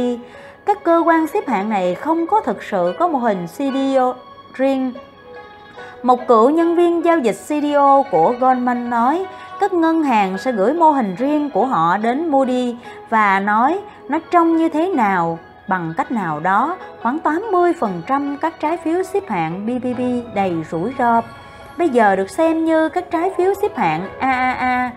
Các 0.66 0.84
cơ 0.84 1.04
quan 1.06 1.28
xếp 1.28 1.48
hạng 1.48 1.70
này 1.70 1.96
không 1.96 2.28
có 2.28 2.42
thực 2.42 2.64
sự 2.64 2.94
có 3.00 3.08
mô 3.08 3.20
hình 3.20 3.48
CDO 3.48 4.14
riêng. 4.54 4.94
Một 6.04 6.28
cựu 6.28 6.50
nhân 6.50 6.76
viên 6.76 7.06
giao 7.06 7.20
dịch 7.20 7.36
CDO 7.48 8.04
của 8.12 8.34
Goldman 8.40 8.90
nói, 8.90 9.26
các 9.60 9.74
ngân 9.74 10.04
hàng 10.04 10.38
sẽ 10.38 10.52
gửi 10.52 10.74
mô 10.74 10.92
hình 10.92 11.16
riêng 11.16 11.50
của 11.50 11.66
họ 11.66 11.98
đến 11.98 12.28
Moody 12.28 12.76
và 13.10 13.40
nói, 13.40 13.80
nó 14.10 14.20
trông 14.32 14.58
như 14.58 14.70
thế 14.70 14.90
nào? 14.90 15.40
Bằng 15.68 15.94
cách 15.98 16.12
nào 16.12 16.40
đó, 16.40 16.78
khoảng 17.02 17.18
80% 17.24 18.38
các 18.38 18.60
trái 18.60 18.78
phiếu 18.78 19.04
xếp 19.04 19.30
hạng 19.30 19.66
BBB 19.66 20.02
đầy 20.36 20.56
rủi 20.72 20.94
ro. 21.00 21.22
Bây 21.78 21.90
giờ 21.90 22.16
được 22.16 22.30
xem 22.30 22.66
như 22.66 22.90
các 22.90 23.12
trái 23.12 23.32
phiếu 23.38 23.54
xếp 23.62 23.78
hạng 23.78 24.10
AAA 24.20 24.92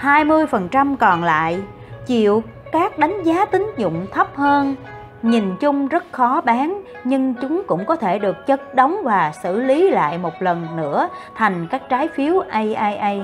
20% 0.00 0.96
còn 0.96 1.24
lại 1.24 1.60
chịu 2.06 2.42
các 2.72 2.98
đánh 2.98 3.22
giá 3.22 3.44
tín 3.44 3.66
dụng 3.76 4.06
thấp 4.12 4.36
hơn. 4.36 4.76
Nhìn 5.22 5.56
chung 5.60 5.88
rất 5.88 6.04
khó 6.12 6.40
bán 6.40 6.82
nhưng 7.04 7.34
chúng 7.34 7.62
cũng 7.66 7.84
có 7.84 7.96
thể 7.96 8.18
được 8.18 8.46
chất 8.46 8.74
đóng 8.74 8.96
và 9.04 9.32
xử 9.42 9.62
lý 9.62 9.90
lại 9.90 10.18
một 10.18 10.42
lần 10.42 10.76
nữa 10.76 11.08
thành 11.34 11.66
các 11.70 11.88
trái 11.88 12.08
phiếu 12.08 12.40
AAA 12.50 13.14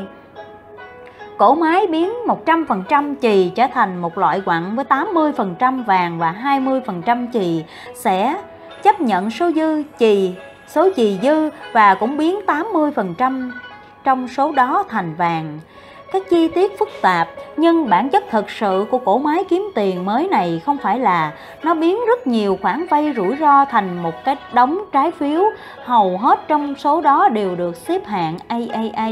cổ 1.38 1.54
máy 1.54 1.86
biến 1.90 2.12
100% 2.26 3.14
chì 3.22 3.52
trở 3.54 3.66
thành 3.66 3.96
một 3.96 4.18
loại 4.18 4.40
quặng 4.40 4.76
với 4.76 4.84
80% 4.84 5.84
vàng 5.84 6.18
và 6.18 6.34
20% 6.44 7.26
chì. 7.32 7.64
Sẽ 7.94 8.36
chấp 8.82 9.00
nhận 9.00 9.30
số 9.30 9.50
dư 9.52 9.82
chì, 9.98 10.34
số 10.66 10.88
chì 10.96 11.18
dư 11.22 11.50
và 11.72 11.94
cũng 11.94 12.16
biến 12.16 12.38
80% 12.46 13.50
trong 14.04 14.28
số 14.28 14.52
đó 14.52 14.84
thành 14.88 15.14
vàng. 15.14 15.58
Các 16.12 16.22
chi 16.30 16.48
tiết 16.48 16.78
phức 16.78 16.88
tạp 17.02 17.28
nhưng 17.56 17.88
bản 17.90 18.08
chất 18.10 18.24
thực 18.30 18.50
sự 18.50 18.86
của 18.90 18.98
cổ 18.98 19.18
máy 19.18 19.44
kiếm 19.48 19.70
tiền 19.74 20.04
mới 20.04 20.28
này 20.28 20.62
không 20.66 20.78
phải 20.78 20.98
là 20.98 21.32
nó 21.62 21.74
biến 21.74 21.98
rất 22.08 22.26
nhiều 22.26 22.58
khoản 22.62 22.86
vay 22.90 23.12
rủi 23.16 23.36
ro 23.40 23.64
thành 23.64 24.02
một 24.02 24.24
cái 24.24 24.36
đống 24.52 24.78
trái 24.92 25.10
phiếu, 25.10 25.42
hầu 25.84 26.18
hết 26.18 26.48
trong 26.48 26.74
số 26.74 27.00
đó 27.00 27.28
đều 27.28 27.54
được 27.54 27.76
xếp 27.76 28.06
hạng 28.06 28.38
AAA 28.48 29.10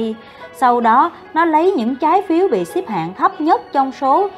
sau 0.57 0.81
đó 0.81 1.11
nó 1.35 1.45
lấy 1.45 1.73
những 1.73 1.97
trái 1.97 2.23
phiếu 2.23 2.49
bị 2.49 2.65
xếp 2.65 2.89
hạng 2.89 3.15
thấp 3.15 3.41
nhất 3.41 3.63
trong 3.73 3.93
số 3.93 4.29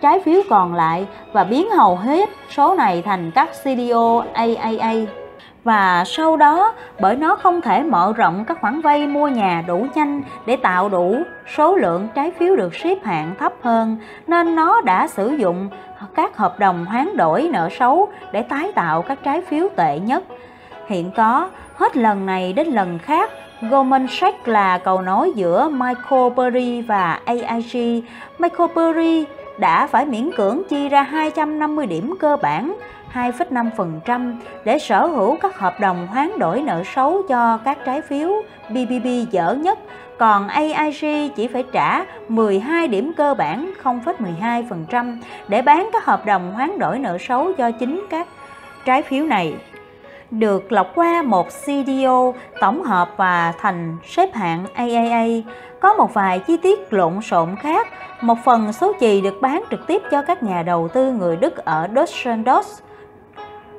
trái 0.00 0.20
phiếu 0.20 0.40
còn 0.50 0.74
lại 0.74 1.06
và 1.32 1.44
biến 1.44 1.70
hầu 1.70 1.96
hết 1.96 2.28
số 2.56 2.74
này 2.74 3.02
thành 3.02 3.30
các 3.30 3.50
CDO 3.62 4.24
AAA 4.32 4.94
và 5.68 6.04
sau 6.06 6.36
đó, 6.36 6.72
bởi 7.00 7.16
nó 7.16 7.36
không 7.36 7.60
thể 7.60 7.82
mở 7.82 8.12
rộng 8.16 8.44
các 8.44 8.58
khoản 8.60 8.80
vay 8.80 9.06
mua 9.06 9.28
nhà 9.28 9.64
đủ 9.66 9.86
nhanh 9.94 10.22
để 10.46 10.56
tạo 10.56 10.88
đủ 10.88 11.22
số 11.56 11.76
lượng 11.76 12.08
trái 12.14 12.30
phiếu 12.38 12.56
được 12.56 12.74
xếp 12.74 13.04
hạng 13.04 13.34
thấp 13.38 13.52
hơn, 13.62 13.96
nên 14.26 14.54
nó 14.54 14.80
đã 14.80 15.06
sử 15.06 15.30
dụng 15.30 15.68
các 16.14 16.36
hợp 16.36 16.58
đồng 16.58 16.84
hoán 16.84 17.16
đổi 17.16 17.48
nợ 17.52 17.68
xấu 17.78 18.08
để 18.32 18.42
tái 18.42 18.72
tạo 18.74 19.02
các 19.02 19.18
trái 19.24 19.40
phiếu 19.40 19.68
tệ 19.76 19.98
nhất 19.98 20.22
hiện 20.86 21.10
có 21.16 21.48
hết 21.76 21.96
lần 21.96 22.26
này 22.26 22.52
đến 22.52 22.66
lần 22.66 22.98
khác, 22.98 23.30
Goldman 23.62 24.06
Sachs 24.10 24.48
là 24.48 24.78
cầu 24.78 25.00
nối 25.00 25.32
giữa 25.34 25.68
Michael 25.68 26.32
Burry 26.36 26.82
và 26.82 27.20
AIG. 27.24 28.02
Michael 28.38 28.70
Burry 28.74 29.24
đã 29.58 29.86
phải 29.86 30.06
miễn 30.06 30.30
cưỡng 30.36 30.62
chi 30.68 30.88
ra 30.88 31.02
250 31.02 31.86
điểm 31.86 32.14
cơ 32.20 32.36
bản 32.42 32.76
2,5% 33.14 34.34
để 34.64 34.78
sở 34.78 35.06
hữu 35.06 35.36
các 35.36 35.58
hợp 35.58 35.80
đồng 35.80 36.06
hoán 36.06 36.38
đổi 36.38 36.62
nợ 36.62 36.82
xấu 36.94 37.22
cho 37.28 37.58
các 37.64 37.78
trái 37.84 38.02
phiếu 38.02 38.30
BBB 38.68 39.06
dở 39.30 39.54
nhất, 39.54 39.78
còn 40.18 40.48
AIG 40.48 41.28
chỉ 41.36 41.48
phải 41.48 41.64
trả 41.72 42.04
12 42.28 42.88
điểm 42.88 43.12
cơ 43.16 43.34
bản 43.34 43.72
0,12% 43.82 45.16
để 45.48 45.62
bán 45.62 45.90
các 45.92 46.04
hợp 46.04 46.26
đồng 46.26 46.52
hoán 46.52 46.78
đổi 46.78 46.98
nợ 46.98 47.18
xấu 47.18 47.52
cho 47.52 47.70
chính 47.70 48.06
các 48.10 48.28
trái 48.84 49.02
phiếu 49.02 49.24
này 49.24 49.54
được 50.30 50.72
lọc 50.72 50.94
qua 50.94 51.22
một 51.22 51.48
CDO 51.48 52.32
tổng 52.60 52.82
hợp 52.82 53.10
và 53.16 53.52
thành 53.58 53.96
xếp 54.04 54.34
hạng 54.34 54.64
AAA. 54.74 55.26
Có 55.80 55.94
một 55.94 56.14
vài 56.14 56.38
chi 56.38 56.56
tiết 56.56 56.92
lộn 56.92 57.20
xộn 57.22 57.56
khác. 57.56 57.88
Một 58.20 58.38
phần 58.44 58.72
số 58.72 58.92
chì 59.00 59.20
được 59.20 59.34
bán 59.40 59.64
trực 59.70 59.86
tiếp 59.86 60.02
cho 60.10 60.22
các 60.22 60.42
nhà 60.42 60.62
đầu 60.62 60.88
tư 60.88 61.12
người 61.12 61.36
Đức 61.36 61.56
ở 61.64 61.88
Düsseldorf. 61.94 62.62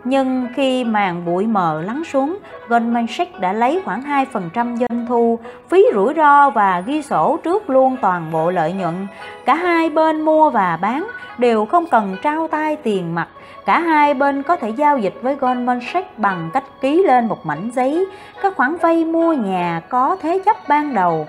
Nhưng 0.03 0.47
khi 0.55 0.83
màn 0.83 1.25
bụi 1.25 1.47
mờ 1.47 1.81
lắng 1.85 2.03
xuống, 2.03 2.37
Goldman 2.67 3.07
Sachs 3.07 3.39
đã 3.39 3.53
lấy 3.53 3.81
khoảng 3.85 4.25
2% 4.33 4.77
doanh 4.77 5.05
thu, 5.07 5.39
phí 5.69 5.85
rủi 5.93 6.13
ro 6.13 6.49
và 6.49 6.83
ghi 6.85 7.01
sổ 7.01 7.39
trước 7.43 7.69
luôn 7.69 7.97
toàn 8.01 8.31
bộ 8.31 8.51
lợi 8.51 8.73
nhuận. 8.73 9.07
Cả 9.45 9.55
hai 9.55 9.89
bên 9.89 10.21
mua 10.21 10.49
và 10.49 10.77
bán 10.81 11.07
đều 11.37 11.65
không 11.65 11.85
cần 11.91 12.15
trao 12.23 12.47
tay 12.47 12.75
tiền 12.75 13.15
mặt 13.15 13.27
Cả 13.69 13.79
hai 13.79 14.13
bên 14.13 14.43
có 14.43 14.55
thể 14.55 14.69
giao 14.69 14.97
dịch 14.97 15.13
với 15.21 15.35
Goldman 15.35 15.79
Sachs 15.93 16.07
bằng 16.17 16.49
cách 16.53 16.63
ký 16.81 17.03
lên 17.03 17.27
một 17.27 17.45
mảnh 17.45 17.69
giấy 17.75 18.07
các 18.41 18.55
khoản 18.55 18.75
vay 18.75 19.05
mua 19.05 19.33
nhà 19.33 19.81
có 19.89 20.17
thế 20.21 20.41
chấp 20.45 20.57
ban 20.67 20.93
đầu, 20.93 21.27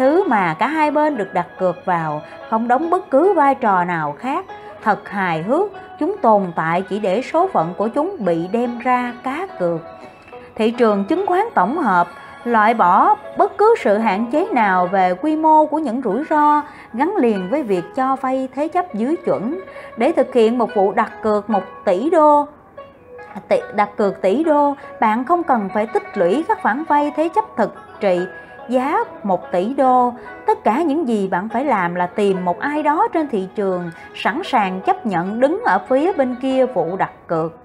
thứ 0.00 0.24
mà 0.28 0.54
cả 0.54 0.66
hai 0.66 0.90
bên 0.90 1.16
được 1.16 1.34
đặt 1.34 1.46
cược 1.58 1.84
vào, 1.84 2.22
không 2.50 2.68
đóng 2.68 2.90
bất 2.90 3.10
cứ 3.10 3.32
vai 3.32 3.54
trò 3.54 3.84
nào 3.84 4.16
khác. 4.18 4.44
Thật 4.82 5.08
hài 5.08 5.42
hước, 5.42 5.70
chúng 5.98 6.16
tồn 6.22 6.42
tại 6.56 6.82
chỉ 6.82 6.98
để 6.98 7.22
số 7.22 7.48
phận 7.48 7.74
của 7.76 7.88
chúng 7.88 8.16
bị 8.18 8.48
đem 8.52 8.78
ra 8.78 9.12
cá 9.22 9.46
cược. 9.58 9.80
Thị 10.54 10.70
trường 10.70 11.04
chứng 11.04 11.26
khoán 11.26 11.44
tổng 11.54 11.78
hợp 11.78 12.08
loại 12.44 12.74
bỏ 12.74 13.16
bất 13.38 13.58
cứ 13.58 13.74
sự 13.78 13.98
hạn 13.98 14.26
chế 14.32 14.46
nào 14.52 14.86
về 14.86 15.14
quy 15.14 15.36
mô 15.36 15.66
của 15.66 15.78
những 15.78 16.02
rủi 16.02 16.24
ro 16.30 16.62
gắn 16.92 17.16
liền 17.16 17.50
với 17.50 17.62
việc 17.62 17.84
cho 17.96 18.16
vay 18.16 18.48
thế 18.54 18.68
chấp 18.68 18.94
dưới 18.94 19.16
chuẩn 19.16 19.60
để 19.96 20.12
thực 20.12 20.34
hiện 20.34 20.58
một 20.58 20.74
vụ 20.74 20.92
đặt 20.92 21.12
cược 21.22 21.50
1 21.50 21.62
tỷ 21.84 22.10
đô 22.10 22.46
đặt 23.74 23.96
cược 23.96 24.22
tỷ 24.22 24.44
đô 24.44 24.74
bạn 25.00 25.24
không 25.24 25.42
cần 25.42 25.68
phải 25.74 25.86
tích 25.86 26.18
lũy 26.18 26.44
các 26.48 26.62
khoản 26.62 26.84
vay 26.84 27.12
thế 27.16 27.28
chấp 27.34 27.44
thực 27.56 27.74
trị 28.00 28.20
giá 28.70 28.98
1 29.22 29.52
tỷ 29.52 29.74
đô. 29.74 30.12
Tất 30.46 30.64
cả 30.64 30.82
những 30.82 31.08
gì 31.08 31.28
bạn 31.28 31.48
phải 31.48 31.64
làm 31.64 31.94
là 31.94 32.06
tìm 32.06 32.44
một 32.44 32.58
ai 32.58 32.82
đó 32.82 33.08
trên 33.12 33.28
thị 33.28 33.48
trường, 33.54 33.90
sẵn 34.14 34.42
sàng 34.44 34.80
chấp 34.80 35.06
nhận 35.06 35.40
đứng 35.40 35.60
ở 35.64 35.78
phía 35.88 36.12
bên 36.12 36.36
kia 36.42 36.66
vụ 36.66 36.96
đặt 36.96 37.10
cược 37.26 37.56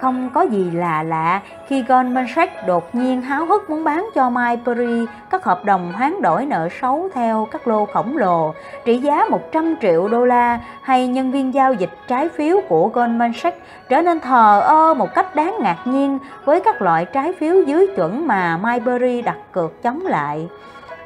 không 0.00 0.30
có 0.34 0.42
gì 0.42 0.70
là 0.70 1.02
lạ, 1.02 1.40
khi 1.66 1.82
Goldman 1.82 2.26
Sachs 2.34 2.52
đột 2.66 2.94
nhiên 2.94 3.22
háo 3.22 3.46
hức 3.46 3.70
muốn 3.70 3.84
bán 3.84 4.08
cho 4.14 4.30
MyPerry 4.30 5.06
các 5.30 5.44
hợp 5.44 5.64
đồng 5.64 5.92
hoán 5.92 6.22
đổi 6.22 6.46
nợ 6.46 6.68
xấu 6.80 7.08
theo 7.14 7.48
các 7.50 7.68
lô 7.68 7.84
khổng 7.84 8.16
lồ, 8.16 8.54
trị 8.84 8.98
giá 8.98 9.24
100 9.30 9.74
triệu 9.82 10.08
đô 10.08 10.24
la, 10.24 10.60
hay 10.82 11.06
nhân 11.06 11.32
viên 11.32 11.54
giao 11.54 11.72
dịch 11.72 11.90
trái 12.08 12.28
phiếu 12.28 12.60
của 12.68 12.88
Goldman 12.88 13.32
Sachs 13.32 13.58
trở 13.88 14.02
nên 14.02 14.20
thờ 14.20 14.60
ơ 14.60 14.94
một 14.94 15.14
cách 15.14 15.34
đáng 15.34 15.54
ngạc 15.60 15.78
nhiên 15.84 16.18
với 16.44 16.60
các 16.60 16.82
loại 16.82 17.04
trái 17.04 17.32
phiếu 17.32 17.62
dưới 17.62 17.86
chuẩn 17.96 18.26
mà 18.26 18.56
MyPerry 18.56 19.22
đặt 19.22 19.36
cược 19.52 19.82
chống 19.82 20.06
lại. 20.06 20.48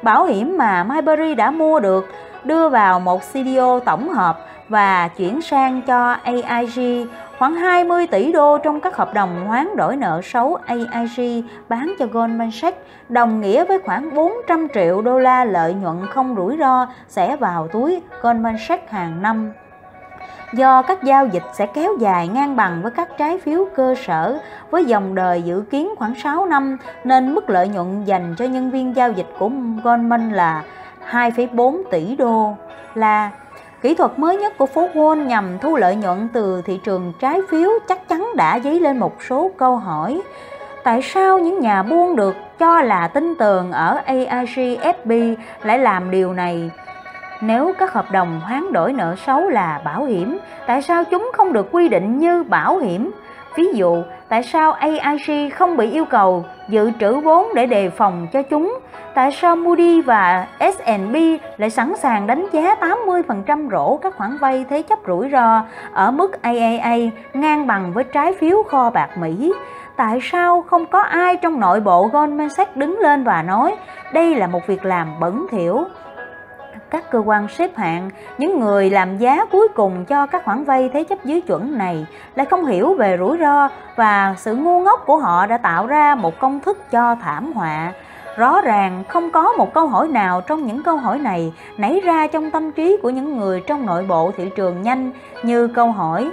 Bảo 0.01 0.25
hiểm 0.25 0.57
mà 0.57 0.83
MyPerry 0.83 1.35
đã 1.35 1.51
mua 1.51 1.79
được 1.79 2.07
đưa 2.43 2.69
vào 2.69 2.99
một 2.99 3.21
CDO 3.31 3.79
tổng 3.79 4.09
hợp 4.09 4.39
và 4.69 5.07
chuyển 5.07 5.41
sang 5.41 5.81
cho 5.81 6.15
AIG 6.23 7.07
khoảng 7.43 7.55
20 7.55 8.07
tỷ 8.07 8.31
đô 8.31 8.57
trong 8.57 8.81
các 8.81 8.95
hợp 8.95 9.13
đồng 9.13 9.47
hoán 9.47 9.75
đổi 9.75 9.95
nợ 9.95 10.21
xấu 10.23 10.55
AIG 10.65 11.41
bán 11.69 11.93
cho 11.99 12.05
Goldman 12.11 12.51
Sachs, 12.51 12.77
đồng 13.09 13.41
nghĩa 13.41 13.65
với 13.65 13.79
khoảng 13.79 14.15
400 14.15 14.67
triệu 14.73 15.01
đô 15.01 15.19
la 15.19 15.45
lợi 15.45 15.73
nhuận 15.73 16.07
không 16.09 16.35
rủi 16.35 16.57
ro 16.59 16.87
sẽ 17.07 17.35
vào 17.35 17.67
túi 17.67 18.01
Goldman 18.21 18.55
Sachs 18.67 18.91
hàng 18.91 19.21
năm. 19.21 19.51
Do 20.53 20.81
các 20.81 21.03
giao 21.03 21.27
dịch 21.27 21.43
sẽ 21.53 21.65
kéo 21.65 21.91
dài 21.99 22.27
ngang 22.27 22.55
bằng 22.55 22.81
với 22.81 22.91
các 22.91 23.09
trái 23.17 23.37
phiếu 23.37 23.65
cơ 23.75 23.95
sở 24.05 24.39
với 24.69 24.85
dòng 24.85 25.15
đời 25.15 25.41
dự 25.41 25.63
kiến 25.71 25.89
khoảng 25.97 26.15
6 26.15 26.45
năm 26.45 26.77
nên 27.03 27.33
mức 27.33 27.49
lợi 27.49 27.67
nhuận 27.67 28.03
dành 28.03 28.35
cho 28.37 28.45
nhân 28.45 28.71
viên 28.71 28.95
giao 28.95 29.11
dịch 29.11 29.27
của 29.39 29.49
Goldman 29.83 30.31
là 30.31 30.63
2,4 31.11 31.83
tỷ 31.91 32.15
đô 32.15 32.55
la 32.93 33.31
Kỹ 33.83 33.95
thuật 33.95 34.19
mới 34.19 34.37
nhất 34.37 34.57
của 34.57 34.65
phố 34.65 34.89
Wall 34.93 35.25
nhằm 35.25 35.59
thu 35.59 35.75
lợi 35.75 35.95
nhuận 35.95 36.27
từ 36.33 36.61
thị 36.65 36.79
trường 36.83 37.13
trái 37.19 37.39
phiếu 37.49 37.69
chắc 37.87 38.09
chắn 38.09 38.27
đã 38.35 38.59
dấy 38.59 38.79
lên 38.79 38.99
một 38.99 39.23
số 39.29 39.51
câu 39.57 39.75
hỏi. 39.75 40.21
Tại 40.83 41.01
sao 41.01 41.39
những 41.39 41.59
nhà 41.59 41.83
buôn 41.83 42.15
được 42.15 42.35
cho 42.59 42.81
là 42.81 43.07
tin 43.07 43.35
tường 43.35 43.71
ở 43.71 44.01
AIGFB 44.07 45.35
lại 45.63 45.79
làm 45.79 46.11
điều 46.11 46.33
này? 46.33 46.71
Nếu 47.41 47.73
các 47.79 47.93
hợp 47.93 48.11
đồng 48.11 48.41
hoán 48.43 48.73
đổi 48.73 48.93
nợ 48.93 49.15
xấu 49.25 49.49
là 49.49 49.81
bảo 49.85 50.05
hiểm, 50.05 50.37
tại 50.67 50.81
sao 50.81 51.03
chúng 51.03 51.31
không 51.33 51.53
được 51.53 51.67
quy 51.71 51.89
định 51.89 52.19
như 52.19 52.43
bảo 52.43 52.77
hiểm? 52.77 53.11
Ví 53.55 53.73
dụ, 53.73 54.03
tại 54.33 54.43
sao 54.43 54.71
AIG 54.71 55.49
không 55.49 55.77
bị 55.77 55.91
yêu 55.91 56.05
cầu 56.05 56.45
dự 56.69 56.91
trữ 56.99 57.19
vốn 57.19 57.47
để 57.55 57.65
đề 57.65 57.89
phòng 57.89 58.27
cho 58.33 58.41
chúng? 58.41 58.79
Tại 59.13 59.31
sao 59.31 59.55
Moody 59.55 60.01
và 60.01 60.47
S&P 60.59 61.15
lại 61.57 61.69
sẵn 61.69 61.93
sàng 61.95 62.27
đánh 62.27 62.47
giá 62.51 62.75
80% 62.81 63.69
rổ 63.71 63.97
các 63.97 64.15
khoản 64.17 64.37
vay 64.37 64.65
thế 64.69 64.81
chấp 64.81 64.99
rủi 65.07 65.29
ro 65.31 65.63
ở 65.93 66.11
mức 66.11 66.41
AAA 66.41 66.97
ngang 67.33 67.67
bằng 67.67 67.93
với 67.93 68.03
trái 68.03 68.33
phiếu 68.39 68.63
kho 68.63 68.89
bạc 68.89 69.17
Mỹ? 69.17 69.53
Tại 69.95 70.19
sao 70.21 70.61
không 70.61 70.85
có 70.85 70.99
ai 71.01 71.37
trong 71.37 71.59
nội 71.59 71.79
bộ 71.79 72.07
Goldman 72.07 72.49
Sachs 72.49 72.75
đứng 72.75 72.99
lên 72.99 73.23
và 73.23 73.41
nói, 73.41 73.75
đây 74.13 74.35
là 74.35 74.47
một 74.47 74.67
việc 74.67 74.85
làm 74.85 75.19
bẩn 75.19 75.47
thỉu? 75.51 75.83
Các 76.93 77.11
cơ 77.11 77.19
quan 77.25 77.47
xếp 77.47 77.77
hạng, 77.77 78.09
những 78.37 78.59
người 78.59 78.89
làm 78.89 79.17
giá 79.17 79.45
cuối 79.51 79.67
cùng 79.75 80.05
cho 80.05 80.25
các 80.25 80.45
khoản 80.45 80.63
vay 80.63 80.89
thế 80.93 81.03
chấp 81.03 81.25
dưới 81.25 81.41
chuẩn 81.41 81.77
này 81.77 82.05
lại 82.35 82.45
không 82.45 82.65
hiểu 82.65 82.93
về 82.93 83.17
rủi 83.19 83.37
ro 83.37 83.69
và 83.95 84.35
sự 84.37 84.55
ngu 84.55 84.79
ngốc 84.79 85.03
của 85.05 85.17
họ 85.17 85.45
đã 85.45 85.57
tạo 85.57 85.87
ra 85.87 86.15
một 86.15 86.39
công 86.39 86.59
thức 86.59 86.91
cho 86.91 87.15
thảm 87.15 87.53
họa. 87.53 87.91
Rõ 88.37 88.61
ràng 88.61 89.03
không 89.07 89.31
có 89.31 89.51
một 89.51 89.73
câu 89.73 89.87
hỏi 89.87 90.07
nào 90.07 90.41
trong 90.41 90.65
những 90.65 90.83
câu 90.83 90.97
hỏi 90.97 91.19
này 91.19 91.53
nảy 91.77 91.99
ra 92.03 92.27
trong 92.27 92.51
tâm 92.51 92.71
trí 92.71 92.97
của 93.03 93.09
những 93.09 93.37
người 93.37 93.61
trong 93.67 93.85
nội 93.85 94.05
bộ 94.07 94.31
thị 94.37 94.49
trường 94.55 94.81
nhanh 94.81 95.11
như 95.43 95.67
câu 95.67 95.91
hỏi 95.91 96.31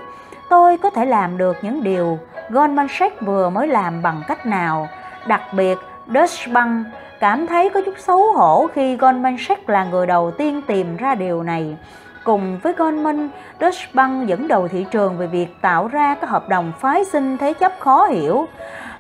Tôi 0.51 0.79
có 0.79 0.91
thể 0.91 1.05
làm 1.05 1.39
được 1.39 1.57
những 1.63 1.83
điều 1.83 2.19
Goldman 2.49 2.87
Sachs 2.89 3.21
vừa 3.21 3.51
mới 3.51 3.69
làm 3.69 4.03
bằng 4.03 4.23
cách 4.29 4.47
nào? 4.47 4.89
Đặc 5.27 5.41
biệt, 5.57 5.79
Deutsche 6.15 6.53
Bank 6.53 6.87
cảm 7.21 7.47
thấy 7.47 7.71
có 7.71 7.81
chút 7.87 7.95
xấu 7.99 8.33
hổ 8.33 8.67
khi 8.75 8.97
Goldman 8.97 9.37
Sachs 9.39 9.63
là 9.67 9.85
người 9.85 10.07
đầu 10.07 10.31
tiên 10.31 10.63
tìm 10.67 10.97
ra 10.97 11.15
điều 11.15 11.43
này. 11.43 11.77
Cùng 12.25 12.59
với 12.63 12.73
Goldman, 12.73 13.29
Deutsche 13.61 13.87
Bank 13.95 14.27
dẫn 14.27 14.49
đầu 14.49 14.69
thị 14.69 14.87
trường 14.91 15.19
về 15.19 15.27
việc 15.27 15.47
tạo 15.61 15.89
ra 15.89 16.15
các 16.15 16.31
hợp 16.31 16.49
đồng 16.49 16.73
phái 16.81 17.05
sinh 17.05 17.37
thế 17.39 17.53
chấp 17.53 17.73
khó 17.79 18.07
hiểu. 18.07 18.47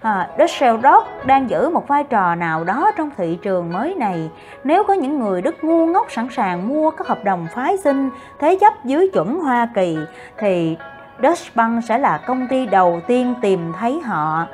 À, 0.00 0.28
Düsseldorf 0.38 1.02
đang 1.26 1.50
giữ 1.50 1.68
một 1.68 1.88
vai 1.88 2.04
trò 2.04 2.34
nào 2.34 2.64
đó 2.64 2.90
trong 2.96 3.10
thị 3.16 3.38
trường 3.42 3.72
mới 3.72 3.94
này. 3.94 4.30
Nếu 4.64 4.84
có 4.84 4.94
những 4.94 5.20
người 5.20 5.42
Đức 5.42 5.64
ngu 5.64 5.86
ngốc 5.86 6.06
sẵn 6.10 6.28
sàng 6.30 6.68
mua 6.68 6.90
các 6.90 7.06
hợp 7.06 7.24
đồng 7.24 7.46
phái 7.54 7.76
sinh 7.76 8.10
thế 8.38 8.58
chấp 8.60 8.84
dưới 8.84 9.10
chuẩn 9.12 9.40
Hoa 9.40 9.68
Kỳ, 9.74 9.98
thì 10.38 10.76
Deutsche 11.22 11.50
Bank 11.54 11.84
sẽ 11.84 11.98
là 11.98 12.20
công 12.26 12.48
ty 12.48 12.66
đầu 12.66 13.00
tiên 13.06 13.34
tìm 13.42 13.72
thấy 13.80 14.00
họ. 14.00 14.46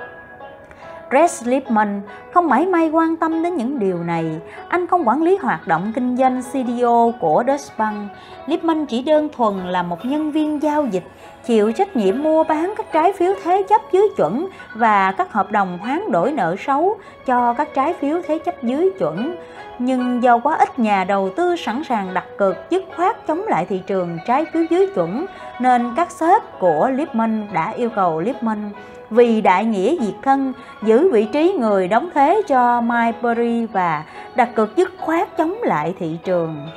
Rex 1.10 1.46
Lipman 1.46 2.02
không 2.32 2.48
mảy 2.48 2.66
may 2.66 2.90
quan 2.90 3.16
tâm 3.16 3.42
đến 3.42 3.56
những 3.56 3.78
điều 3.78 4.04
này. 4.04 4.24
Anh 4.68 4.86
không 4.86 5.08
quản 5.08 5.22
lý 5.22 5.36
hoạt 5.42 5.66
động 5.66 5.92
kinh 5.94 6.16
doanh 6.16 6.42
CDO 6.42 7.10
của 7.20 7.44
Deutsche 7.46 7.74
Bank. 7.78 8.10
Lipman 8.46 8.86
chỉ 8.86 9.02
đơn 9.02 9.28
thuần 9.36 9.54
là 9.66 9.82
một 9.82 10.04
nhân 10.04 10.32
viên 10.32 10.62
giao 10.62 10.86
dịch, 10.86 11.04
chịu 11.46 11.72
trách 11.72 11.96
nhiệm 11.96 12.22
mua 12.22 12.44
bán 12.44 12.74
các 12.76 12.92
trái 12.92 13.12
phiếu 13.12 13.34
thế 13.44 13.62
chấp 13.68 13.80
dưới 13.92 14.08
chuẩn 14.16 14.48
và 14.74 15.12
các 15.12 15.32
hợp 15.32 15.52
đồng 15.52 15.78
hoán 15.78 16.10
đổi 16.10 16.32
nợ 16.32 16.56
xấu 16.66 16.96
cho 17.26 17.52
các 17.52 17.68
trái 17.74 17.94
phiếu 18.00 18.20
thế 18.28 18.38
chấp 18.38 18.62
dưới 18.62 18.90
chuẩn. 18.98 19.36
Nhưng 19.78 20.22
do 20.22 20.38
quá 20.38 20.56
ít 20.56 20.78
nhà 20.78 21.04
đầu 21.04 21.30
tư 21.36 21.56
sẵn 21.56 21.84
sàng 21.84 22.14
đặt 22.14 22.24
cược 22.38 22.56
dứt 22.70 22.84
khoát 22.96 23.26
chống 23.26 23.42
lại 23.48 23.66
thị 23.68 23.82
trường 23.86 24.18
trái 24.26 24.44
phiếu 24.52 24.62
dưới 24.70 24.86
chuẩn, 24.94 25.26
nên 25.60 25.92
các 25.96 26.10
sếp 26.10 26.42
của 26.60 26.90
Lipman 26.90 27.46
đã 27.52 27.70
yêu 27.70 27.90
cầu 27.90 28.20
Lipman 28.20 28.70
vì 29.10 29.40
đại 29.40 29.64
nghĩa 29.64 29.94
diệt 30.00 30.14
thân 30.22 30.52
giữ 30.82 31.12
vị 31.12 31.26
trí 31.32 31.52
người 31.58 31.88
đóng 31.88 32.10
thế 32.14 32.42
cho 32.48 32.80
Maybury 32.80 33.66
và 33.66 34.04
đặt 34.34 34.54
cược 34.54 34.76
dứt 34.76 34.92
khoát 35.00 35.36
chống 35.36 35.54
lại 35.62 35.94
thị 35.98 36.18
trường. 36.24 36.68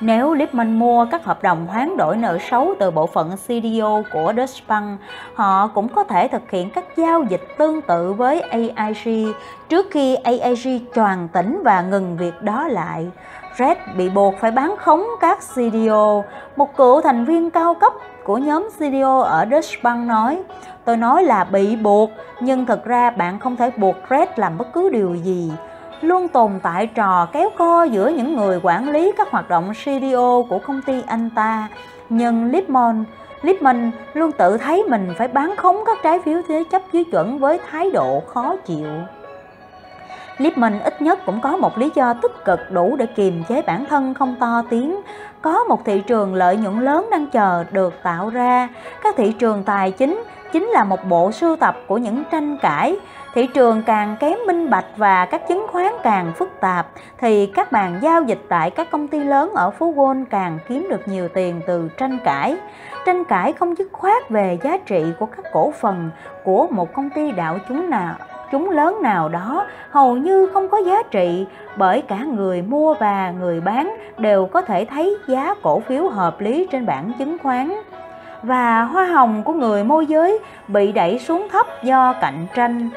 Nếu 0.00 0.34
Lipman 0.34 0.78
mua 0.78 1.06
các 1.10 1.24
hợp 1.24 1.42
đồng 1.42 1.66
hoán 1.66 1.96
đổi 1.96 2.16
nợ 2.16 2.38
xấu 2.50 2.74
từ 2.78 2.90
bộ 2.90 3.06
phận 3.06 3.30
CDO 3.46 4.02
của 4.12 4.32
Deutsche 4.36 4.64
Bank, 4.68 5.00
họ 5.34 5.66
cũng 5.66 5.88
có 5.88 6.04
thể 6.04 6.28
thực 6.28 6.50
hiện 6.50 6.70
các 6.70 6.84
giao 6.96 7.24
dịch 7.28 7.42
tương 7.58 7.82
tự 7.82 8.12
với 8.12 8.40
AIG 8.40 9.32
trước 9.68 9.86
khi 9.90 10.14
AIG 10.14 10.78
tròn 10.94 11.28
tỉnh 11.32 11.60
và 11.64 11.82
ngừng 11.82 12.16
việc 12.16 12.42
đó 12.42 12.68
lại. 12.68 13.06
Red 13.58 13.78
bị 13.96 14.08
buộc 14.08 14.34
phải 14.40 14.50
bán 14.50 14.74
khống 14.76 15.04
các 15.20 15.38
CDO. 15.54 16.22
Một 16.56 16.76
cựu 16.76 17.00
thành 17.00 17.24
viên 17.24 17.50
cao 17.50 17.74
cấp 17.74 17.92
của 18.30 18.38
nhóm 18.38 18.68
CDO 18.78 19.20
ở 19.20 19.46
Deutsche 19.50 19.80
Bank 19.82 20.08
nói, 20.08 20.42
tôi 20.84 20.96
nói 20.96 21.24
là 21.24 21.44
bị 21.44 21.76
buộc, 21.76 22.10
nhưng 22.40 22.66
thực 22.66 22.84
ra 22.84 23.10
bạn 23.10 23.38
không 23.38 23.56
thể 23.56 23.70
buộc 23.76 23.96
Red 24.10 24.28
làm 24.36 24.58
bất 24.58 24.72
cứ 24.72 24.88
điều 24.88 25.14
gì 25.14 25.52
luôn 26.00 26.28
tồn 26.28 26.50
tại 26.62 26.86
trò 26.86 27.28
kéo 27.32 27.50
co 27.58 27.82
giữa 27.82 28.08
những 28.08 28.36
người 28.36 28.60
quản 28.62 28.90
lý 28.90 29.12
các 29.18 29.30
hoạt 29.30 29.48
động 29.48 29.72
CDO 29.84 30.42
của 30.48 30.58
công 30.58 30.82
ty 30.82 31.02
anh 31.06 31.30
ta. 31.34 31.68
Nhưng 32.08 32.50
Lipman, 32.50 33.04
Lipman 33.42 33.90
luôn 34.14 34.32
tự 34.32 34.58
thấy 34.58 34.84
mình 34.88 35.14
phải 35.18 35.28
bán 35.28 35.56
khống 35.56 35.76
các 35.86 35.98
trái 36.02 36.18
phiếu 36.24 36.42
thế 36.48 36.64
chấp 36.70 36.82
dưới 36.92 37.04
chuẩn 37.04 37.38
với 37.38 37.60
thái 37.70 37.90
độ 37.90 38.22
khó 38.26 38.56
chịu. 38.56 38.88
Lipman 40.38 40.80
ít 40.80 41.02
nhất 41.02 41.18
cũng 41.26 41.40
có 41.40 41.56
một 41.56 41.78
lý 41.78 41.90
do 41.94 42.14
tích 42.14 42.44
cực 42.44 42.60
đủ 42.70 42.96
để 42.96 43.06
kiềm 43.06 43.42
chế 43.48 43.62
bản 43.62 43.84
thân 43.90 44.14
không 44.14 44.36
to 44.40 44.62
tiếng. 44.70 44.96
Có 45.42 45.64
một 45.64 45.84
thị 45.84 46.02
trường 46.06 46.34
lợi 46.34 46.56
nhuận 46.56 46.80
lớn 46.80 47.08
đang 47.10 47.26
chờ 47.26 47.64
được 47.70 47.94
tạo 48.02 48.30
ra. 48.30 48.68
Các 49.02 49.14
thị 49.16 49.32
trường 49.32 49.62
tài 49.64 49.90
chính 49.90 50.22
chính 50.52 50.64
là 50.64 50.84
một 50.84 51.04
bộ 51.04 51.32
sưu 51.32 51.56
tập 51.56 51.76
của 51.86 51.98
những 51.98 52.22
tranh 52.30 52.58
cãi 52.62 52.96
thị 53.34 53.46
trường 53.46 53.82
càng 53.82 54.16
kém 54.20 54.38
minh 54.46 54.70
bạch 54.70 54.84
và 54.96 55.26
các 55.26 55.48
chứng 55.48 55.66
khoán 55.72 55.92
càng 56.02 56.32
phức 56.36 56.60
tạp, 56.60 56.86
thì 57.18 57.46
các 57.46 57.72
bàn 57.72 57.98
giao 58.02 58.22
dịch 58.22 58.40
tại 58.48 58.70
các 58.70 58.90
công 58.90 59.08
ty 59.08 59.18
lớn 59.18 59.52
ở 59.54 59.70
phố 59.70 59.92
Wall 59.92 60.24
càng 60.30 60.58
kiếm 60.68 60.86
được 60.90 61.08
nhiều 61.08 61.28
tiền 61.28 61.60
từ 61.66 61.88
tranh 61.96 62.18
cãi. 62.24 62.56
Tranh 63.06 63.24
cãi 63.24 63.52
không 63.52 63.78
dứt 63.78 63.88
khoát 63.92 64.30
về 64.30 64.58
giá 64.62 64.76
trị 64.86 65.04
của 65.18 65.26
các 65.26 65.44
cổ 65.52 65.72
phần 65.80 66.10
của 66.44 66.66
một 66.70 66.92
công 66.92 67.10
ty 67.10 67.32
đạo 67.32 67.58
chúng 67.68 67.90
nào 67.90 68.14
chúng 68.52 68.70
lớn 68.70 68.98
nào 69.02 69.28
đó 69.28 69.66
hầu 69.90 70.16
như 70.16 70.46
không 70.52 70.68
có 70.68 70.78
giá 70.78 71.02
trị 71.10 71.46
bởi 71.76 72.02
cả 72.02 72.16
người 72.16 72.62
mua 72.62 72.94
và 72.94 73.30
người 73.30 73.60
bán 73.60 73.96
đều 74.18 74.46
có 74.46 74.62
thể 74.62 74.84
thấy 74.84 75.16
giá 75.26 75.54
cổ 75.62 75.80
phiếu 75.80 76.08
hợp 76.08 76.40
lý 76.40 76.66
trên 76.70 76.86
bảng 76.86 77.12
chứng 77.18 77.36
khoán 77.42 77.72
và 78.42 78.82
hoa 78.82 79.04
hồng 79.04 79.42
của 79.42 79.52
người 79.52 79.84
môi 79.84 80.06
giới 80.06 80.38
bị 80.68 80.92
đẩy 80.92 81.18
xuống 81.18 81.48
thấp 81.50 81.66
do 81.82 82.12
cạnh 82.12 82.46
tranh 82.54 82.90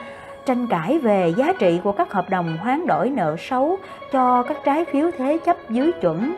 tranh 0.45 0.67
cãi 0.67 0.99
về 0.99 1.33
giá 1.37 1.53
trị 1.59 1.79
của 1.83 1.91
các 1.91 2.11
hợp 2.11 2.29
đồng 2.29 2.57
hoán 2.57 2.87
đổi 2.87 3.09
nợ 3.09 3.35
xấu 3.39 3.77
cho 4.11 4.43
các 4.43 4.57
trái 4.63 4.85
phiếu 4.85 5.11
thế 5.17 5.39
chấp 5.45 5.57
dưới 5.69 5.91
chuẩn. 5.91 6.35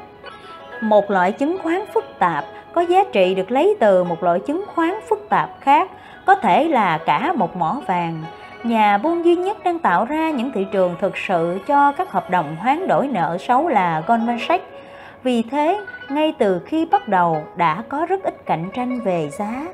Một 0.82 1.11
loại 1.11 1.32
chứng 1.32 1.57
khoán 1.63 1.82
phức 1.93 2.05
tạp 2.20 2.45
có 2.74 2.82
giá 2.82 3.03
trị 3.11 3.36
được 3.36 3.51
lấy 3.51 3.78
từ 3.80 4.03
một 4.03 4.24
loại 4.24 4.39
chứng 4.39 4.66
khoán 4.76 4.93
phức 5.09 5.30
tạp 5.30 5.49
khác, 5.61 5.91
có 6.26 6.36
thể 6.36 6.68
là 6.68 6.97
cả 6.97 7.34
một 7.36 7.55
mỏ 7.55 7.82
vàng. 7.88 8.24
Nhà 8.66 8.97
buôn 8.97 9.26
duy 9.26 9.36
nhất 9.36 9.57
đang 9.63 9.80
tạo 9.80 10.05
ra 10.05 10.30
những 10.30 10.51
thị 10.51 10.68
trường 10.72 10.95
thực 11.01 11.18
sự 11.18 11.59
cho 11.68 11.91
các 11.91 12.11
hợp 12.11 12.30
đồng 12.30 12.55
hoán 12.55 12.88
đổi 12.88 13.07
nợ 13.07 13.38
xấu 13.39 13.68
là 13.68 14.03
Goldman 14.07 14.39
Sachs. 14.47 14.63
Vì 15.24 15.43
thế, 15.43 15.80
ngay 16.09 16.34
từ 16.38 16.59
khi 16.66 16.86
bắt 16.86 17.07
đầu 17.07 17.43
đã 17.55 17.84
có 17.89 18.05
rất 18.05 18.24
ít 18.24 18.45
cạnh 18.45 18.70
tranh 18.74 18.99
về 18.99 19.30
giá. 19.39 19.66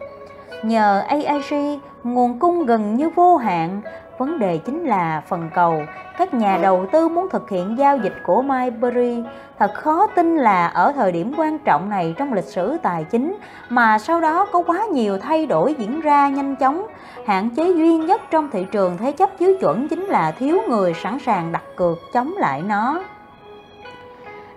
Nhờ 0.63 1.03
AIG, 1.07 1.79
nguồn 2.03 2.39
cung 2.39 2.65
gần 2.65 2.95
như 2.95 3.09
vô 3.09 3.37
hạn 3.37 3.81
vấn 4.21 4.39
đề 4.39 4.57
chính 4.57 4.85
là 4.85 5.21
phần 5.27 5.49
cầu. 5.53 5.83
Các 6.17 6.33
nhà 6.33 6.59
đầu 6.61 6.85
tư 6.91 7.09
muốn 7.09 7.29
thực 7.29 7.49
hiện 7.49 7.77
giao 7.77 7.97
dịch 7.97 8.13
của 8.23 8.41
Myberry 8.41 9.23
thật 9.59 9.71
khó 9.73 10.07
tin 10.07 10.37
là 10.37 10.67
ở 10.67 10.91
thời 10.95 11.11
điểm 11.11 11.33
quan 11.37 11.59
trọng 11.59 11.89
này 11.89 12.15
trong 12.17 12.33
lịch 12.33 12.45
sử 12.45 12.77
tài 12.81 13.03
chính 13.03 13.35
mà 13.69 13.99
sau 13.99 14.21
đó 14.21 14.45
có 14.51 14.63
quá 14.67 14.85
nhiều 14.91 15.17
thay 15.17 15.45
đổi 15.45 15.75
diễn 15.77 16.01
ra 16.01 16.29
nhanh 16.29 16.55
chóng. 16.55 16.85
Hạn 17.25 17.49
chế 17.49 17.71
duy 17.71 17.97
nhất 17.97 18.21
trong 18.31 18.49
thị 18.51 18.65
trường 18.71 18.97
thế 18.97 19.11
chấp 19.11 19.29
dưới 19.39 19.57
chuẩn 19.59 19.87
chính 19.87 20.05
là 20.05 20.31
thiếu 20.31 20.57
người 20.69 20.93
sẵn 20.93 21.19
sàng 21.19 21.51
đặt 21.51 21.63
cược 21.75 21.97
chống 22.13 22.33
lại 22.37 22.61
nó 22.67 23.03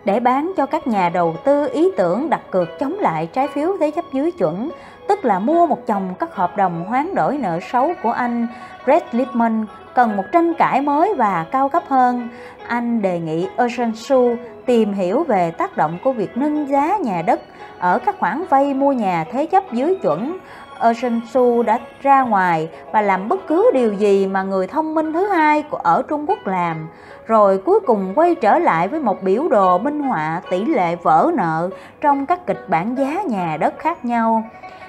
để 0.05 0.21
bán 0.21 0.53
cho 0.57 0.67
các 0.67 0.87
nhà 0.87 1.09
đầu 1.09 1.37
tư 1.45 1.69
ý 1.73 1.91
tưởng 1.97 2.31
đặt 2.31 2.41
cược 2.51 2.69
chống 2.79 2.97
lại 3.01 3.29
trái 3.33 3.49
phiếu 3.49 3.77
thế 3.81 3.91
chấp 3.91 4.05
dưới 4.13 4.31
chuẩn, 4.31 4.71
tức 5.09 5.25
là 5.25 5.39
mua 5.39 5.67
một 5.67 5.87
chồng 5.87 6.15
các 6.19 6.35
hợp 6.35 6.57
đồng 6.57 6.85
hoán 6.85 7.15
đổi 7.15 7.39
nợ 7.39 7.61
xấu 7.61 7.93
của 8.03 8.11
anh 8.11 8.47
Brett 8.85 9.15
Lipman 9.15 9.67
cần 9.95 10.17
một 10.17 10.25
tranh 10.33 10.55
cãi 10.55 10.81
mới 10.81 11.15
và 11.15 11.47
cao 11.51 11.69
cấp 11.69 11.83
hơn. 11.89 12.29
Anh 12.67 13.03
đề 13.03 13.21
nghị 13.21 13.49
Ocean 13.57 13.93
Su 13.95 14.37
tìm 14.67 14.93
hiểu 14.93 15.25
về 15.25 15.51
tác 15.51 15.77
động 15.77 15.99
của 16.05 16.13
việc 16.13 16.37
nâng 16.37 16.69
giá 16.69 16.99
nhà 16.99 17.23
đất 17.23 17.41
ở 17.79 17.99
các 17.99 18.17
khoản 18.19 18.45
vay 18.51 18.75
mua 18.75 18.93
nhà 18.93 19.25
thế 19.33 19.47
chấp 19.47 19.73
dưới 19.73 19.99
chuẩn. 20.03 20.39
Ocean 20.79 21.21
Su 21.31 21.63
đã 21.63 21.79
ra 22.03 22.23
ngoài 22.23 22.69
và 22.93 23.03
làm 23.03 23.29
bất 23.29 23.47
cứ 23.47 23.71
điều 23.75 23.93
gì 23.93 24.27
mà 24.27 24.43
người 24.43 24.67
thông 24.67 24.95
minh 24.95 25.13
thứ 25.13 25.27
hai 25.27 25.63
của 25.63 25.77
ở 25.77 26.03
Trung 26.09 26.25
Quốc 26.29 26.39
làm, 26.45 26.89
rồi 27.27 27.59
cuối 27.59 27.81
cùng 27.87 28.13
quay 28.15 28.35
trở 28.35 28.59
lại 28.59 28.89
với 28.89 29.01
một 29.01 29.23
biểu 29.23 29.49
đồ 29.49 29.79
minh 29.79 30.03
họa 30.03 30.41
tỷ 30.51 30.65
lệ 30.65 30.97
vỡ 30.97 31.31
nợ 31.35 31.71
trong 32.01 32.27
các 32.27 32.47
kịch 32.47 32.69
bản 32.69 32.95
giá 32.99 33.23
nhà 33.23 33.57
đất 33.61 33.75
khác 33.79 34.05
nhau 34.05 34.45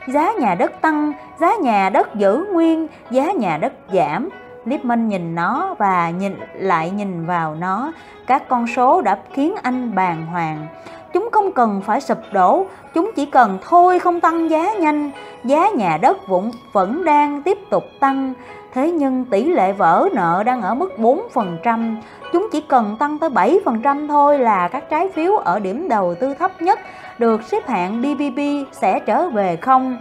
giá 0.08 0.34
nhà 0.40 0.56
đất 0.56 0.82
tăng, 0.82 1.14
giá 1.40 1.56
nhà 1.56 1.90
đất 1.90 2.16
giữ 2.16 2.46
nguyên, 2.54 2.88
giá 3.12 3.32
nhà 3.32 3.58
đất 3.58 3.74
giảm. 3.94 4.30
Lipman 4.66 5.08
nhìn 5.08 5.36
nó 5.36 5.76
và 5.78 6.10
nhìn 6.10 6.36
lại 6.54 6.92
nhìn 6.92 7.26
vào 7.26 7.56
nó, 7.56 7.92
các 8.28 8.48
con 8.48 8.68
số 8.68 9.02
đã 9.02 9.18
khiến 9.34 9.56
anh 9.62 9.96
bàng 9.96 10.26
hoàng. 10.26 10.68
Chúng 11.14 11.30
không 11.32 11.52
cần 11.52 11.82
phải 11.86 12.02
sụp 12.02 12.18
đổ, 12.32 12.66
chúng 12.94 13.12
chỉ 13.16 13.26
cần 13.26 13.58
thôi 13.70 14.00
không 14.00 14.22
tăng 14.22 14.50
giá 14.50 14.74
nhanh, 14.74 15.12
giá 15.44 15.70
nhà 15.70 15.98
đất 16.02 16.28
vẫn 16.28 16.52
vẫn 16.74 17.06
đang 17.06 17.42
tiếp 17.42 17.58
tục 17.70 17.84
tăng. 18.00 18.34
Thế 18.74 18.92
nhưng 18.92 19.26
tỷ 19.26 19.44
lệ 19.44 19.72
vỡ 19.72 20.08
nợ 20.14 20.44
đang 20.46 20.62
ở 20.62 20.76
mức 20.76 20.92
4%, 20.98 21.96
chúng 22.34 22.48
chỉ 22.52 22.62
cần 22.62 22.96
tăng 23.00 23.20
tới 23.20 23.30
7% 23.30 24.08
thôi 24.08 24.40
là 24.40 24.68
các 24.68 24.90
trái 24.90 25.10
phiếu 25.10 25.38
ở 25.38 25.60
điểm 25.60 25.90
đầu 25.90 26.16
tư 26.16 26.34
thấp 26.34 26.62
nhất 26.62 26.80
được 27.20 27.44
xếp 27.44 27.68
hạng 27.68 28.02
BBB 28.02 28.40
sẽ 28.72 29.00
trở 29.00 29.30
về 29.30 29.56
không. 29.56 29.98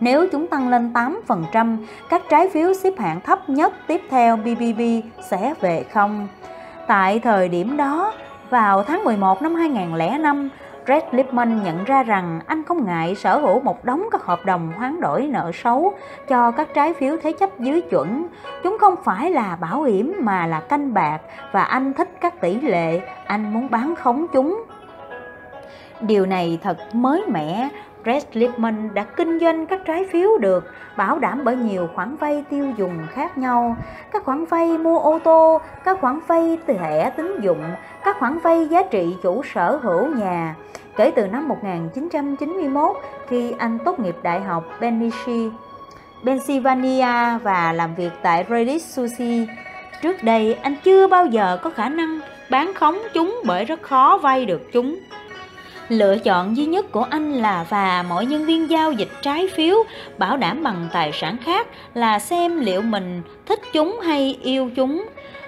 Nếu 0.00 0.26
chúng 0.32 0.46
tăng 0.46 0.68
lên 0.68 0.92
8%, 0.92 1.76
các 2.08 2.22
trái 2.28 2.48
phiếu 2.48 2.74
xếp 2.74 2.92
hạng 2.98 3.20
thấp 3.20 3.48
nhất 3.48 3.72
tiếp 3.86 4.02
theo 4.10 4.36
BBB 4.36 4.80
sẽ 5.30 5.54
về 5.60 5.84
không. 5.92 6.28
Tại 6.86 7.18
thời 7.18 7.48
điểm 7.48 7.76
đó, 7.76 8.12
vào 8.50 8.82
tháng 8.82 9.04
11 9.04 9.42
năm 9.42 9.54
2005, 9.54 10.48
Red 10.88 11.02
Lipman 11.10 11.62
nhận 11.62 11.84
ra 11.84 12.02
rằng 12.02 12.40
anh 12.46 12.64
không 12.64 12.86
ngại 12.86 13.14
sở 13.14 13.38
hữu 13.38 13.60
một 13.60 13.84
đống 13.84 14.02
các 14.12 14.24
hợp 14.24 14.44
đồng 14.44 14.72
hoán 14.76 15.00
đổi 15.00 15.22
nợ 15.26 15.50
xấu 15.54 15.94
cho 16.28 16.50
các 16.50 16.68
trái 16.74 16.94
phiếu 16.94 17.16
thế 17.22 17.32
chấp 17.32 17.58
dưới 17.58 17.80
chuẩn. 17.80 18.26
Chúng 18.62 18.76
không 18.80 18.94
phải 19.04 19.30
là 19.30 19.56
bảo 19.60 19.82
hiểm 19.82 20.16
mà 20.20 20.46
là 20.46 20.60
canh 20.60 20.94
bạc 20.94 21.18
và 21.52 21.62
anh 21.62 21.92
thích 21.92 22.08
các 22.20 22.40
tỷ 22.40 22.60
lệ, 22.60 23.00
anh 23.26 23.54
muốn 23.54 23.70
bán 23.70 23.94
khống 23.94 24.26
chúng. 24.32 24.64
Điều 26.00 26.26
này 26.26 26.58
thật 26.62 26.94
mới 26.94 27.22
mẻ, 27.28 27.68
Red 28.06 28.24
Lipman 28.32 28.94
đã 28.94 29.04
kinh 29.04 29.38
doanh 29.40 29.66
các 29.66 29.80
trái 29.84 30.04
phiếu 30.12 30.38
được 30.38 30.64
bảo 30.96 31.18
đảm 31.18 31.40
bởi 31.44 31.56
nhiều 31.56 31.88
khoản 31.94 32.16
vay 32.16 32.44
tiêu 32.50 32.72
dùng 32.76 33.06
khác 33.10 33.38
nhau, 33.38 33.76
các 34.12 34.24
khoản 34.24 34.44
vay 34.44 34.78
mua 34.78 34.98
ô 34.98 35.18
tô, 35.18 35.60
các 35.84 35.98
khoản 36.00 36.20
vay 36.26 36.58
thẻ 36.66 37.10
tín 37.16 37.40
dụng, 37.40 37.62
các 38.04 38.16
khoản 38.18 38.38
vay 38.38 38.68
giá 38.68 38.82
trị 38.82 39.16
chủ 39.22 39.42
sở 39.54 39.76
hữu 39.82 40.06
nhà. 40.06 40.54
Kể 40.96 41.12
từ 41.16 41.26
năm 41.26 41.48
1991 41.48 42.96
khi 43.28 43.52
anh 43.58 43.78
tốt 43.84 44.00
nghiệp 44.00 44.16
Đại 44.22 44.40
học 44.40 44.64
Pennsylvania 46.24 47.38
và 47.42 47.72
làm 47.72 47.94
việc 47.94 48.12
tại 48.22 48.44
Credit 48.44 48.82
Sushi, 48.82 49.46
trước 50.02 50.22
đây 50.22 50.54
anh 50.54 50.74
chưa 50.84 51.06
bao 51.06 51.26
giờ 51.26 51.58
có 51.62 51.70
khả 51.70 51.88
năng 51.88 52.20
bán 52.50 52.74
khống 52.74 52.98
chúng 53.14 53.40
bởi 53.44 53.64
rất 53.64 53.82
khó 53.82 54.18
vay 54.22 54.46
được 54.46 54.72
chúng. 54.72 54.96
Lựa 55.88 56.18
chọn 56.18 56.56
duy 56.56 56.66
nhất 56.66 56.92
của 56.92 57.06
anh 57.10 57.32
là 57.32 57.66
và 57.68 58.04
mọi 58.08 58.26
nhân 58.26 58.44
viên 58.44 58.70
giao 58.70 58.92
dịch 58.92 59.08
trái 59.22 59.48
phiếu 59.54 59.76
bảo 60.18 60.36
đảm 60.36 60.62
bằng 60.62 60.88
tài 60.92 61.12
sản 61.12 61.36
khác 61.44 61.66
là 61.94 62.18
xem 62.18 62.60
liệu 62.60 62.82
mình 62.82 63.22
thích 63.46 63.60
chúng 63.72 64.00
hay 64.00 64.38
yêu 64.42 64.70
chúng. 64.76 65.06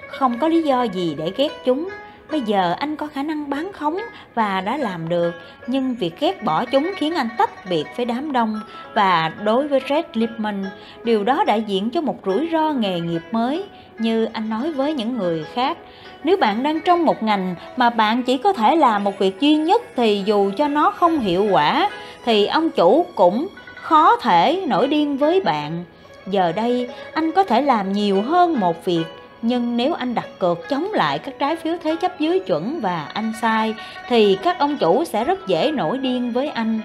Không 0.09 0.39
có 0.39 0.49
lý 0.49 0.62
do 0.62 0.82
gì 0.82 1.14
để 1.18 1.32
ghét 1.36 1.49
chúng. 1.64 1.89
Bây 2.30 2.41
giờ 2.41 2.74
anh 2.78 2.97
có 2.97 3.07
khả 3.07 3.22
năng 3.22 3.51
bán 3.51 3.72
khống 3.72 3.97
và 4.34 4.61
đã 4.61 4.76
làm 4.76 5.09
được, 5.09 5.34
nhưng 5.66 5.95
việc 5.95 6.20
ghét 6.20 6.43
bỏ 6.45 6.64
chúng 6.64 6.91
khiến 6.97 7.14
anh 7.14 7.28
tách 7.39 7.66
biệt 7.70 7.84
với 7.97 8.07
đám 8.07 8.32
đông 8.32 8.61
và 8.95 9.32
đối 9.45 9.68
với 9.68 9.80
Red 9.89 10.05
Lipman, 10.12 10.64
điều 11.05 11.24
đó 11.24 11.45
đại 11.47 11.62
diện 11.62 11.91
cho 11.91 12.01
một 12.01 12.18
rủi 12.26 12.49
ro 12.53 12.72
nghề 12.72 13.01
nghiệp 13.01 13.22
mới, 13.32 13.64
như 13.99 14.24
anh 14.24 14.51
nói 14.51 14.72
với 14.72 14.95
những 14.95 15.18
người 15.18 15.45
khác. 15.55 15.78
Nếu 16.25 16.37
bạn 16.37 16.62
đang 16.62 16.81
trong 16.81 17.05
một 17.05 17.23
ngành 17.23 17.55
mà 17.77 17.91
bạn 17.91 18.23
chỉ 18.23 18.39
có 18.39 18.53
thể 18.53 18.77
làm 18.77 19.05
một 19.05 19.19
việc 19.19 19.41
duy 19.41 19.55
nhất 19.55 19.83
thì 19.97 20.23
dù 20.27 20.51
cho 20.57 20.69
nó 20.69 20.91
không 20.91 21.21
hiệu 21.21 21.47
quả, 21.51 21.91
thì 22.25 22.47
ông 22.47 22.71
chủ 22.71 23.07
cũng 23.14 23.49
khó 23.75 24.16
thể 24.16 24.64
nổi 24.66 24.87
điên 24.87 25.16
với 25.16 25.41
bạn. 25.41 25.85
Giờ 26.27 26.53
đây, 26.53 26.89
anh 27.12 27.33
có 27.33 27.45
thể 27.45 27.62
làm 27.62 27.93
nhiều 27.93 28.23
hơn 28.23 28.61
một 28.61 28.85
việc, 28.85 29.05
nhưng 29.43 29.77
nếu 29.77 29.95
anh 29.95 30.14
đặt 30.14 30.27
cược 30.39 30.69
chống 30.69 30.93
lại 30.93 31.19
các 31.19 31.39
trái 31.39 31.57
phiếu 31.57 31.75
thế 31.83 31.97
chấp 31.97 32.21
dưới 32.21 32.39
chuẩn 32.39 32.81
và 32.81 33.09
anh 33.14 33.33
sai, 33.43 33.75
thì 34.09 34.39
các 34.43 34.59
ông 34.59 34.77
chủ 34.77 35.05
sẽ 35.05 35.25
rất 35.25 35.47
dễ 35.47 35.71
nổi 35.75 35.99
điên 35.99 36.33
với 36.33 36.49
anh. 36.49 36.81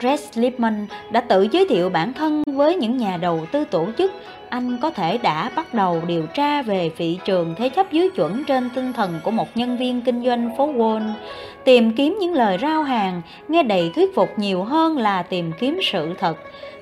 Red 0.00 0.20
Lipman 0.34 0.86
đã 1.10 1.20
tự 1.20 1.48
giới 1.52 1.66
thiệu 1.68 1.88
bản 1.88 2.12
thân 2.12 2.42
với 2.46 2.76
những 2.76 2.96
nhà 2.96 3.16
đầu 3.16 3.46
tư 3.52 3.64
tổ 3.64 3.86
chức 3.98 4.12
anh 4.52 4.78
có 4.78 4.90
thể 4.90 5.18
đã 5.18 5.50
bắt 5.56 5.74
đầu 5.74 6.02
điều 6.06 6.26
tra 6.26 6.62
về 6.62 6.90
thị 6.96 7.18
trường 7.24 7.54
thế 7.58 7.68
chấp 7.68 7.92
dưới 7.92 8.10
chuẩn 8.10 8.44
trên 8.44 8.70
tinh 8.70 8.92
thần 8.92 9.20
của 9.24 9.30
một 9.30 9.56
nhân 9.56 9.76
viên 9.76 10.02
kinh 10.02 10.24
doanh 10.24 10.56
phố 10.56 10.72
Wall, 10.72 11.12
tìm 11.64 11.92
kiếm 11.92 12.18
những 12.20 12.34
lời 12.34 12.58
rao 12.62 12.82
hàng 12.82 13.22
nghe 13.48 13.62
đầy 13.62 13.90
thuyết 13.94 14.14
phục 14.14 14.28
nhiều 14.36 14.64
hơn 14.64 14.98
là 14.98 15.22
tìm 15.22 15.52
kiếm 15.58 15.80
sự 15.82 16.14
thật. 16.18 16.36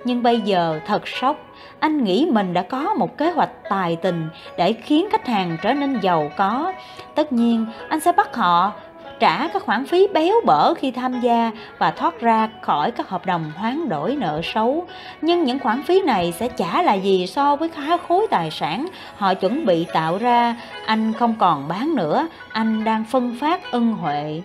Nhưng 0.04 0.22
bây 0.22 0.40
giờ 0.40 0.80
thật 0.86 1.08
sốc, 1.08 1.36
anh 1.80 2.04
nghĩ 2.04 2.28
mình 2.32 2.52
đã 2.52 2.62
có 2.62 2.94
một 2.94 3.18
kế 3.18 3.30
hoạch 3.30 3.50
tài 3.70 3.96
tình 3.96 4.28
để 4.58 4.72
khiến 4.72 5.08
khách 5.12 5.26
hàng 5.26 5.56
trở 5.62 5.72
nên 5.72 5.98
giàu 6.02 6.30
có. 6.36 6.72
Tất 7.14 7.32
nhiên, 7.32 7.66
anh 7.88 8.00
sẽ 8.00 8.12
bắt 8.12 8.36
họ 8.36 8.72
trả 9.20 9.48
các 9.48 9.62
khoản 9.62 9.86
phí 9.86 10.08
béo 10.14 10.34
bở 10.44 10.74
khi 10.74 10.90
tham 10.90 11.20
gia 11.20 11.50
và 11.78 11.90
thoát 11.90 12.20
ra 12.20 12.48
khỏi 12.60 12.90
các 12.90 13.08
hợp 13.08 13.26
đồng 13.26 13.52
hoán 13.56 13.88
đổi 13.88 14.16
nợ 14.16 14.40
xấu. 14.54 14.86
Nhưng 15.20 15.44
những 15.44 15.58
khoản 15.58 15.82
phí 15.82 16.02
này 16.02 16.32
sẽ 16.38 16.48
trả 16.48 16.82
là 16.82 16.94
gì 16.94 17.26
so 17.26 17.56
với 17.56 17.68
khá 17.68 17.96
khối 18.08 18.26
tài 18.30 18.50
sản 18.50 18.86
họ 19.16 19.34
chuẩn 19.34 19.66
bị 19.66 19.86
tạo 19.92 20.18
ra. 20.18 20.56
Anh 20.86 21.12
không 21.12 21.34
còn 21.38 21.68
bán 21.68 21.94
nữa, 21.96 22.28
anh 22.52 22.84
đang 22.84 23.04
phân 23.04 23.36
phát 23.40 23.72
ân 23.72 23.92
huệ. 23.92 24.42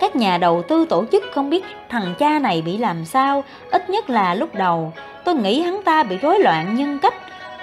Các 0.00 0.16
nhà 0.16 0.38
đầu 0.38 0.62
tư 0.68 0.86
tổ 0.88 1.04
chức 1.12 1.22
không 1.32 1.50
biết 1.50 1.64
thằng 1.88 2.14
cha 2.18 2.38
này 2.38 2.62
bị 2.62 2.78
làm 2.78 3.04
sao, 3.04 3.44
ít 3.70 3.90
nhất 3.90 4.10
là 4.10 4.34
lúc 4.34 4.54
đầu. 4.54 4.92
Tôi 5.24 5.34
nghĩ 5.34 5.60
hắn 5.60 5.82
ta 5.84 6.02
bị 6.02 6.16
rối 6.16 6.38
loạn 6.38 6.74
nhân 6.74 6.98
cách 6.98 7.14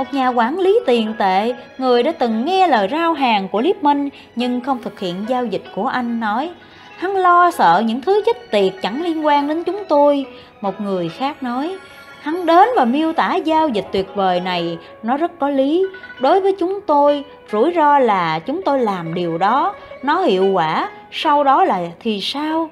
một 0.02 0.14
nhà 0.14 0.28
quản 0.28 0.60
lý 0.60 0.80
tiền 0.86 1.14
tệ, 1.18 1.54
người 1.78 2.04
đã 2.04 2.12
từng 2.12 2.46
nghe 2.46 2.68
lời 2.68 2.88
rao 2.92 3.14
hàng 3.14 3.48
của 3.48 3.62
Lipman 3.62 4.10
nhưng 4.36 4.62
không 4.62 4.80
thực 4.84 5.00
hiện 5.00 5.16
giao 5.28 5.46
dịch 5.46 5.64
của 5.76 5.88
anh 5.88 6.20
nói, 6.20 6.50
hắn 6.98 7.16
lo 7.16 7.52
sợ 7.52 7.84
những 7.86 8.02
thứ 8.02 8.22
chết 8.26 8.52
tiệt 8.52 8.74
chẳng 8.82 9.04
liên 9.04 9.26
quan 9.26 9.48
đến 9.48 9.64
chúng 9.64 9.84
tôi. 9.90 10.26
Một 10.62 10.82
người 10.82 11.10
khác 11.10 11.44
nói, 11.44 11.78
hắn 12.22 12.46
đến 12.46 12.70
và 12.76 12.86
miêu 12.86 13.14
tả 13.14 13.36
giao 13.36 13.70
dịch 13.70 13.86
tuyệt 13.92 14.08
vời 14.16 14.40
này, 14.40 14.78
nó 15.04 15.18
rất 15.18 15.32
có 15.40 15.50
lý. 15.50 15.86
Đối 16.20 16.42
với 16.42 16.56
chúng 16.60 16.80
tôi, 16.88 17.24
rủi 17.52 17.74
ro 17.76 18.00
là 18.00 18.40
chúng 18.40 18.62
tôi 18.62 18.80
làm 18.80 19.14
điều 19.14 19.38
đó, 19.38 19.76
nó 20.04 20.22
hiệu 20.22 20.46
quả, 20.54 20.90
sau 21.12 21.44
đó 21.44 21.64
là 21.64 21.80
thì 22.00 22.22
sao? 22.22 22.70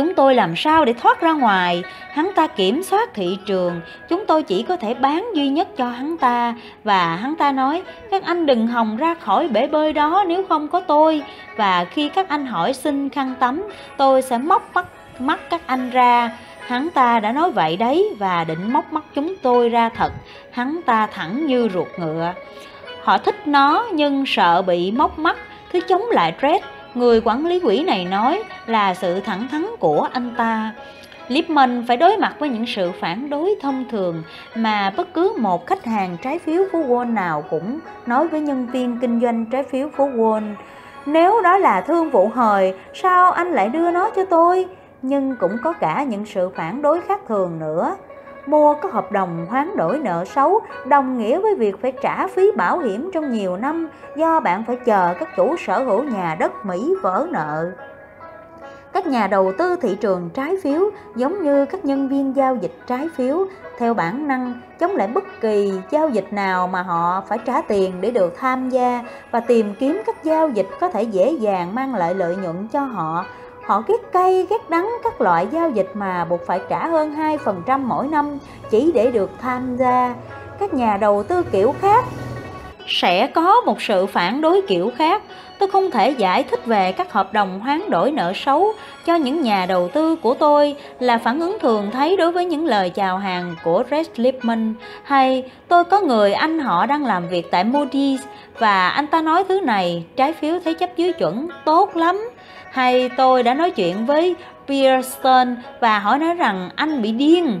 Chúng 0.00 0.14
tôi 0.14 0.34
làm 0.34 0.56
sao 0.56 0.84
để 0.84 0.92
thoát 0.92 1.20
ra 1.20 1.32
ngoài? 1.32 1.82
Hắn 2.10 2.30
ta 2.36 2.46
kiểm 2.46 2.82
soát 2.82 3.14
thị 3.14 3.38
trường, 3.46 3.80
chúng 4.08 4.26
tôi 4.26 4.42
chỉ 4.42 4.62
có 4.62 4.76
thể 4.76 4.94
bán 4.94 5.30
duy 5.34 5.48
nhất 5.48 5.68
cho 5.76 5.88
hắn 5.88 6.16
ta. 6.16 6.54
Và 6.84 7.16
hắn 7.16 7.34
ta 7.34 7.52
nói, 7.52 7.82
các 8.10 8.24
anh 8.24 8.46
đừng 8.46 8.66
hòng 8.66 8.96
ra 8.96 9.14
khỏi 9.14 9.48
bể 9.48 9.66
bơi 9.66 9.92
đó 9.92 10.24
nếu 10.26 10.44
không 10.48 10.68
có 10.68 10.80
tôi. 10.80 11.22
Và 11.56 11.84
khi 11.84 12.08
các 12.08 12.28
anh 12.28 12.46
hỏi 12.46 12.72
xin 12.72 13.08
khăn 13.08 13.34
tắm, 13.40 13.62
tôi 13.96 14.22
sẽ 14.22 14.38
móc 14.38 14.70
mắt, 14.74 14.86
mắt 15.18 15.40
các 15.50 15.60
anh 15.66 15.90
ra. 15.90 16.30
Hắn 16.66 16.90
ta 16.90 17.20
đã 17.20 17.32
nói 17.32 17.50
vậy 17.50 17.76
đấy 17.76 18.14
và 18.18 18.44
định 18.44 18.72
móc 18.72 18.92
mắt 18.92 19.04
chúng 19.14 19.34
tôi 19.42 19.68
ra 19.68 19.88
thật. 19.88 20.12
Hắn 20.50 20.80
ta 20.86 21.06
thẳng 21.06 21.46
như 21.46 21.68
ruột 21.74 21.88
ngựa. 21.98 22.32
Họ 23.02 23.18
thích 23.18 23.46
nó 23.46 23.86
nhưng 23.92 24.24
sợ 24.26 24.62
bị 24.62 24.92
móc 24.92 25.18
mắt, 25.18 25.36
thứ 25.72 25.80
chống 25.88 26.04
lại 26.10 26.34
Dredd 26.40 26.64
Người 26.94 27.20
quản 27.24 27.46
lý 27.46 27.60
quỹ 27.60 27.82
này 27.82 28.04
nói 28.04 28.42
là 28.66 28.94
sự 28.94 29.20
thẳng 29.20 29.48
thắn 29.50 29.66
của 29.80 30.08
anh 30.12 30.34
ta. 30.36 30.72
Lipman 31.28 31.84
phải 31.88 31.96
đối 31.96 32.16
mặt 32.16 32.34
với 32.38 32.48
những 32.48 32.66
sự 32.66 32.92
phản 33.00 33.30
đối 33.30 33.54
thông 33.62 33.84
thường 33.90 34.22
mà 34.54 34.92
bất 34.96 35.14
cứ 35.14 35.36
một 35.38 35.66
khách 35.66 35.84
hàng 35.84 36.16
trái 36.22 36.38
phiếu 36.38 36.62
phố 36.72 36.78
Wall 36.78 37.14
nào 37.14 37.44
cũng 37.50 37.78
nói 38.06 38.28
với 38.28 38.40
nhân 38.40 38.66
viên 38.66 38.98
kinh 39.00 39.20
doanh 39.20 39.46
trái 39.46 39.62
phiếu 39.62 39.88
phố 39.96 40.08
Wall. 40.08 40.54
Nếu 41.06 41.42
đó 41.42 41.58
là 41.58 41.80
thương 41.80 42.10
vụ 42.10 42.28
hời, 42.28 42.74
sao 42.94 43.32
anh 43.32 43.52
lại 43.52 43.68
đưa 43.68 43.90
nó 43.90 44.10
cho 44.16 44.24
tôi? 44.24 44.66
Nhưng 45.02 45.36
cũng 45.36 45.56
có 45.62 45.72
cả 45.72 46.04
những 46.08 46.26
sự 46.26 46.50
phản 46.56 46.82
đối 46.82 47.00
khác 47.00 47.20
thường 47.28 47.58
nữa 47.58 47.96
mua 48.46 48.74
có 48.74 48.88
hợp 48.92 49.12
đồng 49.12 49.46
hoán 49.48 49.76
đổi 49.76 49.98
nợ 49.98 50.24
xấu, 50.24 50.60
đồng 50.86 51.18
nghĩa 51.18 51.40
với 51.40 51.54
việc 51.54 51.82
phải 51.82 51.92
trả 52.02 52.26
phí 52.26 52.50
bảo 52.56 52.78
hiểm 52.78 53.10
trong 53.14 53.32
nhiều 53.32 53.56
năm, 53.56 53.88
do 54.16 54.40
bạn 54.40 54.64
phải 54.66 54.76
chờ 54.76 55.14
các 55.20 55.36
chủ 55.36 55.56
sở 55.66 55.84
hữu 55.84 56.02
nhà 56.02 56.36
đất 56.38 56.66
Mỹ 56.66 56.94
vỡ 57.02 57.26
nợ. 57.30 57.70
Các 58.92 59.06
nhà 59.06 59.26
đầu 59.26 59.52
tư 59.58 59.76
thị 59.76 59.96
trường 60.00 60.30
trái 60.34 60.56
phiếu 60.62 60.90
giống 61.16 61.42
như 61.42 61.64
các 61.64 61.84
nhân 61.84 62.08
viên 62.08 62.36
giao 62.36 62.56
dịch 62.56 62.72
trái 62.86 63.08
phiếu, 63.16 63.46
theo 63.78 63.94
bản 63.94 64.28
năng 64.28 64.60
chống 64.78 64.96
lại 64.96 65.08
bất 65.08 65.24
kỳ 65.40 65.72
giao 65.90 66.08
dịch 66.08 66.32
nào 66.32 66.66
mà 66.66 66.82
họ 66.82 67.22
phải 67.28 67.38
trả 67.46 67.60
tiền 67.60 68.00
để 68.00 68.10
được 68.10 68.34
tham 68.36 68.70
gia 68.70 69.04
và 69.30 69.40
tìm 69.40 69.74
kiếm 69.78 70.02
các 70.06 70.24
giao 70.24 70.48
dịch 70.48 70.68
có 70.80 70.88
thể 70.88 71.02
dễ 71.02 71.30
dàng 71.32 71.74
mang 71.74 71.94
lại 71.94 72.14
lợi 72.14 72.36
nhuận 72.36 72.68
cho 72.68 72.80
họ 72.80 73.24
Họ 73.70 73.82
ghét 73.88 74.12
cay, 74.12 74.46
ghét 74.50 74.70
đắng 74.70 74.90
các 75.04 75.20
loại 75.20 75.46
giao 75.50 75.70
dịch 75.70 75.90
mà 75.94 76.24
buộc 76.24 76.40
phải 76.46 76.60
trả 76.68 76.86
hơn 76.86 77.16
2% 77.44 77.78
mỗi 77.78 78.06
năm 78.06 78.38
chỉ 78.70 78.92
để 78.94 79.10
được 79.10 79.30
tham 79.40 79.76
gia. 79.76 80.14
Các 80.60 80.74
nhà 80.74 80.96
đầu 80.96 81.22
tư 81.22 81.42
kiểu 81.52 81.74
khác 81.80 82.04
sẽ 82.86 83.26
có 83.26 83.60
một 83.60 83.82
sự 83.82 84.06
phản 84.06 84.40
đối 84.40 84.62
kiểu 84.62 84.90
khác. 84.96 85.22
Tôi 85.58 85.70
không 85.70 85.90
thể 85.90 86.10
giải 86.10 86.44
thích 86.44 86.66
về 86.66 86.92
các 86.92 87.12
hợp 87.12 87.32
đồng 87.32 87.60
hoán 87.60 87.90
đổi 87.90 88.12
nợ 88.12 88.32
xấu 88.34 88.72
cho 89.06 89.14
những 89.14 89.42
nhà 89.42 89.66
đầu 89.66 89.88
tư 89.88 90.16
của 90.16 90.34
tôi 90.34 90.76
là 91.00 91.18
phản 91.18 91.40
ứng 91.40 91.58
thường 91.60 91.90
thấy 91.90 92.16
đối 92.16 92.32
với 92.32 92.44
những 92.44 92.66
lời 92.66 92.90
chào 92.90 93.18
hàng 93.18 93.54
của 93.64 93.82
Red 93.90 94.06
Lipman 94.16 94.74
hay 95.02 95.50
tôi 95.68 95.84
có 95.84 96.00
người 96.00 96.32
anh 96.32 96.58
họ 96.58 96.86
đang 96.86 97.04
làm 97.04 97.28
việc 97.28 97.50
tại 97.50 97.64
Moody's 97.64 98.18
và 98.58 98.88
anh 98.88 99.06
ta 99.06 99.22
nói 99.22 99.44
thứ 99.48 99.60
này 99.60 100.04
trái 100.16 100.32
phiếu 100.32 100.58
thế 100.64 100.74
chấp 100.74 100.96
dưới 100.96 101.12
chuẩn 101.12 101.48
tốt 101.64 101.96
lắm 101.96 102.30
hay 102.70 103.08
tôi 103.16 103.42
đã 103.42 103.54
nói 103.54 103.70
chuyện 103.70 104.06
với 104.06 104.34
Pearson 104.68 105.56
và 105.80 105.98
hỏi 105.98 106.18
nói 106.18 106.34
rằng 106.34 106.70
anh 106.76 107.02
bị 107.02 107.12
điên. 107.12 107.60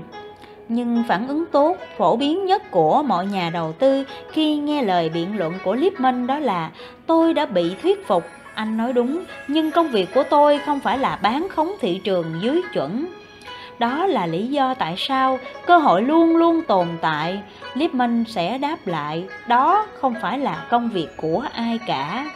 Nhưng 0.68 1.04
phản 1.08 1.28
ứng 1.28 1.46
tốt, 1.46 1.76
phổ 1.96 2.16
biến 2.16 2.46
nhất 2.46 2.70
của 2.70 3.02
mọi 3.02 3.26
nhà 3.26 3.50
đầu 3.52 3.72
tư 3.72 4.04
khi 4.32 4.56
nghe 4.56 4.82
lời 4.82 5.08
biện 5.08 5.38
luận 5.38 5.54
của 5.64 5.74
Lipman 5.74 6.26
đó 6.26 6.38
là 6.38 6.70
tôi 7.06 7.34
đã 7.34 7.46
bị 7.46 7.74
thuyết 7.82 8.06
phục. 8.06 8.24
Anh 8.54 8.76
nói 8.76 8.92
đúng, 8.92 9.24
nhưng 9.48 9.70
công 9.70 9.88
việc 9.88 10.14
của 10.14 10.22
tôi 10.22 10.58
không 10.58 10.80
phải 10.80 10.98
là 10.98 11.18
bán 11.22 11.48
khống 11.48 11.72
thị 11.80 12.00
trường 12.04 12.40
dưới 12.42 12.62
chuẩn. 12.72 13.06
Đó 13.78 14.06
là 14.06 14.26
lý 14.26 14.46
do 14.46 14.74
tại 14.74 14.94
sao 14.98 15.38
cơ 15.66 15.78
hội 15.78 16.02
luôn 16.02 16.36
luôn 16.36 16.62
tồn 16.62 16.88
tại. 17.00 17.42
Lipman 17.74 18.24
sẽ 18.28 18.58
đáp 18.58 18.76
lại, 18.86 19.24
đó 19.46 19.86
không 20.00 20.14
phải 20.22 20.38
là 20.38 20.66
công 20.70 20.90
việc 20.90 21.08
của 21.16 21.44
ai 21.52 21.78
cả. 21.86 22.26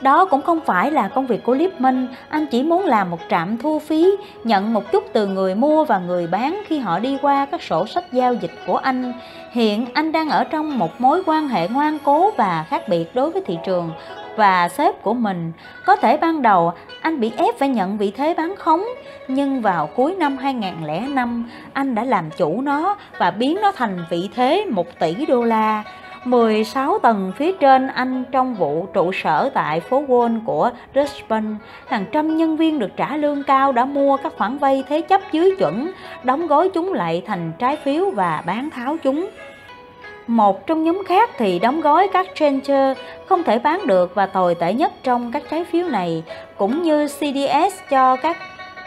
Đó 0.00 0.24
cũng 0.24 0.42
không 0.42 0.60
phải 0.66 0.90
là 0.90 1.08
công 1.08 1.26
việc 1.26 1.44
của 1.44 1.54
Lipman, 1.54 2.08
anh 2.28 2.46
chỉ 2.46 2.62
muốn 2.62 2.84
làm 2.84 3.10
một 3.10 3.20
trạm 3.30 3.58
thu 3.58 3.78
phí, 3.78 4.16
nhận 4.44 4.72
một 4.72 4.92
chút 4.92 5.04
từ 5.12 5.26
người 5.26 5.54
mua 5.54 5.84
và 5.84 5.98
người 5.98 6.26
bán 6.26 6.62
khi 6.66 6.78
họ 6.78 6.98
đi 6.98 7.18
qua 7.22 7.46
các 7.46 7.62
sổ 7.62 7.86
sách 7.86 8.12
giao 8.12 8.34
dịch 8.34 8.52
của 8.66 8.76
anh. 8.76 9.12
Hiện 9.52 9.86
anh 9.94 10.12
đang 10.12 10.28
ở 10.28 10.44
trong 10.44 10.78
một 10.78 11.00
mối 11.00 11.22
quan 11.26 11.48
hệ 11.48 11.68
ngoan 11.68 11.98
cố 12.04 12.30
và 12.30 12.64
khác 12.68 12.88
biệt 12.88 13.14
đối 13.14 13.30
với 13.30 13.42
thị 13.46 13.58
trường 13.66 13.90
và 14.36 14.68
sếp 14.68 15.02
của 15.02 15.14
mình. 15.14 15.52
Có 15.86 15.96
thể 15.96 16.16
ban 16.16 16.42
đầu 16.42 16.72
anh 17.00 17.20
bị 17.20 17.32
ép 17.36 17.58
phải 17.58 17.68
nhận 17.68 17.98
vị 17.98 18.12
thế 18.16 18.34
bán 18.36 18.54
khống, 18.56 18.82
nhưng 19.28 19.60
vào 19.60 19.86
cuối 19.86 20.14
năm 20.14 20.36
2005 20.36 21.50
anh 21.72 21.94
đã 21.94 22.04
làm 22.04 22.30
chủ 22.36 22.60
nó 22.60 22.96
và 23.18 23.30
biến 23.30 23.58
nó 23.62 23.72
thành 23.72 24.04
vị 24.10 24.28
thế 24.34 24.64
1 24.70 24.86
tỷ 24.98 25.26
đô 25.26 25.44
la. 25.44 25.84
16 26.24 26.98
tầng 26.98 27.32
phía 27.36 27.52
trên 27.52 27.86
anh 27.86 28.24
trong 28.32 28.54
vụ 28.54 28.86
trụ 28.92 29.12
sở 29.12 29.50
tại 29.54 29.80
phố 29.80 30.04
Wall 30.08 30.40
của 30.44 30.70
Richmond, 30.94 31.46
hàng 31.86 32.04
trăm 32.12 32.36
nhân 32.36 32.56
viên 32.56 32.78
được 32.78 32.90
trả 32.96 33.16
lương 33.16 33.42
cao 33.42 33.72
đã 33.72 33.84
mua 33.84 34.16
các 34.16 34.32
khoản 34.36 34.58
vay 34.58 34.84
thế 34.88 35.00
chấp 35.00 35.20
dưới 35.32 35.56
chuẩn, 35.58 35.92
đóng 36.22 36.46
gói 36.46 36.68
chúng 36.68 36.92
lại 36.92 37.22
thành 37.26 37.52
trái 37.58 37.76
phiếu 37.76 38.10
và 38.10 38.42
bán 38.46 38.70
tháo 38.70 38.96
chúng. 39.02 39.30
Một 40.26 40.66
trong 40.66 40.84
nhóm 40.84 41.02
khác 41.06 41.30
thì 41.38 41.58
đóng 41.58 41.80
gói 41.80 42.08
các 42.12 42.26
trencher 42.34 42.98
không 43.26 43.42
thể 43.42 43.58
bán 43.58 43.86
được 43.86 44.14
và 44.14 44.26
tồi 44.26 44.54
tệ 44.54 44.74
nhất 44.74 44.92
trong 45.02 45.32
các 45.32 45.42
trái 45.50 45.64
phiếu 45.64 45.88
này, 45.88 46.22
cũng 46.56 46.82
như 46.82 47.06
CDS 47.06 47.80
cho 47.90 48.16
các 48.16 48.36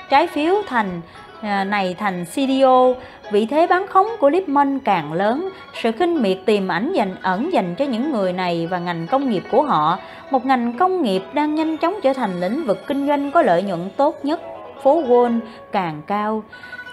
trái 0.09 0.27
phiếu 0.27 0.55
thành 0.67 1.01
Ờ, 1.43 1.63
này 1.63 1.95
thành 1.99 2.25
CDO, 2.25 2.93
vị 3.31 3.45
thế 3.45 3.67
bán 3.67 3.87
khống 3.87 4.07
của 4.19 4.29
Lipman 4.29 4.79
càng 4.79 5.13
lớn, 5.13 5.49
sự 5.81 5.91
khinh 5.91 6.21
miệt 6.21 6.37
tiềm 6.45 6.67
ảnh 6.67 6.93
dành 6.93 7.15
ẩn 7.21 7.53
dành 7.53 7.75
cho 7.75 7.85
những 7.85 8.11
người 8.11 8.33
này 8.33 8.67
và 8.71 8.79
ngành 8.79 9.07
công 9.07 9.29
nghiệp 9.29 9.43
của 9.51 9.63
họ, 9.63 9.99
một 10.31 10.45
ngành 10.45 10.77
công 10.77 11.01
nghiệp 11.01 11.23
đang 11.33 11.55
nhanh 11.55 11.77
chóng 11.77 11.95
trở 12.03 12.13
thành 12.13 12.39
lĩnh 12.39 12.65
vực 12.65 12.87
kinh 12.87 13.07
doanh 13.07 13.31
có 13.31 13.41
lợi 13.41 13.63
nhuận 13.63 13.89
tốt 13.97 14.25
nhất 14.25 14.41
phố 14.83 15.03
Wall 15.03 15.39
càng 15.71 16.01
cao. 16.07 16.43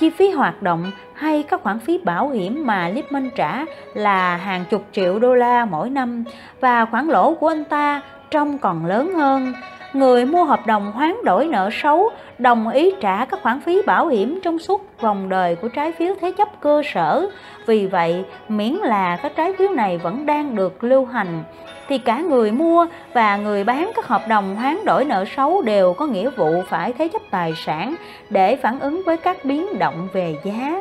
Chi 0.00 0.10
phí 0.10 0.30
hoạt 0.30 0.62
động 0.62 0.90
hay 1.14 1.42
các 1.42 1.62
khoản 1.62 1.78
phí 1.78 1.98
bảo 1.98 2.28
hiểm 2.28 2.66
mà 2.66 2.88
Lipman 2.88 3.30
trả 3.36 3.64
là 3.94 4.36
hàng 4.36 4.64
chục 4.70 4.84
triệu 4.92 5.18
đô 5.18 5.34
la 5.34 5.64
mỗi 5.64 5.90
năm 5.90 6.24
và 6.60 6.84
khoản 6.84 7.06
lỗ 7.06 7.34
của 7.34 7.48
anh 7.48 7.64
ta 7.64 8.00
trông 8.30 8.58
còn 8.58 8.86
lớn 8.86 9.14
hơn. 9.14 9.52
Người 9.92 10.24
mua 10.24 10.44
hợp 10.44 10.66
đồng 10.66 10.92
hoán 10.92 11.14
đổi 11.24 11.46
nợ 11.46 11.70
xấu 11.72 12.10
đồng 12.38 12.68
ý 12.68 12.92
trả 13.00 13.24
các 13.24 13.42
khoản 13.42 13.60
phí 13.60 13.82
bảo 13.86 14.08
hiểm 14.08 14.40
trong 14.42 14.58
suốt 14.58 15.00
vòng 15.00 15.28
đời 15.28 15.56
của 15.56 15.68
trái 15.68 15.92
phiếu 15.92 16.14
thế 16.20 16.32
chấp 16.32 16.60
cơ 16.60 16.82
sở. 16.94 17.26
Vì 17.66 17.86
vậy, 17.86 18.24
miễn 18.48 18.72
là 18.72 19.16
các 19.22 19.32
trái 19.36 19.52
phiếu 19.58 19.68
này 19.68 19.98
vẫn 19.98 20.26
đang 20.26 20.56
được 20.56 20.84
lưu 20.84 21.04
hành, 21.06 21.42
thì 21.88 21.98
cả 21.98 22.20
người 22.20 22.52
mua 22.52 22.86
và 23.12 23.36
người 23.36 23.64
bán 23.64 23.90
các 23.94 24.06
hợp 24.06 24.28
đồng 24.28 24.56
hoán 24.56 24.84
đổi 24.84 25.04
nợ 25.04 25.24
xấu 25.36 25.62
đều 25.62 25.92
có 25.92 26.06
nghĩa 26.06 26.30
vụ 26.30 26.62
phải 26.68 26.92
thế 26.92 27.08
chấp 27.08 27.22
tài 27.30 27.54
sản 27.56 27.94
để 28.30 28.56
phản 28.56 28.80
ứng 28.80 29.02
với 29.06 29.16
các 29.16 29.44
biến 29.44 29.78
động 29.78 30.08
về 30.12 30.36
giá. 30.44 30.80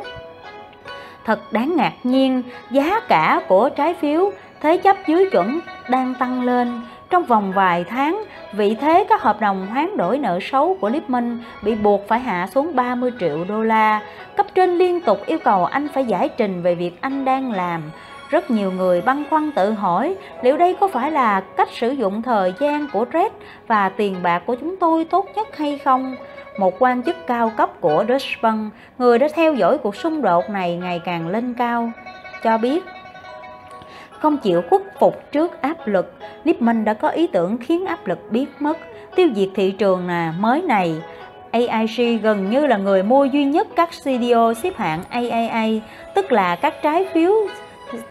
Thật 1.24 1.52
đáng 1.52 1.76
ngạc 1.76 1.92
nhiên, 2.02 2.42
giá 2.70 3.00
cả 3.00 3.40
của 3.48 3.68
trái 3.68 3.94
phiếu 3.94 4.30
thế 4.60 4.76
chấp 4.76 4.96
dưới 5.06 5.30
chuẩn 5.30 5.60
đang 5.88 6.14
tăng 6.14 6.42
lên. 6.42 6.80
Trong 7.10 7.24
vòng 7.24 7.52
vài 7.52 7.84
tháng, 7.84 8.24
vị 8.52 8.76
thế 8.80 9.06
các 9.08 9.22
hợp 9.22 9.40
đồng 9.40 9.66
hoán 9.66 9.96
đổi 9.96 10.18
nợ 10.18 10.38
xấu 10.42 10.76
của 10.80 10.88
Lipman 10.88 11.38
bị 11.62 11.74
buộc 11.74 12.08
phải 12.08 12.20
hạ 12.20 12.48
xuống 12.54 12.76
30 12.76 13.12
triệu 13.20 13.44
đô 13.44 13.62
la. 13.62 14.00
Cấp 14.36 14.46
trên 14.54 14.70
liên 14.70 15.00
tục 15.00 15.26
yêu 15.26 15.38
cầu 15.44 15.64
anh 15.64 15.88
phải 15.94 16.04
giải 16.04 16.28
trình 16.28 16.62
về 16.62 16.74
việc 16.74 16.92
anh 17.00 17.24
đang 17.24 17.52
làm. 17.52 17.82
Rất 18.30 18.50
nhiều 18.50 18.72
người 18.72 19.00
băn 19.00 19.24
khoăn 19.30 19.52
tự 19.52 19.72
hỏi 19.72 20.16
liệu 20.42 20.56
đây 20.56 20.76
có 20.80 20.88
phải 20.88 21.10
là 21.10 21.40
cách 21.40 21.68
sử 21.72 21.90
dụng 21.90 22.22
thời 22.22 22.54
gian 22.60 22.86
của 22.92 23.04
Red 23.12 23.32
và 23.66 23.88
tiền 23.88 24.16
bạc 24.22 24.42
của 24.46 24.54
chúng 24.54 24.76
tôi 24.76 25.04
tốt 25.04 25.26
nhất 25.34 25.56
hay 25.56 25.78
không? 25.78 26.16
Một 26.58 26.74
quan 26.78 27.02
chức 27.02 27.26
cao 27.26 27.52
cấp 27.56 27.70
của 27.80 28.04
Deutsche 28.08 28.36
Bank, 28.42 28.72
người 28.98 29.18
đã 29.18 29.28
theo 29.34 29.54
dõi 29.54 29.78
cuộc 29.78 29.96
xung 29.96 30.22
đột 30.22 30.50
này 30.50 30.76
ngày 30.76 31.00
càng 31.04 31.28
lên 31.28 31.54
cao, 31.54 31.92
cho 32.42 32.58
biết 32.58 32.84
không 34.20 34.38
chịu 34.38 34.62
khuất 34.70 34.82
phục 34.98 35.32
trước 35.32 35.62
áp 35.62 35.86
lực, 35.86 36.14
Lipman 36.44 36.84
đã 36.84 36.94
có 36.94 37.08
ý 37.08 37.26
tưởng 37.26 37.56
khiến 37.58 37.86
áp 37.86 38.06
lực 38.06 38.18
biến 38.30 38.48
mất, 38.58 38.78
tiêu 39.14 39.28
diệt 39.36 39.48
thị 39.54 39.70
trường 39.70 40.08
là 40.08 40.34
mới 40.38 40.62
này. 40.62 41.02
AIG 41.50 42.18
gần 42.22 42.50
như 42.50 42.66
là 42.66 42.76
người 42.76 43.02
mua 43.02 43.24
duy 43.24 43.44
nhất 43.44 43.68
các 43.76 43.90
CDO 43.90 44.54
xếp 44.54 44.76
hạng 44.76 45.02
AAA, 45.10 45.66
tức 46.14 46.32
là 46.32 46.56
các 46.56 46.74
trái 46.82 47.06
phiếu 47.14 47.32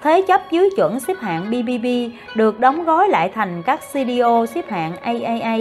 thế 0.01 0.21
chấp 0.27 0.41
dưới 0.51 0.69
chuẩn 0.75 0.99
xếp 0.99 1.13
hạng 1.19 1.45
BBB 1.49 1.85
được 2.35 2.59
đóng 2.59 2.83
gói 2.83 3.07
lại 3.07 3.31
thành 3.35 3.63
các 3.63 3.79
CDO 3.91 4.45
xếp 4.45 4.69
hạng 4.69 4.91
AAA. 5.01 5.57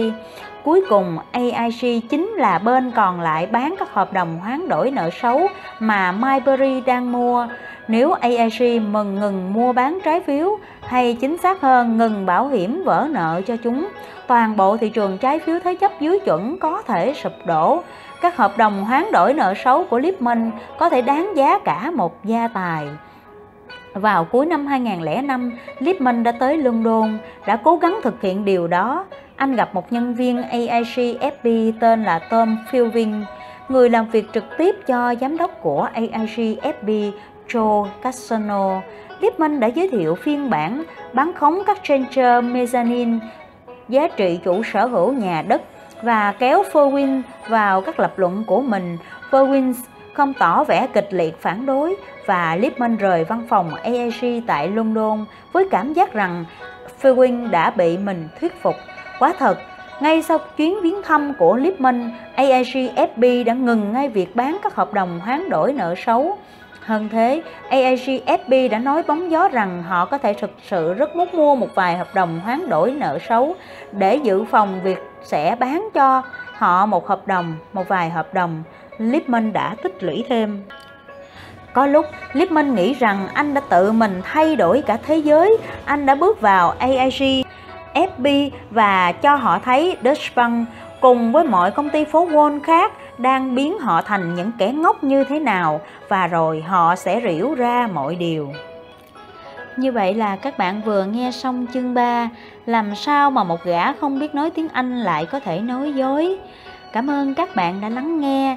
Cuối 0.63 0.81
cùng, 0.89 1.17
AIG 1.31 2.01
chính 2.09 2.27
là 2.27 2.59
bên 2.59 2.91
còn 2.95 3.21
lại 3.21 3.45
bán 3.45 3.75
các 3.79 3.93
hợp 3.93 4.13
đồng 4.13 4.39
hoán 4.39 4.67
đổi 4.67 4.91
nợ 4.91 5.09
xấu 5.21 5.47
mà 5.79 6.11
Mayberry 6.11 6.81
đang 6.81 7.11
mua. 7.11 7.47
Nếu 7.89 8.11
AIG 8.11 8.91
mừng 8.91 9.15
ngừng 9.15 9.53
mua 9.53 9.73
bán 9.73 9.99
trái 10.03 10.19
phiếu 10.19 10.57
hay 10.81 11.17
chính 11.21 11.37
xác 11.37 11.61
hơn 11.61 11.97
ngừng 11.97 12.25
bảo 12.25 12.47
hiểm 12.47 12.83
vỡ 12.85 13.07
nợ 13.11 13.41
cho 13.47 13.55
chúng, 13.63 13.87
toàn 14.27 14.57
bộ 14.57 14.77
thị 14.77 14.89
trường 14.89 15.17
trái 15.17 15.39
phiếu 15.39 15.59
thế 15.63 15.75
chấp 15.75 15.91
dưới 15.99 16.19
chuẩn 16.19 16.57
có 16.59 16.81
thể 16.81 17.13
sụp 17.13 17.33
đổ. 17.45 17.83
Các 18.21 18.37
hợp 18.37 18.57
đồng 18.57 18.85
hoán 18.85 19.05
đổi 19.11 19.33
nợ 19.33 19.53
xấu 19.63 19.83
của 19.83 19.99
Lipman 19.99 20.51
có 20.77 20.89
thể 20.89 21.01
đáng 21.01 21.33
giá 21.35 21.59
cả 21.59 21.91
một 21.95 22.25
gia 22.25 22.47
tài. 22.47 22.87
Vào 23.93 24.25
cuối 24.25 24.45
năm 24.45 24.67
2005, 24.67 25.51
Lipman 25.79 26.23
đã 26.23 26.31
tới 26.31 26.57
London, 26.57 27.17
đã 27.47 27.55
cố 27.55 27.77
gắng 27.77 27.99
thực 28.03 28.21
hiện 28.21 28.45
điều 28.45 28.67
đó. 28.67 29.05
Anh 29.35 29.55
gặp 29.55 29.69
một 29.73 29.93
nhân 29.93 30.15
viên 30.15 30.43
AIG 30.43 31.17
FB 31.19 31.71
tên 31.79 32.03
là 32.03 32.19
Tom 32.19 32.57
Fielding, 32.71 33.23
người 33.69 33.89
làm 33.89 34.05
việc 34.09 34.33
trực 34.33 34.43
tiếp 34.57 34.75
cho 34.87 35.15
giám 35.21 35.37
đốc 35.37 35.61
của 35.61 35.87
AIG 35.93 36.55
FB 36.55 37.11
Joe 37.49 37.87
Cassano. 38.01 38.81
Lipman 39.19 39.59
đã 39.59 39.67
giới 39.67 39.89
thiệu 39.89 40.15
phiên 40.15 40.49
bản 40.49 40.83
bán 41.13 41.33
khống 41.33 41.59
các 41.65 41.77
Stranger 41.83 42.43
Mezzanine, 42.45 43.19
giá 43.89 44.07
trị 44.07 44.39
chủ 44.43 44.63
sở 44.63 44.85
hữu 44.85 45.13
nhà 45.13 45.41
đất 45.47 45.61
và 46.01 46.31
kéo 46.39 46.63
Fowin 46.71 47.21
vào 47.49 47.81
các 47.81 47.99
lập 47.99 48.19
luận 48.19 48.43
của 48.47 48.61
mình. 48.61 48.97
Fowin 49.31 49.73
không 50.13 50.33
tỏ 50.33 50.63
vẻ 50.63 50.87
kịch 50.93 51.07
liệt 51.11 51.41
phản 51.41 51.65
đối 51.65 51.95
và 52.25 52.55
Lipman 52.55 52.97
rời 52.97 53.23
văn 53.23 53.45
phòng 53.49 53.75
AIG 53.75 54.41
tại 54.47 54.67
London 54.67 55.25
với 55.53 55.67
cảm 55.71 55.93
giác 55.93 56.13
rằng 56.13 56.45
Fowin 57.01 57.49
đã 57.49 57.69
bị 57.69 57.97
mình 57.97 58.27
thuyết 58.39 58.61
phục. 58.61 58.75
Quá 59.19 59.33
thật, 59.39 59.57
ngay 60.01 60.21
sau 60.21 60.37
chuyến 60.57 60.81
viếng 60.81 61.01
thăm 61.03 61.33
của 61.39 61.55
Lipman, 61.55 62.11
AIG 62.35 62.95
FB 62.95 63.43
đã 63.43 63.53
ngừng 63.53 63.93
ngay 63.93 64.09
việc 64.09 64.35
bán 64.35 64.57
các 64.63 64.75
hợp 64.75 64.93
đồng 64.93 65.19
hoán 65.19 65.49
đổi 65.49 65.73
nợ 65.73 65.95
xấu. 66.05 66.37
Hơn 66.89 67.09
thế, 67.09 67.41
AIG 67.69 68.19
FB 68.25 68.69
đã 68.69 68.79
nói 68.79 69.03
bóng 69.07 69.31
gió 69.31 69.47
rằng 69.47 69.83
họ 69.83 70.05
có 70.05 70.17
thể 70.17 70.33
thực 70.33 70.51
sự 70.67 70.93
rất 70.93 71.15
muốn 71.15 71.29
mua 71.33 71.55
một 71.55 71.67
vài 71.75 71.97
hợp 71.97 72.07
đồng 72.13 72.39
hoán 72.39 72.69
đổi 72.69 72.91
nợ 72.91 73.19
xấu 73.29 73.55
để 73.91 74.15
dự 74.15 74.43
phòng 74.43 74.79
việc 74.83 74.97
sẽ 75.23 75.55
bán 75.59 75.89
cho 75.93 76.21
họ 76.53 76.85
một 76.85 77.07
hợp 77.07 77.27
đồng, 77.27 77.55
một 77.73 77.87
vài 77.87 78.09
hợp 78.09 78.33
đồng. 78.33 78.63
Lipman 78.97 79.53
đã 79.53 79.75
tích 79.83 80.03
lũy 80.03 80.25
thêm. 80.29 80.63
Có 81.73 81.85
lúc 81.85 82.05
Lipman 82.33 82.75
nghĩ 82.75 82.93
rằng 82.93 83.27
anh 83.33 83.53
đã 83.53 83.61
tự 83.69 83.91
mình 83.91 84.21
thay 84.23 84.55
đổi 84.55 84.81
cả 84.81 84.97
thế 85.07 85.17
giới, 85.17 85.57
anh 85.85 86.05
đã 86.05 86.15
bước 86.15 86.41
vào 86.41 86.73
AIG, 86.79 87.43
FB 87.93 88.49
và 88.69 89.11
cho 89.11 89.35
họ 89.35 89.59
thấy 89.59 89.97
Deutsche 90.03 90.31
Bank 90.35 90.67
cùng 91.01 91.31
với 91.31 91.43
mọi 91.43 91.71
công 91.71 91.89
ty 91.89 92.05
phố 92.05 92.27
Wall 92.27 92.59
khác 92.63 92.91
đang 93.19 93.55
biến 93.55 93.79
họ 93.79 94.01
thành 94.01 94.35
những 94.35 94.51
kẻ 94.57 94.71
ngốc 94.71 95.03
như 95.03 95.23
thế 95.23 95.39
nào, 95.39 95.81
và 96.07 96.27
rồi 96.27 96.61
họ 96.61 96.95
sẽ 96.95 97.19
rỉu 97.19 97.55
ra 97.55 97.87
mọi 97.93 98.15
điều. 98.15 98.53
Như 99.77 99.91
vậy 99.91 100.13
là 100.13 100.35
các 100.35 100.57
bạn 100.57 100.81
vừa 100.81 101.05
nghe 101.05 101.31
xong 101.31 101.65
chương 101.73 101.93
3 101.93 102.29
Làm 102.65 102.95
sao 102.95 103.31
mà 103.31 103.43
một 103.43 103.63
gã 103.63 103.93
không 103.93 104.19
biết 104.19 104.35
nói 104.35 104.49
tiếng 104.49 104.67
Anh 104.69 104.99
lại 104.99 105.25
có 105.25 105.39
thể 105.39 105.59
nói 105.59 105.93
dối? 105.93 106.37
Cảm 106.93 107.09
ơn 107.09 107.35
các 107.35 107.55
bạn 107.55 107.81
đã 107.81 107.89
lắng 107.89 108.19
nghe. 108.19 108.55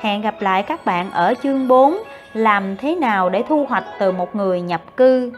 Hẹn 0.00 0.20
gặp 0.20 0.34
lại 0.40 0.62
các 0.62 0.84
bạn 0.84 1.10
ở 1.10 1.34
chương 1.42 1.68
4 1.68 1.98
Làm 2.32 2.76
thế 2.76 2.94
nào 2.94 3.30
để 3.30 3.42
thu 3.48 3.66
hoạch 3.68 3.84
từ 3.98 4.12
một 4.12 4.36
người 4.36 4.60
nhập 4.60 4.82
cư. 4.96 5.32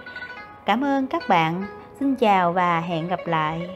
Cảm 0.64 0.84
ơn 0.84 1.06
các 1.06 1.22
bạn. 1.28 1.64
Xin 2.00 2.14
chào 2.14 2.52
và 2.52 2.80
hẹn 2.80 3.08
gặp 3.08 3.20
lại. 3.26 3.68